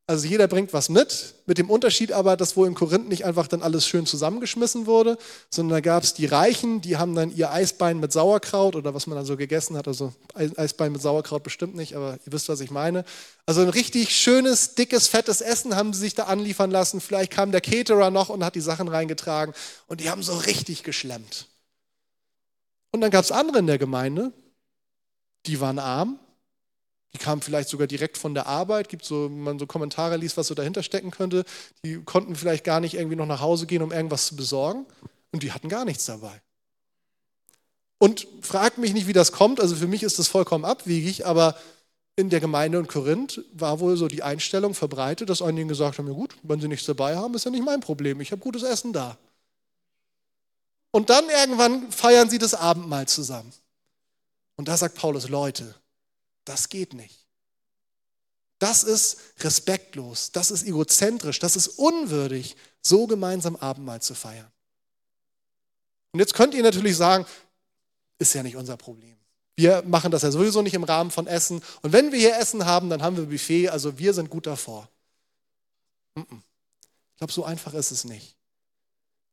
also 0.07 0.27
jeder 0.27 0.47
bringt 0.47 0.71
was 0.71 0.89
mit, 0.89 1.33
mit 1.47 1.57
dem 1.57 1.67
Unterschied 1.67 2.11
aber, 2.11 2.37
dass 2.37 2.55
wohl 2.55 2.67
in 2.67 2.75
Korinth 2.75 3.09
nicht 3.09 3.25
einfach 3.25 3.47
dann 3.47 3.63
alles 3.63 3.87
schön 3.87 4.05
zusammengeschmissen 4.05 4.85
wurde, 4.85 5.17
sondern 5.49 5.77
da 5.77 5.81
gab 5.81 6.03
es 6.03 6.13
die 6.13 6.27
Reichen, 6.27 6.79
die 6.81 6.97
haben 6.97 7.15
dann 7.15 7.35
ihr 7.35 7.51
Eisbein 7.51 7.99
mit 7.99 8.13
Sauerkraut 8.13 8.75
oder 8.75 8.93
was 8.93 9.07
man 9.07 9.17
dann 9.17 9.25
so 9.25 9.35
gegessen 9.35 9.75
hat, 9.75 9.87
also 9.87 10.13
Eisbein 10.35 10.91
mit 10.91 11.01
Sauerkraut 11.01 11.41
bestimmt 11.41 11.75
nicht, 11.75 11.95
aber 11.95 12.19
ihr 12.23 12.33
wisst, 12.33 12.49
was 12.49 12.59
ich 12.59 12.69
meine. 12.69 13.03
Also 13.47 13.61
ein 13.61 13.69
richtig 13.69 14.15
schönes, 14.15 14.75
dickes, 14.75 15.07
fettes 15.07 15.41
Essen 15.41 15.75
haben 15.75 15.91
sie 15.91 16.01
sich 16.01 16.13
da 16.13 16.25
anliefern 16.25 16.69
lassen. 16.69 17.01
Vielleicht 17.01 17.31
kam 17.31 17.51
der 17.51 17.61
Caterer 17.61 18.11
noch 18.11 18.29
und 18.29 18.43
hat 18.43 18.53
die 18.53 18.61
Sachen 18.61 18.87
reingetragen 18.87 19.55
und 19.87 20.01
die 20.01 20.11
haben 20.11 20.21
so 20.21 20.35
richtig 20.37 20.83
geschlemmt. 20.83 21.47
Und 22.91 23.01
dann 23.01 23.11
gab 23.11 23.23
es 23.23 23.31
andere 23.31 23.57
in 23.57 23.67
der 23.67 23.79
Gemeinde, 23.79 24.31
die 25.47 25.59
waren 25.59 25.79
arm, 25.79 26.19
die 27.15 27.23
kamen 27.23 27.41
vielleicht 27.41 27.69
sogar 27.69 27.87
direkt 27.87 28.17
von 28.17 28.33
der 28.33 28.45
Arbeit, 28.45 28.89
gibt 28.89 29.05
so, 29.05 29.29
wenn 29.29 29.39
man 29.39 29.57
so 29.57 29.65
Kommentare 29.65 30.17
liest, 30.17 30.35
was 30.35 30.47
so 30.47 30.53
dahinter 30.53 30.83
stecken 30.83 31.11
könnte. 31.11 31.45
Die 31.85 32.03
konnten 32.03 32.35
vielleicht 32.35 32.65
gar 32.65 32.81
nicht 32.81 32.93
irgendwie 32.93 33.15
noch 33.15 33.25
nach 33.25 33.39
Hause 33.39 33.67
gehen, 33.67 33.81
um 33.81 33.93
irgendwas 33.93 34.27
zu 34.27 34.35
besorgen. 34.35 34.85
Und 35.31 35.41
die 35.41 35.53
hatten 35.53 35.69
gar 35.69 35.85
nichts 35.85 36.05
dabei. 36.05 36.41
Und 37.99 38.27
fragt 38.41 38.79
mich 38.79 38.93
nicht, 38.93 39.07
wie 39.07 39.13
das 39.13 39.31
kommt. 39.31 39.61
Also 39.61 39.77
für 39.77 39.87
mich 39.87 40.03
ist 40.03 40.19
das 40.19 40.27
vollkommen 40.27 40.65
abwegig, 40.65 41.25
aber 41.25 41.55
in 42.17 42.29
der 42.29 42.41
Gemeinde 42.41 42.79
in 42.79 42.87
Korinth 42.87 43.41
war 43.53 43.79
wohl 43.79 43.95
so 43.95 44.09
die 44.09 44.21
Einstellung 44.21 44.73
verbreitet, 44.73 45.29
dass 45.29 45.41
einige 45.41 45.67
gesagt 45.67 45.97
haben: 45.97 46.07
Ja, 46.07 46.13
gut, 46.13 46.35
wenn 46.43 46.59
sie 46.59 46.67
nichts 46.67 46.85
dabei 46.85 47.15
haben, 47.15 47.33
ist 47.33 47.45
ja 47.45 47.51
nicht 47.51 47.63
mein 47.63 47.79
Problem. 47.79 48.19
Ich 48.19 48.33
habe 48.33 48.41
gutes 48.41 48.63
Essen 48.63 48.91
da. 48.91 49.17
Und 50.91 51.09
dann 51.09 51.29
irgendwann 51.29 51.89
feiern 51.93 52.29
sie 52.29 52.39
das 52.39 52.53
Abendmahl 52.53 53.07
zusammen. 53.07 53.53
Und 54.57 54.67
da 54.67 54.75
sagt 54.75 54.95
Paulus: 54.95 55.29
Leute, 55.29 55.75
das 56.45 56.69
geht 56.69 56.93
nicht. 56.93 57.25
Das 58.59 58.83
ist 58.83 59.17
respektlos, 59.39 60.31
das 60.31 60.49
ist 60.49 60.63
egozentrisch, 60.63 61.39
das 61.39 61.55
ist 61.55 61.67
unwürdig, 61.67 62.55
so 62.81 63.05
gemeinsam 63.05 63.55
Abendmahl 63.57 64.01
zu 64.01 64.15
feiern. 64.15 64.51
Und 66.13 66.19
jetzt 66.19 66.33
könnt 66.33 66.53
ihr 66.53 66.63
natürlich 66.63 66.95
sagen, 66.95 67.25
ist 68.17 68.33
ja 68.33 68.43
nicht 68.43 68.55
unser 68.55 68.77
Problem. 68.77 69.17
Wir 69.57 69.83
machen 69.83 70.11
das 70.11 70.21
ja 70.21 70.31
sowieso 70.31 70.61
nicht 70.61 70.73
im 70.73 70.83
Rahmen 70.83 71.11
von 71.11 71.27
Essen. 71.27 71.61
Und 71.81 71.93
wenn 71.93 72.11
wir 72.11 72.19
hier 72.19 72.37
Essen 72.37 72.65
haben, 72.65 72.89
dann 72.89 73.01
haben 73.01 73.17
wir 73.17 73.25
Buffet, 73.25 73.69
also 73.69 73.97
wir 73.97 74.13
sind 74.13 74.29
gut 74.29 74.47
davor. 74.47 74.89
Ich 76.15 77.17
glaube, 77.17 77.33
so 77.33 77.43
einfach 77.43 77.73
ist 77.73 77.91
es 77.91 78.03
nicht. 78.03 78.35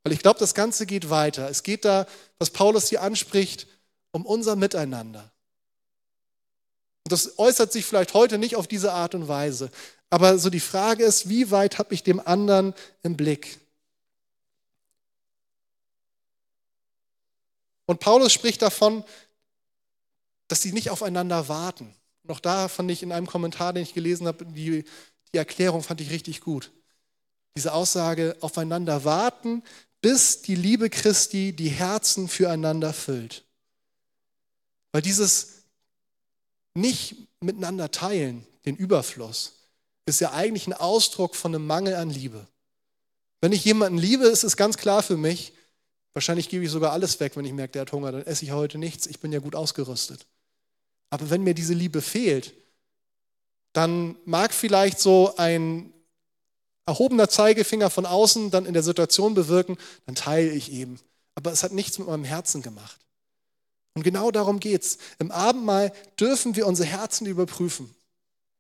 Weil 0.04 0.12
ich 0.12 0.20
glaube, 0.20 0.38
das 0.38 0.54
Ganze 0.54 0.86
geht 0.86 1.10
weiter. 1.10 1.48
Es 1.48 1.62
geht 1.62 1.84
da, 1.84 2.06
was 2.38 2.50
Paulus 2.50 2.88
hier 2.88 3.02
anspricht, 3.02 3.66
um 4.10 4.26
unser 4.26 4.56
Miteinander. 4.56 5.31
Und 7.04 7.12
das 7.12 7.38
äußert 7.38 7.72
sich 7.72 7.84
vielleicht 7.84 8.14
heute 8.14 8.38
nicht 8.38 8.56
auf 8.56 8.66
diese 8.66 8.92
Art 8.92 9.14
und 9.14 9.28
Weise. 9.28 9.70
Aber 10.10 10.38
so 10.38 10.50
die 10.50 10.60
Frage 10.60 11.04
ist, 11.04 11.28
wie 11.28 11.50
weit 11.50 11.78
habe 11.78 11.94
ich 11.94 12.02
dem 12.02 12.20
anderen 12.20 12.74
im 13.02 13.16
Blick? 13.16 13.58
Und 17.86 17.98
Paulus 18.00 18.32
spricht 18.32 18.62
davon, 18.62 19.04
dass 20.48 20.62
sie 20.62 20.72
nicht 20.72 20.90
aufeinander 20.90 21.48
warten. 21.48 21.94
Noch 22.24 22.40
da 22.40 22.68
fand 22.68 22.90
ich 22.90 23.02
in 23.02 23.10
einem 23.10 23.26
Kommentar, 23.26 23.72
den 23.72 23.82
ich 23.82 23.94
gelesen 23.94 24.26
habe, 24.26 24.44
die, 24.44 24.84
die 25.32 25.36
Erklärung 25.38 25.82
fand 25.82 26.00
ich 26.00 26.10
richtig 26.10 26.40
gut. 26.40 26.70
Diese 27.56 27.72
Aussage, 27.72 28.36
aufeinander 28.40 29.04
warten, 29.04 29.62
bis 30.00 30.42
die 30.42 30.54
Liebe 30.54 30.90
Christi 30.90 31.52
die 31.52 31.68
Herzen 31.68 32.28
füreinander 32.28 32.92
füllt. 32.92 33.44
Weil 34.92 35.02
dieses 35.02 35.61
nicht 36.74 37.16
miteinander 37.40 37.90
teilen, 37.90 38.46
den 38.64 38.76
Überfluss, 38.76 39.52
ist 40.06 40.20
ja 40.20 40.32
eigentlich 40.32 40.66
ein 40.66 40.72
Ausdruck 40.72 41.36
von 41.36 41.54
einem 41.54 41.66
Mangel 41.66 41.94
an 41.94 42.10
Liebe. 42.10 42.46
Wenn 43.40 43.52
ich 43.52 43.64
jemanden 43.64 43.98
liebe, 43.98 44.26
ist 44.26 44.44
es 44.44 44.56
ganz 44.56 44.76
klar 44.76 45.02
für 45.02 45.16
mich, 45.16 45.52
wahrscheinlich 46.14 46.48
gebe 46.48 46.64
ich 46.64 46.70
sogar 46.70 46.92
alles 46.92 47.18
weg, 47.20 47.36
wenn 47.36 47.44
ich 47.44 47.52
merke, 47.52 47.72
der 47.72 47.82
hat 47.82 47.92
Hunger, 47.92 48.12
dann 48.12 48.22
esse 48.22 48.44
ich 48.44 48.52
heute 48.52 48.78
nichts, 48.78 49.06
ich 49.06 49.20
bin 49.20 49.32
ja 49.32 49.40
gut 49.40 49.56
ausgerüstet. 49.56 50.26
Aber 51.10 51.28
wenn 51.30 51.42
mir 51.42 51.54
diese 51.54 51.74
Liebe 51.74 52.00
fehlt, 52.00 52.54
dann 53.72 54.16
mag 54.24 54.52
vielleicht 54.52 55.00
so 55.00 55.34
ein 55.36 55.92
erhobener 56.86 57.28
Zeigefinger 57.28 57.90
von 57.90 58.06
außen 58.06 58.50
dann 58.50 58.66
in 58.66 58.74
der 58.74 58.82
Situation 58.82 59.34
bewirken, 59.34 59.76
dann 60.06 60.14
teile 60.14 60.50
ich 60.50 60.72
eben. 60.72 61.00
Aber 61.34 61.52
es 61.52 61.62
hat 61.62 61.72
nichts 61.72 61.98
mit 61.98 62.08
meinem 62.08 62.24
Herzen 62.24 62.62
gemacht. 62.62 62.98
Und 63.94 64.02
genau 64.02 64.30
darum 64.30 64.60
geht 64.60 64.82
es. 64.82 64.98
Im 65.18 65.30
Abendmahl 65.30 65.92
dürfen 66.18 66.56
wir 66.56 66.66
unsere 66.66 66.88
Herzen 66.88 67.26
überprüfen. 67.26 67.94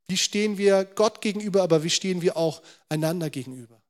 Wie 0.08 0.16
stehen 0.16 0.58
wir 0.58 0.84
Gott 0.84 1.20
gegenüber, 1.20 1.62
aber 1.62 1.84
wie 1.84 1.90
stehen 1.90 2.22
wir 2.22 2.36
auch 2.36 2.62
einander 2.88 3.30
gegenüber? 3.30 3.80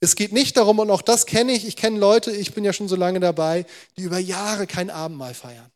Es 0.00 0.14
geht 0.14 0.32
nicht 0.32 0.56
darum, 0.56 0.78
und 0.78 0.90
auch 0.90 1.02
das 1.02 1.26
kenne 1.26 1.52
ich, 1.52 1.66
ich 1.66 1.76
kenne 1.76 1.98
Leute, 1.98 2.30
ich 2.30 2.54
bin 2.54 2.64
ja 2.64 2.72
schon 2.72 2.88
so 2.88 2.96
lange 2.96 3.20
dabei, 3.20 3.66
die 3.96 4.02
über 4.02 4.18
Jahre 4.18 4.66
kein 4.66 4.90
Abendmahl 4.90 5.34
feiern. 5.34 5.70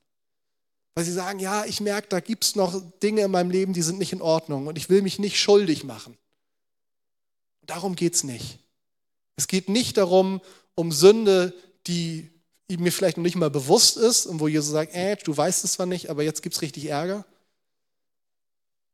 Weil 0.95 1.05
sie 1.05 1.13
sagen, 1.13 1.39
ja, 1.39 1.65
ich 1.65 1.81
merke, 1.81 2.09
da 2.09 2.21
gibt 2.21 2.45
es 2.45 2.55
noch 2.55 2.81
Dinge 3.03 3.23
in 3.23 3.31
meinem 3.31 3.51
Leben, 3.51 3.73
die 3.73 3.83
sind 3.83 3.99
nicht 3.99 4.13
in 4.13 4.23
Ordnung 4.23 4.67
und 4.67 4.77
ich 4.79 4.91
will 4.91 5.03
mich 5.03 5.19
nicht 5.19 5.41
schuldig 5.41 5.85
machen. 5.85 6.17
Darum 7.63 7.97
geht 7.97 8.15
es 8.15 8.25
nicht. 8.25 8.59
Es 9.37 9.49
geht 9.49 9.69
nicht 9.69 9.97
darum, 9.97 10.41
um 10.75 10.93
Sünde, 10.93 11.55
die 11.87 12.31
mir 12.77 12.93
vielleicht 12.93 13.17
noch 13.17 13.25
nicht 13.25 13.37
mal 13.37 13.51
bewusst 13.51 13.97
ist 13.97 14.27
und 14.27 14.41
wo 14.41 14.49
Jesus 14.49 14.71
sagt, 14.71 14.95
äh, 14.95 15.17
du 15.17 15.37
weißt 15.37 15.65
es 15.65 15.73
zwar 15.73 15.87
nicht, 15.87 16.11
aber 16.11 16.23
jetzt 16.23 16.43
gibt 16.43 16.55
es 16.55 16.63
richtig 16.63 16.87
Ärger. 16.87 17.25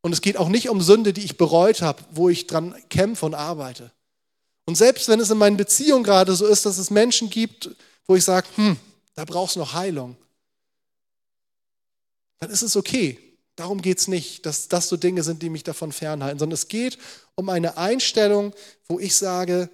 Und 0.00 0.12
es 0.12 0.20
geht 0.20 0.36
auch 0.36 0.48
nicht 0.48 0.68
um 0.68 0.80
Sünde, 0.80 1.12
die 1.12 1.24
ich 1.24 1.36
bereut 1.36 1.82
habe, 1.82 2.02
wo 2.10 2.28
ich 2.28 2.46
dran 2.46 2.74
kämpfe 2.88 3.26
und 3.26 3.34
arbeite. 3.34 3.90
Und 4.64 4.76
selbst 4.76 5.08
wenn 5.08 5.20
es 5.20 5.30
in 5.30 5.38
meinen 5.38 5.56
Beziehungen 5.56 6.04
gerade 6.04 6.34
so 6.34 6.46
ist, 6.46 6.66
dass 6.66 6.78
es 6.78 6.90
Menschen 6.90 7.30
gibt, 7.30 7.70
wo 8.06 8.14
ich 8.14 8.24
sage, 8.24 8.46
hm, 8.56 8.76
da 9.14 9.24
brauchst 9.24 9.56
du 9.56 9.60
noch 9.60 9.72
Heilung, 9.72 10.16
dann 12.38 12.50
ist 12.50 12.62
es 12.62 12.76
okay. 12.76 13.18
Darum 13.56 13.80
geht 13.80 13.98
es 13.98 14.08
nicht, 14.08 14.46
dass 14.46 14.68
das 14.68 14.88
so 14.88 14.96
Dinge 14.96 15.22
sind, 15.22 15.42
die 15.42 15.48
mich 15.48 15.64
davon 15.64 15.90
fernhalten, 15.90 16.38
sondern 16.38 16.54
es 16.54 16.68
geht 16.68 16.98
um 17.34 17.48
eine 17.48 17.76
Einstellung, 17.76 18.54
wo 18.86 19.00
ich 19.00 19.16
sage, 19.16 19.70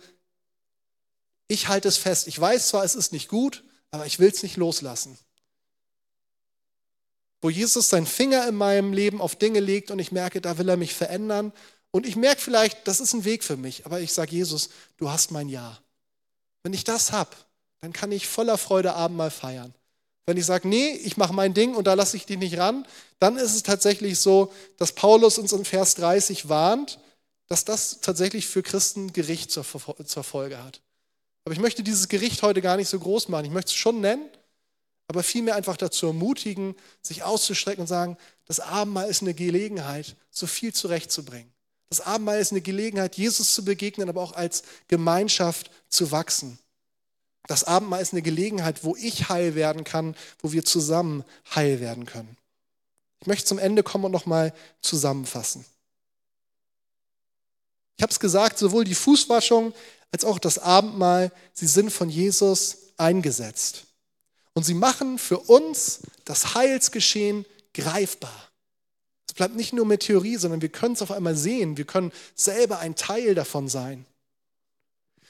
ich 1.49 1.69
halte 1.69 1.89
es 1.89 1.97
fest. 1.97 2.29
Ich 2.29 2.41
weiß 2.41 2.69
zwar, 2.69 2.85
es 2.85 2.95
ist 2.95 3.13
nicht 3.13 3.29
gut, 3.29 3.64
aber 3.95 4.07
ich 4.07 4.19
will 4.19 4.29
es 4.29 4.43
nicht 4.43 4.57
loslassen. 4.57 5.17
Wo 7.41 7.49
Jesus 7.49 7.91
seinen 7.91 8.07
Finger 8.07 8.49
in 8.49 8.57
meinem 8.57 8.93
Leben 8.93 9.21
auf 9.21 9.37
Dinge 9.37 9.61
legt 9.61 9.93
und 9.93 10.01
ich 10.01 10.11
merke, 10.11 10.41
da 10.41 10.59
will 10.59 10.69
er 10.69 10.77
mich 10.77 10.95
verändern. 10.95 11.53
Und 11.93 12.05
ich 12.05 12.17
merke 12.17 12.41
vielleicht, 12.41 12.89
das 12.89 12.99
ist 12.99 13.13
ein 13.13 13.25
Weg 13.25 13.45
für 13.45 13.57
mich, 13.57 13.87
aber 13.87 14.01
ich 14.01 14.13
sage, 14.13 14.33
Jesus, 14.33 14.71
du 14.97 15.11
hast 15.11 15.31
mein 15.31 15.49
Ja. 15.49 15.79
Wenn 16.65 16.73
ich 16.73 16.83
das 16.83 17.13
habe, 17.13 17.31
dann 17.83 17.93
kann 17.93 18.11
ich 18.11 18.27
voller 18.27 18.59
Freude 18.59 18.95
Abendmahl 18.95 19.31
feiern. 19.31 19.73
Wenn 20.27 20.39
ich 20.39 20.47
sage, 20.47 20.67
nee, 20.67 20.91
ich 20.91 21.17
mache 21.17 21.33
mein 21.33 21.55
Ding 21.55 21.77
und 21.77 21.87
da 21.87 21.95
lasse 21.95 22.17
ich 22.17 22.27
dich 22.27 22.39
nicht 22.39 22.59
ran, 22.59 22.85
dann 23.21 23.37
ist 23.37 23.55
es 23.55 23.63
tatsächlich 23.63 24.19
so, 24.19 24.53
dass 24.77 24.91
Paulus 24.91 25.39
uns 25.39 25.53
in 25.53 25.65
Vers 25.65 25.95
30 25.95 26.49
warnt, 26.49 26.99
dass 27.47 27.65
das 27.65 28.01
tatsächlich 28.01 28.49
für 28.49 28.65
Christen 28.65 29.13
Gericht 29.13 29.53
zur 29.53 29.63
Folge 29.63 30.65
hat. 30.65 30.81
Aber 31.45 31.53
ich 31.53 31.61
möchte 31.61 31.83
dieses 31.83 32.09
Gericht 32.09 32.43
heute 32.43 32.63
gar 32.63 32.77
nicht 32.77 32.89
so 32.89 32.99
groß 32.99 33.29
machen. 33.29 33.45
Ich 33.45 33.51
möchte 33.51 33.69
es 33.69 33.75
schon 33.75 34.01
nennen, 34.01 34.29
aber 35.09 35.23
vielmehr 35.23 35.57
einfach 35.57 35.77
dazu 35.77 36.07
ermutigen, 36.07 36.75
sich 37.03 37.23
auszustrecken 37.23 37.83
und 37.83 37.87
sagen, 37.87 38.17
das 38.47 38.61
Abendmahl 38.61 39.09
ist 39.09 39.23
eine 39.23 39.35
Gelegenheit, 39.35 40.17
so 40.31 40.47
viel 40.47 40.73
zurechtzubringen. 40.73 41.53
Das 41.91 42.01
Abendmahl 42.01 42.41
ist 42.41 42.53
eine 42.53 42.63
Gelegenheit, 42.63 43.17
Jesus 43.17 43.55
zu 43.55 43.65
begegnen, 43.65 44.09
aber 44.09 44.23
auch 44.23 44.33
als 44.33 44.63
Gemeinschaft 44.89 45.71
zu 45.89 46.11
wachsen. 46.11 46.59
Das 47.47 47.65
Abendmahl 47.65 48.01
ist 48.01 48.13
eine 48.13 48.23
Gelegenheit, 48.23 48.85
wo 48.85 48.97
ich 48.97 49.29
heil 49.29 49.55
werden 49.55 49.85
kann, 49.85 50.17
wo 50.41 50.53
wir 50.53 50.65
zusammen 50.65 51.25
heil 51.55 51.81
werden 51.81 52.07
können. 52.07 52.39
Ich 53.21 53.27
möchte 53.27 53.45
zum 53.45 53.59
Ende 53.59 53.83
kommen 53.83 54.07
und 54.07 54.13
nochmal 54.13 54.55
zusammenfassen. 54.81 55.65
Ich 57.97 58.03
habe 58.03 58.11
es 58.11 58.19
gesagt, 58.19 58.59
sowohl 58.59 58.85
die 58.85 58.95
Fußwaschung 58.95 59.73
als 60.15 60.25
auch 60.25 60.39
das 60.39 60.61
Abendmahl, 60.61 61.33
sie 61.55 61.67
sind 61.67 61.91
von 61.91 62.09
Jesus 62.09 62.93
eingesetzt. 62.99 63.87
Und 64.53 64.63
sie 64.63 64.75
machen 64.75 65.19
für 65.19 65.41
uns 65.41 66.03
das 66.25 66.55
Heilsgeschehen 66.55 67.45
greifbar. 67.73 68.49
Es 69.27 69.35
bleibt 69.35 69.57
nicht 69.57 69.73
nur 69.73 69.85
mit 69.85 70.03
Theorie, 70.03 70.37
sondern 70.37 70.63
wir 70.63 70.69
können 70.69 70.95
es 70.95 71.03
auf 71.03 71.11
einmal 71.11 71.35
sehen. 71.35 71.77
Wir 71.77 71.85
können 71.85 72.13
selber 72.37 72.79
ein 72.79 72.95
Teil 72.95 73.35
davon 73.35 73.69
sein. 73.69 74.07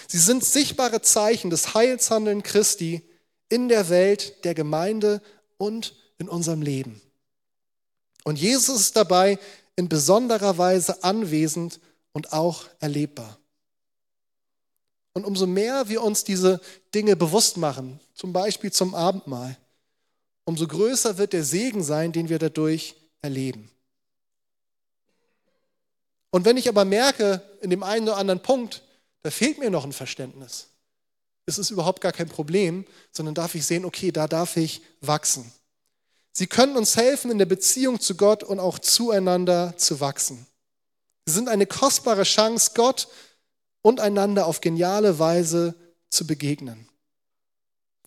Sie 0.06 0.18
sind 0.18 0.44
sichtbare 0.44 1.00
Zeichen 1.00 1.48
des 1.48 1.72
Heilshandeln 1.72 2.42
Christi 2.42 3.00
in 3.48 3.70
der 3.70 3.88
Welt, 3.88 4.44
der 4.44 4.52
Gemeinde 4.52 5.22
und 5.56 5.96
in 6.18 6.28
unserem 6.28 6.60
Leben. 6.60 7.00
Und 8.22 8.38
Jesus 8.38 8.80
ist 8.82 8.96
dabei 8.96 9.38
in 9.76 9.88
besonderer 9.88 10.58
Weise 10.58 11.02
anwesend 11.04 11.80
und 12.12 12.34
auch 12.34 12.66
erlebbar. 12.80 13.38
Und 15.14 15.24
umso 15.24 15.46
mehr 15.46 15.88
wir 15.88 16.02
uns 16.02 16.24
diese 16.24 16.60
Dinge 16.94 17.16
bewusst 17.16 17.56
machen, 17.56 18.00
zum 18.14 18.32
Beispiel 18.32 18.72
zum 18.72 18.94
Abendmahl, 18.94 19.56
umso 20.44 20.66
größer 20.66 21.16
wird 21.18 21.32
der 21.32 21.44
Segen 21.44 21.82
sein, 21.82 22.12
den 22.12 22.28
wir 22.28 22.38
dadurch 22.38 22.96
erleben. 23.22 23.70
Und 26.30 26.44
wenn 26.44 26.56
ich 26.56 26.68
aber 26.68 26.84
merke, 26.84 27.40
in 27.62 27.70
dem 27.70 27.84
einen 27.84 28.08
oder 28.08 28.16
anderen 28.16 28.42
Punkt, 28.42 28.82
da 29.22 29.30
fehlt 29.30 29.58
mir 29.58 29.70
noch 29.70 29.84
ein 29.84 29.92
Verständnis. 29.92 30.66
Es 31.46 31.58
ist 31.58 31.70
überhaupt 31.70 32.00
gar 32.00 32.12
kein 32.12 32.28
Problem, 32.28 32.84
sondern 33.12 33.34
darf 33.34 33.54
ich 33.54 33.64
sehen, 33.64 33.84
okay, 33.84 34.10
da 34.10 34.26
darf 34.26 34.56
ich 34.56 34.82
wachsen. 35.00 35.50
Sie 36.32 36.48
können 36.48 36.76
uns 36.76 36.96
helfen, 36.96 37.30
in 37.30 37.38
der 37.38 37.46
Beziehung 37.46 38.00
zu 38.00 38.16
Gott 38.16 38.42
und 38.42 38.58
auch 38.58 38.80
zueinander 38.80 39.74
zu 39.76 40.00
wachsen. 40.00 40.44
Sie 41.26 41.34
sind 41.34 41.48
eine 41.48 41.66
kostbare 41.66 42.24
Chance, 42.24 42.72
Gott 42.74 43.08
und 43.84 44.00
einander 44.00 44.46
auf 44.46 44.62
geniale 44.62 45.18
Weise 45.18 45.74
zu 46.08 46.26
begegnen. 46.26 46.88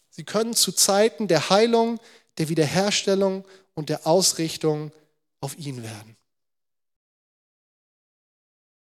Sie 0.09 0.23
können 0.23 0.55
zu 0.55 0.71
Zeiten 0.71 1.27
der 1.27 1.51
Heilung, 1.51 1.99
der 2.39 2.49
Wiederherstellung 2.49 3.47
und 3.75 3.89
der 3.89 4.07
Ausrichtung 4.07 4.91
auf 5.39 5.55
ihn 5.55 5.83
werden. 5.83 6.16